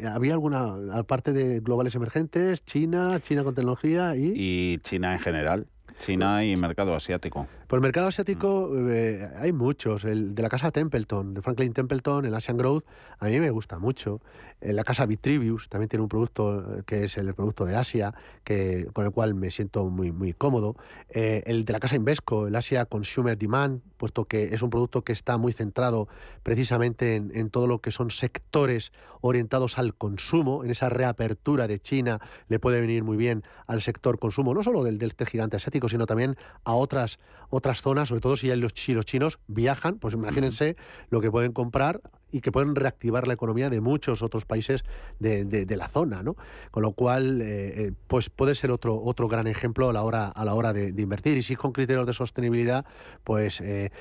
¿Había 0.05 0.33
alguna, 0.33 0.75
aparte 0.93 1.33
de 1.33 1.59
globales 1.59 1.95
emergentes, 1.95 2.65
China, 2.65 3.19
China 3.21 3.43
con 3.43 3.55
tecnología 3.55 4.15
y... 4.15 4.33
Y 4.35 4.77
China 4.79 5.13
en 5.13 5.19
general. 5.19 5.67
China 5.99 6.43
y 6.43 6.55
mercado 6.55 6.95
asiático. 6.95 7.47
Pues 7.71 7.77
el 7.77 7.83
mercado 7.83 8.07
asiático 8.07 8.69
eh, 8.89 9.29
hay 9.37 9.53
muchos. 9.53 10.03
El 10.03 10.35
de 10.35 10.43
la 10.43 10.49
casa 10.49 10.71
Templeton, 10.71 11.33
de 11.33 11.41
Franklin 11.41 11.71
Templeton, 11.71 12.25
el 12.25 12.35
Asian 12.35 12.57
Growth, 12.57 12.83
a 13.17 13.27
mí 13.27 13.39
me 13.39 13.49
gusta 13.49 13.79
mucho. 13.79 14.19
la 14.59 14.83
casa 14.83 15.05
Vitrivius 15.05 15.69
también 15.69 15.87
tiene 15.87 16.03
un 16.03 16.09
producto 16.09 16.79
eh, 16.79 16.83
que 16.85 17.05
es 17.05 17.15
el 17.15 17.33
producto 17.33 17.63
de 17.63 17.77
Asia, 17.77 18.13
que, 18.43 18.87
con 18.91 19.05
el 19.05 19.11
cual 19.11 19.35
me 19.35 19.49
siento 19.51 19.85
muy, 19.85 20.11
muy 20.11 20.33
cómodo. 20.33 20.75
Eh, 21.11 21.43
el 21.45 21.63
de 21.63 21.71
la 21.71 21.79
casa 21.79 21.95
Invesco, 21.95 22.47
el 22.47 22.57
Asia 22.57 22.83
Consumer 22.83 23.37
Demand, 23.37 23.79
puesto 23.95 24.25
que 24.25 24.53
es 24.53 24.61
un 24.61 24.69
producto 24.69 25.05
que 25.05 25.13
está 25.13 25.37
muy 25.37 25.53
centrado 25.53 26.09
precisamente 26.43 27.15
en, 27.15 27.31
en 27.33 27.49
todo 27.49 27.67
lo 27.67 27.79
que 27.79 27.91
son 27.91 28.11
sectores 28.11 28.91
orientados 29.21 29.77
al 29.77 29.95
consumo, 29.95 30.65
en 30.65 30.71
esa 30.71 30.89
reapertura 30.89 31.67
de 31.67 31.79
China 31.79 32.19
le 32.49 32.59
puede 32.59 32.81
venir 32.81 33.05
muy 33.05 33.15
bien 33.15 33.43
al 33.67 33.81
sector 33.81 34.19
consumo, 34.19 34.53
no 34.53 34.61
solo 34.61 34.83
del, 34.83 34.97
del 34.97 35.11
este 35.11 35.25
gigante 35.25 35.55
asiático, 35.55 35.87
sino 35.87 36.05
también 36.05 36.35
a 36.65 36.73
otras 36.73 37.17
otras 37.51 37.60
zonas, 37.81 38.09
sobre 38.09 38.21
todo 38.21 38.37
si 38.37 38.47
ya 38.47 38.55
los, 38.55 38.73
chinos 38.73 39.39
viajan, 39.47 39.97
pues 39.97 40.13
imagínense 40.13 40.75
lo 41.09 41.21
que 41.21 41.31
pueden 41.31 41.51
comprar 41.53 42.01
y 42.31 42.41
que 42.41 42.51
pueden 42.51 42.75
reactivar 42.75 43.27
la 43.27 43.33
economía 43.33 43.69
de 43.69 43.81
muchos 43.81 44.21
otros 44.21 44.45
países 44.45 44.83
de, 45.19 45.75
la 45.75 45.87
zona, 45.87 46.23
¿no? 46.23 46.35
Con 46.71 46.83
lo 46.83 46.93
cual, 46.93 47.41
eh, 47.41 47.85
eh, 47.85 47.91
pues 48.07 48.29
puede 48.29 48.55
ser 48.55 48.71
otro, 48.71 49.01
otro 49.01 49.27
gran 49.27 49.47
ejemplo 49.47 49.89
a 49.89 49.93
la 49.93 50.03
hora, 50.03 50.27
a 50.27 50.45
la 50.45 50.53
hora 50.53 50.73
de, 50.73 50.89
invertir. 51.01 51.37
Y 51.37 51.43
si 51.43 51.55
con 51.55 51.71
criterios 51.71 52.07
de 52.07 52.13
sostenibilidad, 52.13 52.85
pues 53.23 53.61
eh, 53.61 53.91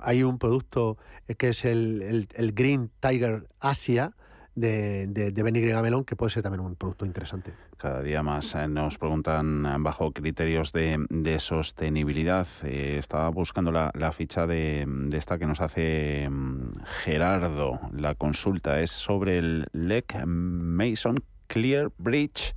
hay 0.00 0.22
un 0.22 0.38
producto 0.38 0.98
que 1.38 1.50
es 1.50 1.64
el, 1.64 2.28
el 2.34 2.52
Green 2.52 2.90
Tiger 3.00 3.48
Asia, 3.60 4.14
de, 4.54 5.06
de, 5.08 5.30
de 5.30 5.42
Benny 5.42 5.60
Melón, 5.60 6.04
que 6.04 6.16
puede 6.16 6.30
ser 6.30 6.42
también 6.42 6.60
un 6.60 6.76
producto 6.76 7.04
interesante. 7.04 7.52
Cada 7.76 8.02
día 8.02 8.22
más 8.22 8.54
eh, 8.54 8.68
nos 8.68 8.98
preguntan 8.98 9.66
eh, 9.66 9.76
bajo 9.78 10.12
criterios 10.12 10.72
de, 10.72 11.04
de 11.10 11.38
sostenibilidad. 11.40 12.46
Eh, 12.62 12.96
estaba 12.98 13.28
buscando 13.30 13.72
la, 13.72 13.90
la 13.94 14.12
ficha 14.12 14.46
de, 14.46 14.84
de, 14.86 15.16
esta 15.18 15.38
que 15.38 15.46
nos 15.46 15.60
hace 15.60 16.28
mm, 16.30 16.82
Gerardo. 17.02 17.80
La 17.92 18.14
consulta 18.14 18.80
es 18.80 18.90
sobre 18.90 19.38
el 19.38 19.66
LEC 19.72 20.24
Mason 20.26 21.22
Clear 21.46 21.90
Bridge 21.98 22.54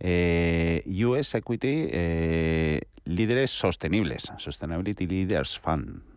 US 0.00 1.34
Equity 1.36 2.80
Líderes 3.04 3.50
Sostenibles, 3.50 4.32
Sustainability 4.36 5.06
Leaders 5.06 5.58
Fund. 5.58 6.11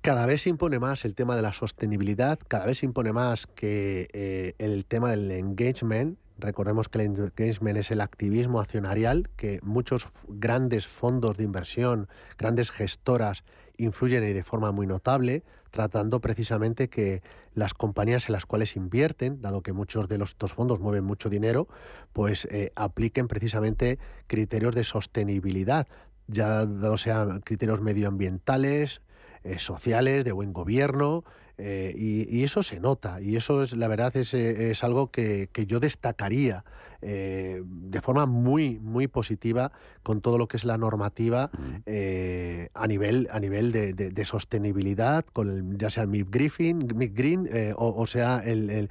Cada 0.00 0.26
vez 0.26 0.42
se 0.42 0.50
impone 0.50 0.78
más 0.78 1.04
el 1.04 1.14
tema 1.14 1.34
de 1.34 1.42
la 1.42 1.52
sostenibilidad, 1.52 2.38
cada 2.46 2.66
vez 2.66 2.78
se 2.78 2.86
impone 2.86 3.12
más 3.12 3.46
que 3.48 4.08
eh, 4.12 4.54
el 4.58 4.86
tema 4.86 5.10
del 5.10 5.30
engagement. 5.32 6.18
Recordemos 6.38 6.88
que 6.88 7.00
el 7.00 7.06
engagement 7.06 7.78
es 7.78 7.90
el 7.90 8.00
activismo 8.00 8.60
accionarial, 8.60 9.28
que 9.36 9.58
muchos 9.62 10.06
grandes 10.28 10.86
fondos 10.86 11.36
de 11.36 11.44
inversión, 11.44 12.08
grandes 12.38 12.70
gestoras 12.70 13.42
influyen 13.76 14.22
y 14.22 14.32
de 14.32 14.44
forma 14.44 14.70
muy 14.70 14.86
notable, 14.86 15.42
tratando 15.72 16.20
precisamente 16.20 16.88
que 16.88 17.22
las 17.54 17.74
compañías 17.74 18.28
en 18.28 18.34
las 18.34 18.46
cuales 18.46 18.76
invierten, 18.76 19.42
dado 19.42 19.62
que 19.62 19.72
muchos 19.72 20.08
de 20.08 20.18
los, 20.18 20.30
estos 20.30 20.52
fondos 20.52 20.78
mueven 20.78 21.04
mucho 21.04 21.28
dinero, 21.28 21.66
pues 22.12 22.44
eh, 22.46 22.72
apliquen 22.76 23.26
precisamente 23.26 23.98
criterios 24.28 24.76
de 24.76 24.84
sostenibilidad, 24.84 25.88
ya 26.28 26.66
sean 26.96 27.40
criterios 27.40 27.80
medioambientales, 27.80 29.00
eh, 29.48 29.58
sociales, 29.58 30.24
de 30.24 30.32
buen 30.32 30.52
gobierno, 30.52 31.24
eh, 31.56 31.92
y, 31.96 32.44
eso 32.44 32.62
se 32.62 32.78
nota, 32.78 33.20
y 33.20 33.36
eso 33.36 33.62
es, 33.62 33.72
la 33.72 33.88
verdad, 33.88 34.16
es, 34.16 34.32
eh, 34.34 34.70
es 34.70 34.84
algo 34.84 35.10
que, 35.10 35.48
que, 35.52 35.66
yo 35.66 35.80
destacaría 35.80 36.64
eh, 37.00 37.62
de 37.64 38.00
forma 38.00 38.26
muy, 38.26 38.80
muy 38.80 39.06
positiva 39.06 39.70
con 40.02 40.20
todo 40.20 40.36
lo 40.36 40.48
que 40.48 40.56
es 40.56 40.64
la 40.64 40.78
normativa 40.78 41.50
eh, 41.86 42.70
a 42.74 42.88
nivel, 42.88 43.28
a 43.30 43.38
nivel 43.38 43.70
de, 43.70 44.24
sostenibilidad, 44.24 45.24
con 45.24 45.78
ya 45.78 45.90
sea 45.90 46.02
el 46.02 46.08
MIP, 46.08 46.28
Griffin, 46.28 46.88
Green 46.88 47.48
eh, 47.52 47.72
o, 47.76 48.06
sea 48.08 48.42
el, 48.44 48.90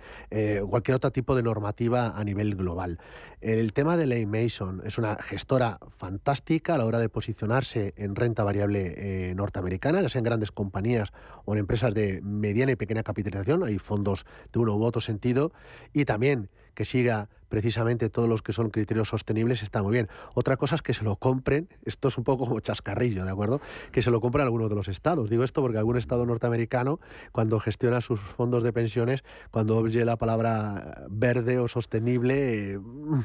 cualquier 0.70 0.96
otro 0.96 1.12
tipo 1.12 1.36
de 1.36 1.44
normativa 1.44 2.18
a 2.18 2.24
nivel 2.24 2.56
global. 2.56 2.98
El 3.42 3.74
tema 3.74 3.98
de 3.98 4.08
Ley 4.08 4.26
Mason 4.26 4.82
es 4.86 4.98
una 4.98 5.16
gestora 5.18 5.80
fantástica 5.90 6.76
a 6.76 6.78
la 6.78 6.86
hora 6.86 7.00
de 7.00 7.10
posicionarse 7.10 7.94
en 7.98 8.16
renta 8.16 8.44
variable 8.44 9.34
norteamericana, 9.36 10.02
ya 10.02 10.10
sean 10.10 10.24
grandes 10.24 10.52
compañías 10.52 11.12
o 11.46 11.54
en 11.54 11.60
empresas 11.60 11.94
de 11.94 12.22
mediana 12.24 12.72
y 12.72 12.76
pequeña 12.78 13.04
capitalización, 13.04 13.64
hay 13.64 13.78
fondos 13.80 14.26
de 14.54 14.60
uno 14.60 14.76
u 14.78 14.84
otro 14.84 15.02
sentido, 15.02 15.52
y 15.94 16.06
también 16.06 16.50
que 16.74 16.86
siga 16.86 17.30
precisamente 17.50 18.10
todos 18.10 18.28
los 18.28 18.42
que 18.42 18.54
son 18.54 18.70
criterios 18.70 19.10
sostenibles 19.10 19.64
está 19.64 19.84
muy 19.84 19.94
bien. 19.94 20.10
Otra 20.34 20.58
cosa 20.58 20.76
es 20.76 20.82
que 20.82 20.94
se 20.94 21.04
lo 21.04 21.16
compren, 21.16 21.70
esto 21.86 22.08
es 22.08 22.18
un 22.18 22.24
poco 22.24 22.46
como 22.46 22.60
chascarrillo, 22.60 23.26
¿de 23.26 23.32
acuerdo? 23.32 23.62
Que 23.92 24.02
se 24.02 24.12
lo 24.12 24.22
compren 24.22 24.46
algunos 24.46 24.70
de 24.70 24.76
los 24.76 24.88
estados. 24.88 25.30
Digo 25.30 25.44
esto 25.44 25.62
porque 25.62 25.78
algún 25.78 25.98
estado 25.98 26.26
norteamericano, 26.26 27.00
cuando 27.32 27.60
gestiona 27.60 28.02
sus 28.02 28.20
fondos 28.20 28.64
de 28.64 28.74
pensiones, 28.74 29.24
cuando 29.52 29.78
oye 29.78 30.06
la 30.06 30.18
palabra 30.18 31.06
verde 31.10 31.60
o 31.60 31.68
sostenible, 31.68 32.80
mm, 32.80 33.20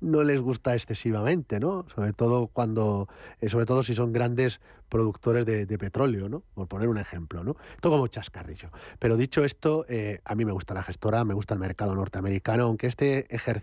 no 0.00 0.22
les 0.22 0.40
gusta 0.40 0.74
excesivamente, 0.74 1.60
¿no? 1.60 1.86
Sobre 1.94 2.12
todo 2.12 2.48
cuando, 2.48 3.08
eh, 3.40 3.48
sobre 3.48 3.66
todo 3.66 3.82
si 3.82 3.94
son 3.94 4.12
grandes 4.12 4.60
productores 4.88 5.44
de, 5.44 5.66
petróleo, 5.78 6.28
¿no? 6.28 6.42
Por 6.54 6.68
poner 6.68 6.88
un 6.88 6.98
ejemplo, 6.98 7.42
¿no? 7.42 7.56
Todo 7.80 7.92
como 7.92 8.06
chascarrillo. 8.06 8.70
Pero 8.98 9.16
dicho 9.16 9.44
esto, 9.44 9.84
eh, 9.88 10.20
a 10.24 10.34
mí 10.34 10.44
me 10.44 10.52
gusta 10.52 10.74
la 10.74 10.82
gestora, 10.82 11.24
me 11.24 11.34
gusta 11.34 11.54
el 11.54 11.60
mercado 11.60 11.94
norteamericano, 11.94 12.64
aunque 12.64 12.86
este 12.86 13.26
ejercicio 13.34 13.55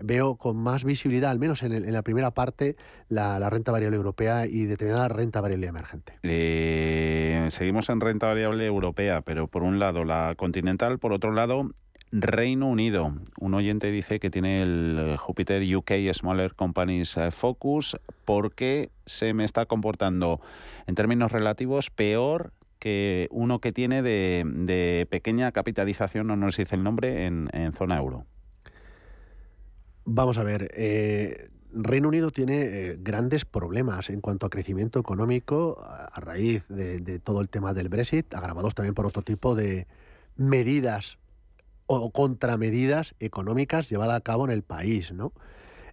veo 0.00 0.36
con 0.36 0.56
más 0.56 0.84
visibilidad, 0.84 1.30
al 1.30 1.38
menos 1.38 1.62
en, 1.62 1.92
la 1.92 2.02
primera 2.02 2.30
parte, 2.32 2.76
la, 3.08 3.48
renta 3.50 3.72
variable 3.72 3.96
europea 3.96 4.46
y 4.46 4.66
determinada 4.66 5.08
renta 5.08 5.40
variable 5.40 5.66
emergente. 5.66 6.14
Eh, 6.22 7.46
seguimos 7.50 7.88
en 7.88 8.00
renta 8.00 8.26
variable 8.26 8.66
europea, 8.66 9.22
pero 9.22 9.46
por 9.46 9.62
un 9.62 9.78
lado 9.78 10.04
la 10.04 10.34
continental, 10.36 10.98
por 10.98 11.12
otro 11.12 11.32
lado 11.32 11.70
Reino 12.12 12.68
Unido. 12.68 13.14
Un 13.40 13.54
oyente 13.54 13.90
dice 13.90 14.20
que 14.20 14.30
tiene 14.30 14.62
el 14.62 15.16
Jupiter 15.18 15.62
UK 15.76 15.92
Smaller 16.12 16.54
Companies 16.54 17.16
eh, 17.16 17.30
Focus 17.30 17.98
porque 18.24 18.90
se 19.06 19.34
me 19.34 19.44
está 19.44 19.66
comportando 19.66 20.40
en 20.86 20.94
términos 20.94 21.32
relativos 21.32 21.90
peor 21.90 22.52
que 22.78 23.28
uno 23.30 23.60
que 23.60 23.72
tiene 23.72 24.02
de, 24.02 25.06
pequeña 25.10 25.50
capitalización, 25.52 26.26
no 26.26 26.36
nos 26.36 26.56
dice 26.56 26.76
el 26.76 26.82
nombre, 26.82 27.26
en, 27.26 27.72
zona 27.72 27.96
euro. 27.96 28.26
Vamos 30.06 30.38
a 30.38 30.44
ver, 30.44 30.70
eh, 30.74 31.50
Reino 31.72 32.08
Unido 32.08 32.30
tiene 32.30 32.62
eh, 32.62 32.98
grandes 33.00 33.44
problemas 33.44 34.08
en 34.08 34.20
cuanto 34.20 34.46
a 34.46 34.50
crecimiento 34.50 34.98
económico 34.98 35.78
a, 35.82 36.20
raíz 36.20 36.64
de, 36.68 37.00
de, 37.00 37.18
todo 37.18 37.40
el 37.40 37.48
tema 37.48 37.74
del 37.74 37.88
Brexit, 37.88 38.32
agravados 38.32 38.74
también 38.74 38.94
por 38.94 39.04
otro 39.04 39.22
tipo 39.22 39.54
de 39.54 39.86
medidas 40.36 41.18
o 41.86 42.10
contramedidas 42.10 43.14
económicas 43.20 43.88
llevadas 43.88 44.16
a 44.16 44.20
cabo 44.20 44.44
en 44.44 44.52
el 44.52 44.62
país, 44.62 45.12
¿no? 45.12 45.32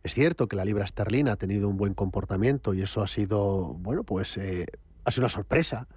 Es 0.04 0.14
cierto 0.14 0.48
que 0.48 0.56
la 0.56 0.66
libra 0.66 0.84
esterlina 0.84 1.34
ha 1.34 1.36
tenido 1.38 1.70
un 1.70 1.78
buen 1.78 1.94
comportamiento 1.94 2.74
y 2.74 2.82
eso 2.82 3.02
ha 3.02 3.08
sido, 3.08 3.74
bueno, 3.80 4.04
pues 4.04 4.38
eh, 4.38 4.68
ha 5.06 5.12
sido 5.12 5.24
una 5.24 5.30
sorpresa. 5.30 5.88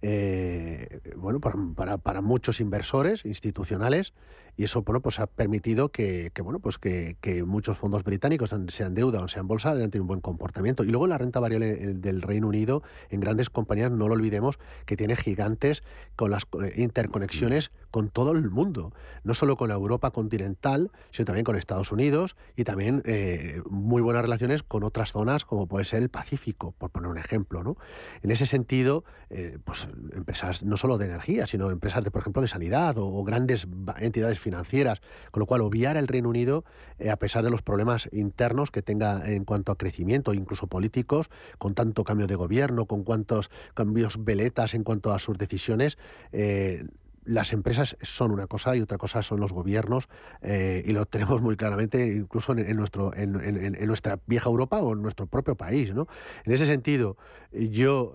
Eh, 0.00 1.00
bueno, 1.16 1.40
para, 1.40 1.98
para, 1.98 2.20
muchos 2.20 2.60
inversores 2.60 3.24
institucionales 3.24 4.12
y 4.56 4.64
eso 4.64 4.82
bueno, 4.82 5.00
pues 5.00 5.20
ha 5.20 5.26
permitido 5.26 5.90
que, 5.90 6.32
bueno, 6.42 6.60
pues 6.60 6.78
que, 6.78 7.16
muchos 7.46 7.76
fondos 7.76 8.04
británicos, 8.04 8.50
sean 8.68 8.94
deuda 8.94 9.20
o 9.20 9.28
sean 9.28 9.46
bolsa, 9.46 9.72
hayan 9.72 9.90
tenido 9.90 10.04
un 10.04 10.08
buen 10.08 10.20
comportamiento. 10.20 10.84
Y 10.84 10.88
luego 10.88 11.06
la 11.06 11.18
renta 11.18 11.40
variable 11.40 11.94
del 11.94 12.22
Reino 12.22 12.48
Unido, 12.48 12.82
en 13.10 13.20
grandes 13.20 13.50
compañías, 13.50 13.90
no 13.90 14.08
lo 14.08 14.14
olvidemos, 14.14 14.58
que 14.86 14.96
tiene 14.96 15.16
gigantes 15.16 15.82
con 16.16 16.30
las 16.30 16.44
eh, 16.62 16.72
interconexiones 16.76 17.70
con 17.90 18.08
todo 18.08 18.32
el 18.32 18.50
mundo, 18.50 18.92
no 19.24 19.34
solo 19.34 19.56
con 19.56 19.68
la 19.68 19.74
Europa 19.74 20.10
continental, 20.10 20.90
sino 21.10 21.26
también 21.26 21.44
con 21.44 21.56
Estados 21.56 21.92
Unidos 21.92 22.36
y 22.54 22.64
también 22.64 23.02
eh, 23.06 23.62
muy 23.70 24.02
buenas 24.02 24.22
relaciones 24.22 24.62
con 24.62 24.84
otras 24.84 25.12
zonas 25.12 25.44
como 25.44 25.66
puede 25.66 25.84
ser 25.84 26.02
el 26.02 26.08
Pacífico, 26.08 26.72
por 26.76 26.90
poner 26.90 27.10
un 27.10 27.18
ejemplo. 27.18 27.62
¿no? 27.62 27.76
En 28.22 28.30
ese 28.30 28.46
sentido, 28.46 29.04
eh, 29.30 29.58
pues 29.64 29.88
empresas 30.12 30.62
no 30.62 30.76
solo 30.76 30.98
de 30.98 31.06
energía, 31.06 31.46
sino 31.46 31.70
empresas, 31.70 32.04
de, 32.04 32.10
por 32.10 32.20
ejemplo, 32.20 32.42
de 32.42 32.48
sanidad 32.48 32.98
o, 32.98 33.06
o 33.06 33.24
grandes 33.24 33.66
entidades 33.98 34.38
financieras, 34.46 35.00
con 35.32 35.40
lo 35.40 35.46
cual 35.46 35.60
obviar 35.62 35.96
el 35.96 36.06
Reino 36.06 36.28
Unido, 36.28 36.64
eh, 37.00 37.10
a 37.10 37.16
pesar 37.16 37.42
de 37.42 37.50
los 37.50 37.62
problemas 37.62 38.08
internos 38.12 38.70
que 38.70 38.80
tenga 38.80 39.28
en 39.28 39.44
cuanto 39.44 39.72
a 39.72 39.76
crecimiento, 39.76 40.34
incluso 40.34 40.68
políticos, 40.68 41.30
con 41.58 41.74
tanto 41.74 42.04
cambio 42.04 42.28
de 42.28 42.36
gobierno, 42.36 42.86
con 42.86 43.02
cuantos 43.02 43.50
cambios 43.74 44.24
veletas 44.24 44.74
en 44.74 44.84
cuanto 44.84 45.12
a 45.12 45.18
sus 45.18 45.36
decisiones, 45.36 45.98
eh, 46.30 46.86
las 47.24 47.52
empresas 47.52 47.96
son 48.02 48.30
una 48.30 48.46
cosa 48.46 48.76
y 48.76 48.80
otra 48.80 48.98
cosa 48.98 49.20
son 49.20 49.40
los 49.40 49.52
gobiernos 49.52 50.08
eh, 50.42 50.84
y 50.86 50.92
lo 50.92 51.06
tenemos 51.06 51.42
muy 51.42 51.56
claramente 51.56 52.06
incluso 52.06 52.54
en, 52.56 52.76
nuestra 52.76 54.20
vieja 54.26 54.48
Europa 54.48 54.78
o 54.78 54.92
en 54.92 55.02
nuestro 55.02 55.26
propio 55.26 55.56
país 55.56 55.92
¿no? 55.92 56.06
en 56.44 56.52
ese 56.52 56.66
sentido 56.66 57.16
yo 57.50 58.14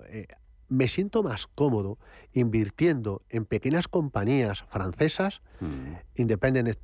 me 0.72 0.88
siento 0.88 1.22
más 1.22 1.48
cómodo 1.48 2.00
invirtiendo 2.32 3.20
en 3.30 3.44
pequeñas 3.44 3.90
compañías 3.90 4.64
francesas, 4.70 5.42
mm. 5.60 5.96
Independent 6.16 6.78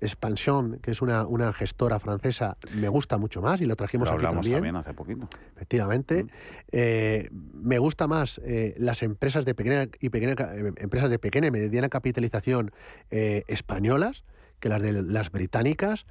Expansion, 0.00 0.78
que 0.80 0.92
es 0.92 1.02
una, 1.02 1.26
una, 1.26 1.52
gestora 1.52 1.98
francesa, 1.98 2.56
me 2.72 2.88
gusta 2.88 3.18
mucho 3.18 3.42
más 3.42 3.60
y 3.60 3.66
lo 3.66 3.74
trajimos 3.74 4.08
aquí 4.08 4.22
también. 4.22 4.76
hace 4.76 4.94
poquito. 4.94 5.28
Efectivamente. 5.56 6.22
Mm. 6.22 6.28
Eh, 6.70 7.28
me 7.32 7.78
gusta 7.78 8.06
más 8.06 8.40
eh, 8.44 8.76
las 8.78 9.02
empresas 9.02 9.44
de 9.44 9.56
pequeña 9.56 9.88
y 9.98 10.10
pequeña 10.10 10.34
eh, 10.54 10.72
empresas 10.76 11.10
de 11.10 11.18
pequeña 11.18 11.48
y 11.48 11.50
mediana 11.50 11.88
capitalización 11.88 12.70
españolas 13.10 14.24
que 14.60 14.68
las 14.68 14.80
de 14.80 14.92
las 15.02 15.32
británicas, 15.32 16.06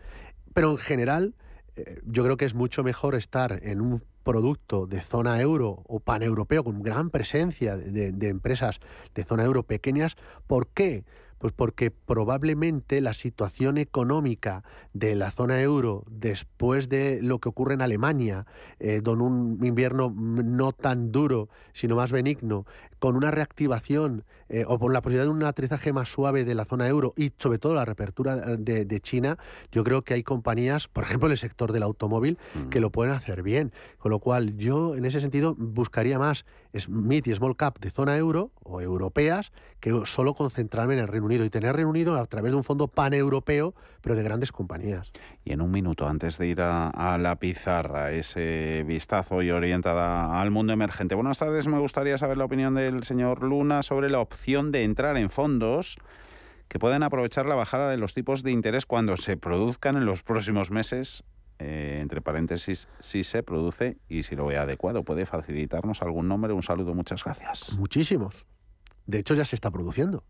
pero 0.53 0.71
en 0.71 0.77
general 0.77 1.33
yo 2.05 2.23
creo 2.23 2.37
que 2.37 2.45
es 2.45 2.53
mucho 2.53 2.83
mejor 2.83 3.15
estar 3.15 3.59
en 3.63 3.81
un 3.81 4.03
producto 4.23 4.87
de 4.87 5.01
zona 5.01 5.39
euro 5.41 5.83
o 5.87 5.99
paneuropeo 5.99 6.63
con 6.63 6.81
gran 6.81 7.09
presencia 7.09 7.77
de, 7.77 8.27
empresas 8.27 8.79
de 9.13 9.23
zona 9.23 9.43
euro 9.43 9.63
pequeñas. 9.63 10.15
¿Por 10.47 10.67
qué? 10.67 11.03
Pues 11.37 11.51
porque 11.51 11.91
probablemente 11.91 13.01
la 13.01 13.13
situación 13.13 13.77
económica 13.77 14.63
de 14.93 15.13
la 15.15 15.29
zona 15.29 15.61
euro 15.61 16.05
después 16.09 16.87
de 16.87 17.21
lo 17.21 17.39
que 17.39 17.49
ocurre 17.49 17.73
en 17.73 17.81
Alemania, 17.81 18.45
eh, 18.79 19.01
con 19.03 19.21
un 19.21 19.59
invierno 19.61 20.13
no 20.15 20.71
tan 20.71 21.11
duro, 21.11 21.49
sino 21.73 21.97
más 21.97 22.13
benigno, 22.13 22.65
con 23.03 23.17
una 23.17 23.31
reactivación 23.31 24.23
eh, 24.47 24.63
o 24.65 24.79
por 24.79 24.93
la 24.93 25.01
posibilidad 25.01 25.25
de 25.25 25.29
un 25.29 25.43
aterrizaje 25.43 25.91
más 25.91 26.07
suave 26.07 26.45
de 26.45 26.55
la 26.55 26.63
zona 26.63 26.87
euro 26.87 27.11
y 27.17 27.33
sobre 27.37 27.59
todo 27.59 27.73
la 27.73 27.83
reapertura 27.83 28.37
de, 28.37 29.01
China, 29.01 29.37
yo 29.73 29.83
creo 29.83 30.03
que 30.03 30.13
hay 30.13 30.23
compañías, 30.23 30.87
por 30.87 31.03
ejemplo 31.03 31.27
en 31.27 31.33
el 31.33 31.37
sector 31.37 31.73
del 31.73 31.83
automóvil, 31.83 32.37
mm. 32.53 32.69
que 32.69 32.79
lo 32.79 32.91
pueden 32.91 33.13
hacer 33.13 33.43
bien. 33.43 33.73
Con 33.97 34.11
lo 34.11 34.19
cual 34.19 34.55
yo 34.55 34.95
en 34.95 35.03
ese 35.03 35.19
sentido 35.19 35.53
buscaría 35.57 36.17
más 36.17 36.45
mid 36.87 37.25
y 37.25 37.33
small 37.35 37.57
cap 37.57 37.77
de 37.79 37.91
zona 37.91 38.15
euro 38.15 38.51
o 38.63 38.79
europeas 38.79 39.51
que 39.83 39.91
solo 40.05 40.33
concentrarme 40.33 40.93
en 40.93 41.01
el 41.01 41.09
Reino 41.09 41.25
Unido 41.25 41.43
y 41.43 41.49
tener 41.49 41.75
Reino 41.75 41.89
Unido 41.89 42.17
a 42.17 42.25
través 42.25 42.53
de 42.53 42.57
un 42.57 42.63
fondo 42.63 42.87
paneuropeo, 42.87 43.75
pero 43.99 44.15
de 44.15 44.23
grandes 44.23 44.53
compañías. 44.53 45.11
Y 45.43 45.51
en 45.51 45.59
un 45.59 45.71
minuto, 45.71 46.07
antes 46.07 46.37
de 46.37 46.47
ir 46.47 46.61
a, 46.61 47.17
la 47.17 47.35
pizarra, 47.35 48.11
ese 48.11 48.85
vistazo 48.87 49.41
y 49.41 49.51
orientada 49.51 50.39
al 50.39 50.51
mundo 50.51 50.71
emergente. 50.71 51.15
Buenas 51.15 51.39
tardes, 51.39 51.67
me 51.67 51.79
gustaría 51.79 52.17
saber 52.17 52.37
la 52.37 52.45
opinión 52.45 52.75
del 52.75 52.92
señor 53.01 53.41
Luna 53.41 53.81
sobre 53.81 54.11
la 54.11 54.19
opción 54.19 54.71
de 54.71 54.83
entrar 54.83 55.17
en 55.17 55.31
fondos 55.31 55.97
que 56.67 56.77
pueden 56.77 57.01
aprovechar 57.01 57.47
la 57.47 57.55
bajada 57.55 57.89
de 57.89 57.97
los 57.97 58.13
tipos 58.13 58.43
de 58.43 58.51
interés 58.51 58.85
cuando 58.85 59.17
se 59.17 59.37
produzcan 59.37 59.97
en 59.97 60.05
los 60.05 60.21
próximos 60.21 60.69
meses 60.69 61.23
eh, 61.59 61.99
entre 62.01 62.21
paréntesis, 62.21 62.87
si 62.99 63.23
se 63.23 63.41
produce 63.41 63.97
y 64.07 64.23
si 64.23 64.35
lo 64.35 64.45
ve 64.45 64.57
adecuado. 64.57 65.03
¿Puede 65.03 65.25
facilitarnos 65.25 66.01
algún 66.01 66.27
nombre? 66.27 66.53
Un 66.53 66.63
saludo, 66.63 66.93
muchas 66.93 67.23
gracias. 67.23 67.73
Muchísimos. 67.73 68.45
De 69.05 69.19
hecho, 69.19 69.33
ya 69.33 69.45
se 69.45 69.55
está 69.55 69.71
produciendo. 69.71 70.23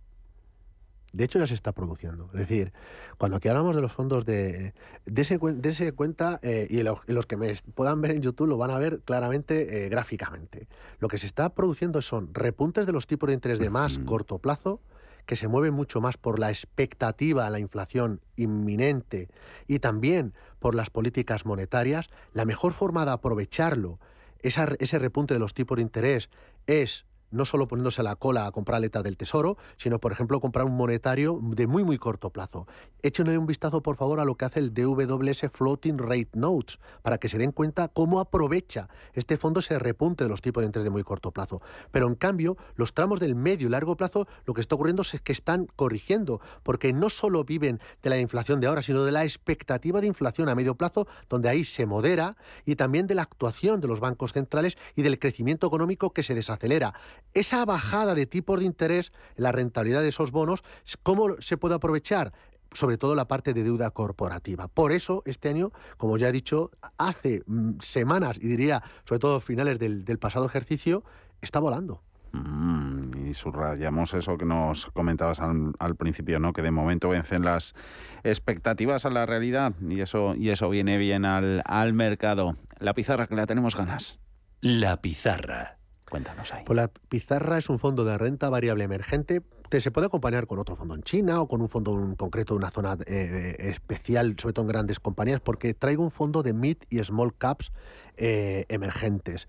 De 1.13 1.23
hecho, 1.23 1.37
ya 1.37 1.45
se 1.45 1.53
está 1.53 1.71
produciendo. 1.71 2.29
Es 2.33 2.39
decir, 2.39 2.73
cuando 3.19 3.37
aquí 3.37 3.47
hablamos 3.47 3.75
de 3.75 3.81
los 3.83 3.93
fondos 3.93 4.25
de... 4.25 4.73
Dese, 5.05 5.39
ese 5.63 5.91
cuenta, 5.91 6.39
eh, 6.41 6.67
y 6.69 6.81
los, 6.81 7.25
que 7.27 7.37
me 7.37 7.53
puedan 7.75 8.01
ver 8.01 8.11
en 8.11 8.21
YouTube 8.23 8.47
lo 8.47 8.57
van 8.57 8.71
a 8.71 8.79
ver 8.79 9.01
claramente, 9.05 9.85
eh, 9.85 9.89
gráficamente. 9.89 10.67
Lo 10.99 11.07
que 11.07 11.19
se 11.19 11.27
está 11.27 11.53
produciendo 11.53 12.01
son 12.01 12.33
repuntes 12.33 12.87
de 12.87 12.93
los 12.93 13.05
tipos 13.05 13.27
de 13.27 13.35
interés 13.35 13.59
de 13.59 13.69
más 13.69 13.99
corto 13.99 14.39
plazo, 14.39 14.81
que 15.27 15.35
se 15.35 15.47
mueven 15.47 15.75
mucho 15.75 16.01
más 16.01 16.17
por 16.17 16.39
la 16.39 16.49
expectativa 16.49 17.45
a 17.45 17.49
la 17.51 17.59
inflación 17.59 18.19
inminente 18.35 19.29
y 19.67 19.79
también 19.79 20.33
por 20.59 20.73
las 20.73 20.89
políticas 20.89 21.45
monetarias, 21.45 22.09
la 22.33 22.43
mejor 22.43 22.73
forma 22.73 23.05
de 23.05 23.11
aprovecharlo, 23.11 23.99
ese 24.39 24.99
repunte 24.99 25.35
de 25.35 25.39
los 25.39 25.53
tipos 25.53 25.77
de 25.77 25.83
interés, 25.83 26.29
es 26.67 27.05
no 27.33 27.45
solo 27.45 27.67
poniéndose 27.67 28.03
la 28.03 28.15
cola 28.15 28.45
a 28.45 28.51
comprar 28.51 28.79
letras 28.79 29.03
del 29.03 29.17
tesoro, 29.17 29.57
sino, 29.77 29.99
por 29.99 30.11
ejemplo, 30.11 30.39
comprar 30.39 30.65
un 30.65 30.77
monetario 30.77 31.39
de 31.41 31.67
muy, 31.67 31.83
muy 31.83 31.97
corto 31.97 32.29
plazo. 32.29 32.67
Échenle 33.01 33.37
un 33.37 33.47
vistazo, 33.47 33.81
por 33.81 33.97
favor, 33.97 34.19
a 34.19 34.25
lo 34.25 34.35
que 34.35 34.45
hace 34.45 34.59
el 34.59 34.73
DWS 34.73 35.47
Floating 35.51 35.97
Rate 35.97 36.29
Notes, 36.33 36.79
para 37.01 37.17
que 37.17 37.27
se 37.27 37.37
den 37.37 37.51
cuenta 37.51 37.87
cómo 37.87 38.19
aprovecha 38.19 38.87
este 39.13 39.37
fondo 39.37 39.59
ese 39.59 39.79
repunte 39.79 40.23
de 40.23 40.29
los 40.29 40.41
tipos 40.41 40.61
de 40.61 40.67
interés 40.67 40.85
de 40.85 40.89
muy 40.91 41.03
corto 41.03 41.31
plazo. 41.31 41.61
Pero, 41.91 42.07
en 42.07 42.15
cambio, 42.15 42.55
los 42.75 42.93
tramos 42.93 43.19
del 43.19 43.35
medio 43.35 43.67
y 43.67 43.71
largo 43.71 43.97
plazo, 43.97 44.27
lo 44.45 44.53
que 44.53 44.61
está 44.61 44.75
ocurriendo 44.75 45.01
es 45.01 45.19
que 45.21 45.33
están 45.33 45.67
corrigiendo, 45.75 46.39
porque 46.61 46.93
no 46.93 47.09
solo 47.09 47.43
viven 47.43 47.79
de 48.01 48.09
la 48.09 48.19
inflación 48.19 48.61
de 48.61 48.67
ahora, 48.67 48.81
sino 48.81 49.03
de 49.03 49.11
la 49.11 49.23
expectativa 49.23 49.99
de 49.99 50.07
inflación 50.07 50.49
a 50.49 50.55
medio 50.55 50.75
plazo, 50.75 51.07
donde 51.29 51.49
ahí 51.49 51.65
se 51.65 51.85
modera, 51.85 52.35
y 52.65 52.75
también 52.75 53.07
de 53.07 53.15
la 53.15 53.23
actuación 53.23 53.81
de 53.81 53.87
los 53.87 53.99
bancos 53.99 54.33
centrales 54.33 54.77
y 54.95 55.01
del 55.01 55.19
crecimiento 55.19 55.67
económico 55.67 56.13
que 56.13 56.23
se 56.23 56.35
desacelera 56.35 56.93
esa 57.33 57.65
bajada 57.65 58.15
de 58.15 58.25
tipos 58.25 58.59
de 58.59 58.65
interés, 58.65 59.11
la 59.35 59.51
rentabilidad 59.51 60.01
de 60.01 60.09
esos 60.09 60.31
bonos, 60.31 60.63
¿cómo 61.03 61.35
se 61.39 61.57
puede 61.57 61.75
aprovechar? 61.75 62.33
sobre 62.73 62.97
todo 62.97 63.15
la 63.15 63.27
parte 63.27 63.53
de 63.53 63.63
deuda 63.63 63.91
corporativa. 63.91 64.67
Por 64.67 64.91
eso, 64.91 65.21
este 65.25 65.49
año, 65.49 65.71
como 65.97 66.17
ya 66.17 66.29
he 66.29 66.31
dicho, 66.31 66.71
hace 66.97 67.43
mm, 67.45 67.79
semanas, 67.79 68.37
y 68.41 68.47
diría 68.47 68.83
sobre 69.05 69.19
todo 69.19 69.39
finales 69.39 69.79
del, 69.79 70.17
pasado 70.19 70.45
ejercicio, 70.45 71.03
está 71.41 71.59
volando. 71.59 72.01
Mm, 72.31 73.27
y 73.27 73.33
subrayamos 73.33 74.13
eso 74.15 74.37
que 74.37 74.45
nos 74.45 74.87
comentabas 74.87 75.39
al, 75.39 75.95
principio, 75.95 76.39
¿no? 76.39 76.51
Que 76.51 76.63
de 76.63 76.71
momento 76.71 77.09
vencen 77.09 77.43
las 77.43 77.75
expectativas 78.23 79.05
a 79.05 79.11
la 79.11 79.25
realidad 79.25 79.73
y 79.87 80.01
eso, 80.01 80.33
y 80.35 80.49
eso 80.49 80.69
viene 80.69 80.97
bien 80.97 81.25
al, 81.25 81.61
al 81.65 81.93
mercado. 81.93 82.55
La 82.79 82.93
pizarra 82.93 83.27
que 83.27 83.35
la 83.35 83.45
tenemos 83.45 83.75
ganas. 83.75 84.19
La 84.61 84.99
pizarra. 85.01 85.77
Cuéntanos 86.13 86.53
ahí. 86.53 86.61
Pues 86.63 86.77
la 86.77 86.91
pizarra 87.09 87.57
es 87.57 87.69
un 87.69 87.79
fondo 87.79 88.05
de 88.05 88.15
renta 88.19 88.47
variable 88.47 88.83
emergente 88.83 89.41
que 89.71 89.81
se 89.81 89.89
puede 89.89 90.05
acompañar 90.05 90.45
con 90.45 90.59
otro 90.59 90.75
fondo 90.75 90.93
en 90.93 91.01
China 91.01 91.41
o 91.41 91.47
con 91.47 91.59
un 91.59 91.69
fondo 91.69 91.99
en 91.99 92.13
concreto 92.13 92.53
de 92.53 92.59
una 92.59 92.69
zona 92.69 92.99
eh, 93.07 93.55
especial, 93.57 94.35
sobre 94.37 94.53
todo 94.53 94.65
en 94.65 94.67
grandes 94.67 94.99
compañías, 94.99 95.41
porque 95.41 95.73
traigo 95.73 96.03
un 96.03 96.11
fondo 96.11 96.43
de 96.43 96.53
mid 96.53 96.77
y 96.91 97.03
small 97.03 97.35
caps 97.35 97.71
eh, 98.15 98.65
emergentes. 98.69 99.47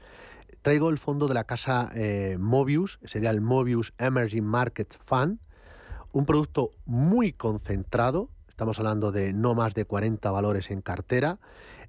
Traigo 0.63 0.89
el 0.89 0.97
fondo 0.97 1.29
de 1.29 1.35
la 1.35 1.45
casa 1.45 1.91
eh, 1.95 2.39
Mobius, 2.41 2.99
sería 3.05 3.29
el 3.29 3.43
Mobius 3.43 3.93
Emerging 3.99 4.47
Market 4.47 4.97
Fund, 5.05 5.41
un 6.13 6.25
producto 6.25 6.71
muy 6.87 7.35
concentrado, 7.35 8.31
estamos 8.49 8.79
hablando 8.79 9.13
de 9.13 9.35
no 9.35 9.55
más 9.55 9.75
de 9.75 9.85
40 9.85 10.31
valores 10.31 10.71
en 10.71 10.81
cartera, 10.81 11.41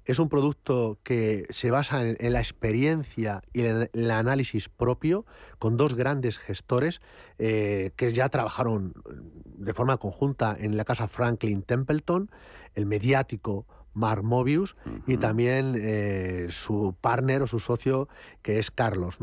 es 0.06 0.20
un 0.20 0.28
producto 0.28 0.98
que 1.02 1.46
se 1.50 1.70
basa 1.70 2.08
en, 2.08 2.32
la 2.32 2.38
experiencia 2.38 3.40
y 3.52 3.62
en 3.62 3.90
el 3.92 4.10
análisis 4.10 4.68
propio 4.68 5.26
con 5.58 5.76
dos 5.76 5.94
grandes 5.94 6.38
gestores 6.38 7.00
eh, 7.38 7.90
que 7.96 8.12
ya 8.12 8.28
trabajaron 8.28 8.94
de 9.04 9.74
forma 9.74 9.96
conjunta 9.98 10.56
en 10.58 10.76
la 10.76 10.84
casa 10.84 11.08
Franklin 11.08 11.62
Templeton, 11.62 12.30
el 12.74 12.86
mediático 12.86 13.66
Mark 13.94 14.22
Mobius 14.22 14.76
y 15.06 15.16
también 15.16 15.74
eh, 15.76 16.48
su 16.50 16.94
partner 17.00 17.42
o 17.42 17.46
su 17.46 17.58
socio 17.58 18.08
que 18.42 18.58
es 18.58 18.70
Carlos. 18.70 19.18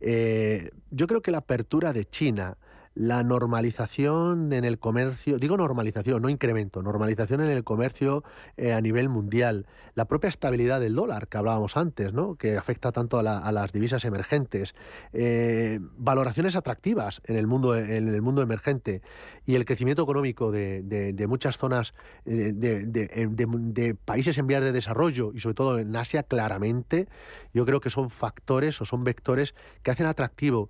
Eh, 0.00 0.70
yo 0.90 1.06
creo 1.06 1.22
que 1.22 1.30
la 1.30 1.38
apertura 1.38 1.92
de 1.92 2.04
China 2.04 2.58
la 2.98 3.22
normalización 3.22 4.52
en 4.52 4.64
el 4.64 4.80
comercio, 4.80 5.38
digo 5.38 5.56
normalización, 5.56 6.20
no 6.20 6.28
incremento, 6.28 6.82
normalización 6.82 7.40
en 7.40 7.48
el 7.48 7.62
comercio 7.62 8.24
eh, 8.56 8.72
a 8.72 8.80
nivel 8.80 9.08
mundial, 9.08 9.66
la 9.94 10.06
propia 10.06 10.26
estabilidad 10.26 10.80
del 10.80 10.96
dólar 10.96 11.28
que 11.28 11.38
hablábamos 11.38 11.76
antes, 11.76 12.12
¿no? 12.12 12.34
que 12.34 12.56
afecta 12.56 12.90
tanto 12.90 13.20
a, 13.20 13.52
las 13.52 13.72
divisas 13.72 14.04
emergentes, 14.04 14.74
eh, 15.12 15.78
valoraciones 15.96 16.56
atractivas 16.56 17.22
en 17.26 17.36
el, 17.36 17.46
mundo, 17.46 17.76
en 17.76 18.08
el 18.08 18.20
mundo 18.20 18.42
emergente. 18.42 19.00
Y 19.46 19.54
el 19.54 19.64
crecimiento 19.64 20.02
económico 20.02 20.50
de, 20.50 21.24
muchas 21.28 21.56
zonas 21.56 21.94
eh, 22.26 22.52
de, 22.52 23.94
países 24.04 24.38
en 24.38 24.48
vías 24.48 24.64
de 24.64 24.72
desarrollo 24.72 25.30
y 25.32 25.38
sobre 25.38 25.54
todo 25.54 25.78
en 25.78 25.94
Asia 25.94 26.24
claramente, 26.24 27.06
yo 27.54 27.64
creo 27.64 27.80
que 27.80 27.90
son 27.90 28.10
factores 28.10 28.80
o 28.80 28.84
son 28.84 29.04
vectores 29.04 29.54
que 29.84 29.92
hacen 29.92 30.06
atractivo 30.06 30.68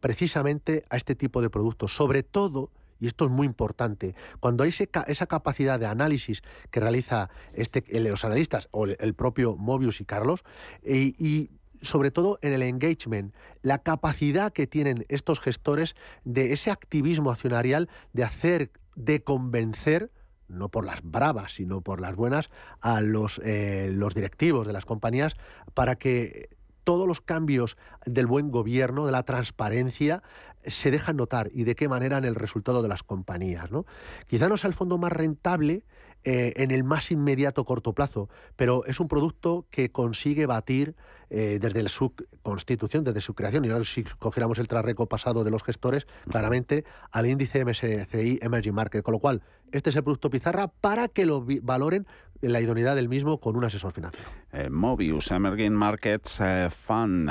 precisamente 0.00 0.84
a 0.90 0.96
este 0.96 1.14
tipo 1.14 1.42
de 1.42 1.50
productos, 1.50 1.94
sobre 1.94 2.22
todo 2.22 2.70
y 3.00 3.06
esto 3.06 3.24
es 3.24 3.30
muy 3.30 3.46
importante, 3.46 4.14
cuando 4.40 4.62
hay 4.62 4.70
esa 4.70 5.26
capacidad 5.26 5.80
de 5.80 5.86
análisis 5.86 6.42
que 6.70 6.80
realiza 6.80 7.30
este, 7.54 7.82
los 7.98 8.24
analistas 8.24 8.68
o 8.70 8.86
el 8.86 9.14
propio 9.14 9.56
Mobius 9.56 10.00
y 10.00 10.04
Carlos, 10.04 10.44
y, 10.84 11.50
sobre 11.82 12.10
todo 12.10 12.38
en 12.42 12.52
el 12.52 12.62
engagement, 12.62 13.34
la 13.62 13.78
capacidad 13.78 14.52
que 14.52 14.66
tienen 14.66 15.06
estos 15.08 15.40
gestores 15.40 15.96
de 16.24 16.52
ese 16.52 16.70
activismo 16.70 17.30
accionarial 17.30 17.88
de 18.12 18.24
hacer 18.24 18.70
de 18.96 19.22
convencer 19.22 20.12
no 20.46 20.68
por 20.68 20.84
las 20.84 21.00
bravas, 21.02 21.54
sino 21.54 21.80
por 21.80 22.00
las 22.00 22.16
buenas, 22.16 22.50
a 22.80 23.00
los, 23.00 23.40
eh, 23.44 23.88
los 23.92 24.14
directivos 24.14 24.66
de 24.66 24.72
las 24.72 24.84
compañías 24.84 25.36
para 25.74 25.96
que 25.96 26.50
todos 26.90 27.06
los 27.06 27.20
cambios 27.20 27.76
del 28.04 28.26
buen 28.26 28.50
gobierno, 28.50 29.06
de 29.06 29.12
la 29.12 29.22
transparencia, 29.22 30.24
se 30.66 30.90
dejan 30.90 31.18
notar 31.18 31.48
y 31.52 31.62
de 31.62 31.76
qué 31.76 31.88
manera 31.88 32.18
en 32.18 32.24
el 32.24 32.34
resultado 32.34 32.82
de 32.82 32.88
las 32.88 33.04
compañías. 33.04 33.70
¿no? 33.70 33.86
Quizá 34.26 34.48
no 34.48 34.56
sea 34.56 34.66
el 34.66 34.74
fondo 34.74 34.98
más 34.98 35.12
rentable 35.12 35.84
eh, 36.24 36.52
en 36.56 36.72
el 36.72 36.82
más 36.82 37.12
inmediato 37.12 37.64
corto 37.64 37.92
plazo, 37.92 38.28
pero 38.56 38.84
es 38.86 38.98
un 38.98 39.06
producto 39.06 39.66
que 39.70 39.92
consigue 39.92 40.46
batir 40.46 40.96
eh, 41.30 41.60
desde 41.62 41.88
su 41.88 42.12
constitución, 42.42 43.04
desde 43.04 43.20
su 43.20 43.34
creación, 43.34 43.64
y 43.64 43.70
ahora 43.70 43.84
si 43.84 44.02
cogiéramos 44.02 44.58
el 44.58 44.66
trarreco 44.66 45.06
pasado 45.06 45.44
de 45.44 45.52
los 45.52 45.62
gestores, 45.62 46.08
claramente 46.28 46.84
al 47.12 47.26
índice 47.26 47.64
MSCI 47.64 48.40
Emerging 48.42 48.74
Market, 48.74 49.04
con 49.04 49.12
lo 49.12 49.20
cual 49.20 49.42
este 49.70 49.90
es 49.90 49.96
el 49.96 50.02
producto 50.02 50.28
pizarra 50.28 50.66
para 50.66 51.06
que 51.06 51.24
lo 51.24 51.46
valoren 51.62 52.08
la 52.40 52.60
idoneidad 52.60 52.96
del 52.96 53.08
mismo 53.08 53.38
con 53.38 53.56
un 53.56 53.64
asesor 53.64 53.92
financiero. 53.92 54.28
Eh, 54.52 54.70
Mobius 54.70 55.30
Emerging 55.30 55.72
Markets 55.72 56.40
Fund, 56.70 57.30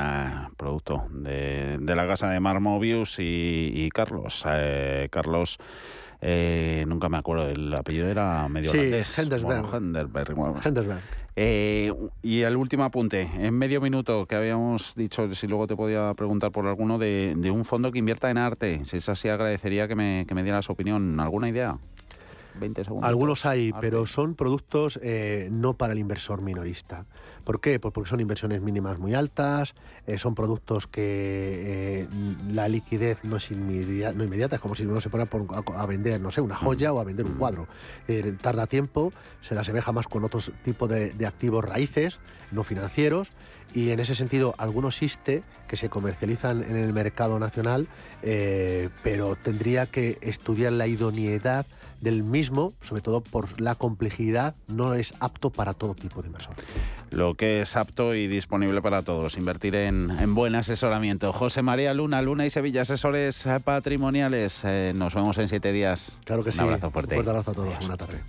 producto 0.57 1.07
de, 1.11 1.79
la 1.79 2.07
casa 2.07 2.29
de 2.29 2.39
Mar 2.39 2.59
Mobius 2.59 3.19
y, 3.19 3.71
y 3.73 3.89
Carlos. 3.89 4.45
Carlos 5.09 5.59
eh, 6.21 6.83
nunca 6.87 7.07
me 7.07 7.17
acuerdo, 7.17 7.47
el 7.49 7.73
apellido 7.73 8.07
era 8.07 8.47
medio 8.49 8.71
sí, 8.71 8.77
holandés. 8.77 9.19
Hendersberg. 10.65 11.01
Eh, 11.35 11.93
y 12.21 12.41
el 12.41 12.57
último 12.57 12.83
apunte, 12.83 13.29
en 13.33 13.53
medio 13.53 13.79
minuto 13.79 14.25
que 14.25 14.35
habíamos 14.35 14.93
dicho, 14.95 15.33
si 15.33 15.47
luego 15.47 15.67
te 15.67 15.77
podía 15.77 16.13
preguntar 16.15 16.51
por 16.51 16.67
alguno, 16.67 16.97
de, 16.97 17.35
un 17.51 17.63
fondo 17.63 17.91
que 17.91 17.99
invierta 17.99 18.29
en 18.29 18.37
arte. 18.37 18.81
Si 18.83 18.97
es 18.97 19.07
así, 19.07 19.29
agradecería 19.29 19.87
que 19.87 19.95
me, 19.95 20.25
que 20.27 20.35
me 20.35 20.43
dieras 20.43 20.69
opinión. 20.69 21.19
¿Alguna 21.21 21.47
idea? 21.47 21.77
20 22.59 22.83
segundos. 22.83 23.07
Algunos 23.07 23.45
hay, 23.45 23.71
pero 23.79 24.05
son 24.05 24.35
productos 24.35 24.99
eh, 25.01 25.49
no 25.51 25.73
para 25.75 25.93
el 25.93 25.99
inversor 25.99 26.41
minorista. 26.41 27.05
¿Por 27.49 27.61
qué? 27.61 27.79
Pues 27.79 27.91
porque 27.91 28.11
son 28.11 28.19
inversiones 28.19 28.61
mínimas 28.61 28.99
muy 28.99 29.15
altas, 29.15 29.73
eh, 30.05 30.19
son 30.19 30.35
productos 30.35 30.85
que 30.85 32.03
eh, 32.03 32.07
la 32.51 32.67
liquidez 32.67 33.23
no 33.23 33.37
es 33.37 33.49
inmediata, 33.49 34.15
no 34.15 34.23
inmediata, 34.23 34.57
es 34.57 34.61
como 34.61 34.75
si 34.75 34.85
uno 34.85 35.01
se 35.01 35.09
fuera 35.09 35.27
a, 35.75 35.85
vender, 35.87 36.21
no 36.21 36.29
sé, 36.29 36.41
una 36.41 36.53
joya 36.53 36.93
o 36.93 36.99
a 36.99 37.03
vender 37.03 37.25
un 37.25 37.33
cuadro. 37.39 37.67
Eh, 38.07 38.35
tarda 38.39 38.67
tiempo, 38.67 39.11
se 39.41 39.55
la 39.55 39.61
asemeja 39.61 39.91
más 39.91 40.07
con 40.07 40.23
otros 40.23 40.51
tipos 40.63 40.87
de, 40.89 41.25
activos 41.25 41.65
raíces, 41.65 42.19
no 42.51 42.63
financieros, 42.63 43.31
y 43.73 43.89
en 43.89 43.99
ese 43.99 44.13
sentido 44.13 44.53
algunos 44.59 44.93
existe 44.97 45.41
que 45.67 45.75
se 45.75 45.89
comercializan 45.89 46.61
en 46.61 46.77
el 46.77 46.93
mercado 46.93 47.39
nacional, 47.39 47.87
pero 48.21 49.35
tendría 49.35 49.87
que 49.87 50.19
estudiar 50.21 50.73
la 50.73 50.85
idoneidad 50.85 51.65
del 52.01 52.23
mismo, 52.23 52.73
sobre 52.81 53.01
todo 53.01 53.21
por 53.21 53.59
la 53.59 53.75
complejidad, 53.75 54.55
no 54.67 54.93
es 54.93 55.13
apto 55.19 55.49
para 55.49 55.73
todo 55.73 55.95
tipo 55.95 56.21
de 56.21 56.27
inversor. 56.27 56.55
Lo 57.11 57.35
que 57.39 57.61
es 57.61 57.77
apto 57.77 58.13
y 58.15 58.27
disponible 58.27 58.81
para 58.81 59.01
todos, 59.01 59.37
invertir 59.37 59.77
en, 59.77 60.35
buen 60.35 60.55
asesoramiento. 60.55 61.31
José 61.31 61.61
María 61.61 61.93
Luna, 61.93 62.21
Luna 62.21 62.45
y 62.45 62.49
Sevilla, 62.49 62.81
asesores 62.81 63.47
patrimoniales. 63.63 64.61
Eh, 64.65 64.91
nos 64.93 65.15
vemos 65.15 65.37
en 65.37 65.47
siete 65.47 65.71
días. 65.71 66.11
Claro 66.25 66.43
que 66.43 66.51
sí. 66.51 66.59
Un 66.59 66.65
abrazo 66.65 66.91
fuerte. 66.91 67.15
Un 67.17 67.23
fuerte 67.23 67.29
abrazo 67.29 67.51
a 67.51 67.53
todos. 67.53 67.79
Buena 67.79 67.95
tarde. 67.95 68.19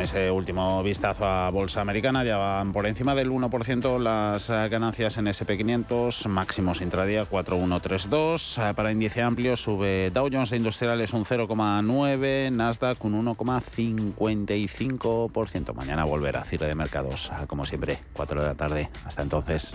Ese 0.00 0.30
último 0.30 0.82
vistazo 0.82 1.26
a 1.26 1.50
Bolsa 1.50 1.80
Americana. 1.80 2.24
Ya 2.24 2.36
van 2.38 2.72
por 2.72 2.86
encima 2.86 3.14
del 3.14 3.30
1% 3.30 3.98
las 3.98 4.50
eh, 4.50 4.68
ganancias 4.68 5.16
en 5.18 5.26
SP500, 5.26 6.26
máximos 6.28 6.80
intradía 6.80 7.24
4132. 7.24 8.58
Eh, 8.58 8.72
para 8.74 8.90
índice 8.92 9.22
amplio 9.22 9.56
sube 9.56 10.10
Dow 10.10 10.28
Jones 10.32 10.50
de 10.50 10.56
Industriales 10.56 11.12
un 11.12 11.24
0,9, 11.24 12.52
Nasdaq 12.52 13.04
un 13.04 13.26
1,55%. 13.26 15.74
Mañana 15.74 16.04
volverá 16.04 16.44
cierre 16.44 16.68
de 16.68 16.74
mercados, 16.74 17.32
eh, 17.32 17.46
como 17.46 17.64
siempre, 17.64 17.98
4 18.12 18.40
de 18.40 18.46
la 18.46 18.54
tarde. 18.54 18.88
Hasta 19.04 19.22
entonces. 19.22 19.74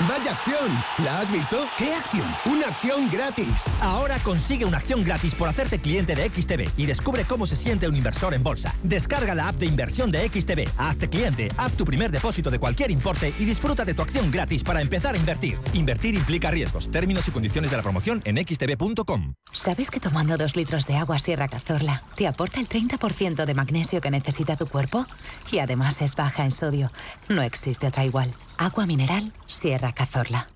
¡Vaya 0.00 0.32
acción! 0.32 0.84
¿La 1.02 1.20
has 1.20 1.32
visto? 1.32 1.66
¿Qué 1.78 1.94
acción? 1.94 2.26
Una 2.44 2.66
acción 2.66 3.08
gratis. 3.10 3.64
Ahora 3.80 4.18
consigue 4.18 4.66
una 4.66 4.76
acción 4.76 5.02
gratis 5.02 5.34
por 5.34 5.48
hacerte 5.48 5.78
cliente 5.78 6.14
de 6.14 6.28
XTB 6.28 6.68
y 6.76 6.84
descubre 6.84 7.24
cómo 7.24 7.46
se 7.46 7.56
siente 7.56 7.88
un 7.88 7.96
inversor 7.96 8.34
en 8.34 8.42
bolsa. 8.42 8.74
Descarga 8.82 9.34
la 9.34 9.48
app 9.48 9.56
de 9.56 9.64
inversión 9.64 10.10
de 10.10 10.28
XTB, 10.28 10.68
hazte 10.76 11.08
cliente, 11.08 11.50
haz 11.56 11.72
tu 11.72 11.86
primer 11.86 12.10
depósito 12.10 12.50
de 12.50 12.58
cualquier 12.58 12.90
importe 12.90 13.32
y 13.38 13.46
disfruta 13.46 13.86
de 13.86 13.94
tu 13.94 14.02
acción 14.02 14.30
gratis 14.30 14.62
para 14.62 14.82
empezar 14.82 15.14
a 15.14 15.18
invertir. 15.18 15.56
Invertir 15.72 16.14
implica 16.14 16.50
riesgos. 16.50 16.90
Términos 16.90 17.26
y 17.28 17.30
condiciones 17.30 17.70
de 17.70 17.78
la 17.78 17.82
promoción 17.82 18.20
en 18.26 18.36
xtb.com. 18.36 19.32
¿Sabes 19.50 19.90
que 19.90 19.98
tomando 19.98 20.36
dos 20.36 20.56
litros 20.56 20.86
de 20.86 20.96
agua 20.96 21.18
Sierra 21.18 21.48
Cazorla 21.48 22.02
te 22.16 22.26
aporta 22.26 22.60
el 22.60 22.68
30% 22.68 23.46
de 23.46 23.54
magnesio 23.54 24.02
que 24.02 24.10
necesita 24.10 24.56
tu 24.56 24.66
cuerpo? 24.66 25.06
Y 25.50 25.60
además 25.60 26.02
es 26.02 26.16
baja 26.16 26.44
en 26.44 26.50
sodio. 26.50 26.92
No 27.30 27.40
existe 27.40 27.86
otra 27.86 28.04
igual. 28.04 28.34
Agua 28.58 28.86
mineral 28.86 29.32
Sierra 29.46 29.92
Cazorla. 29.92 30.55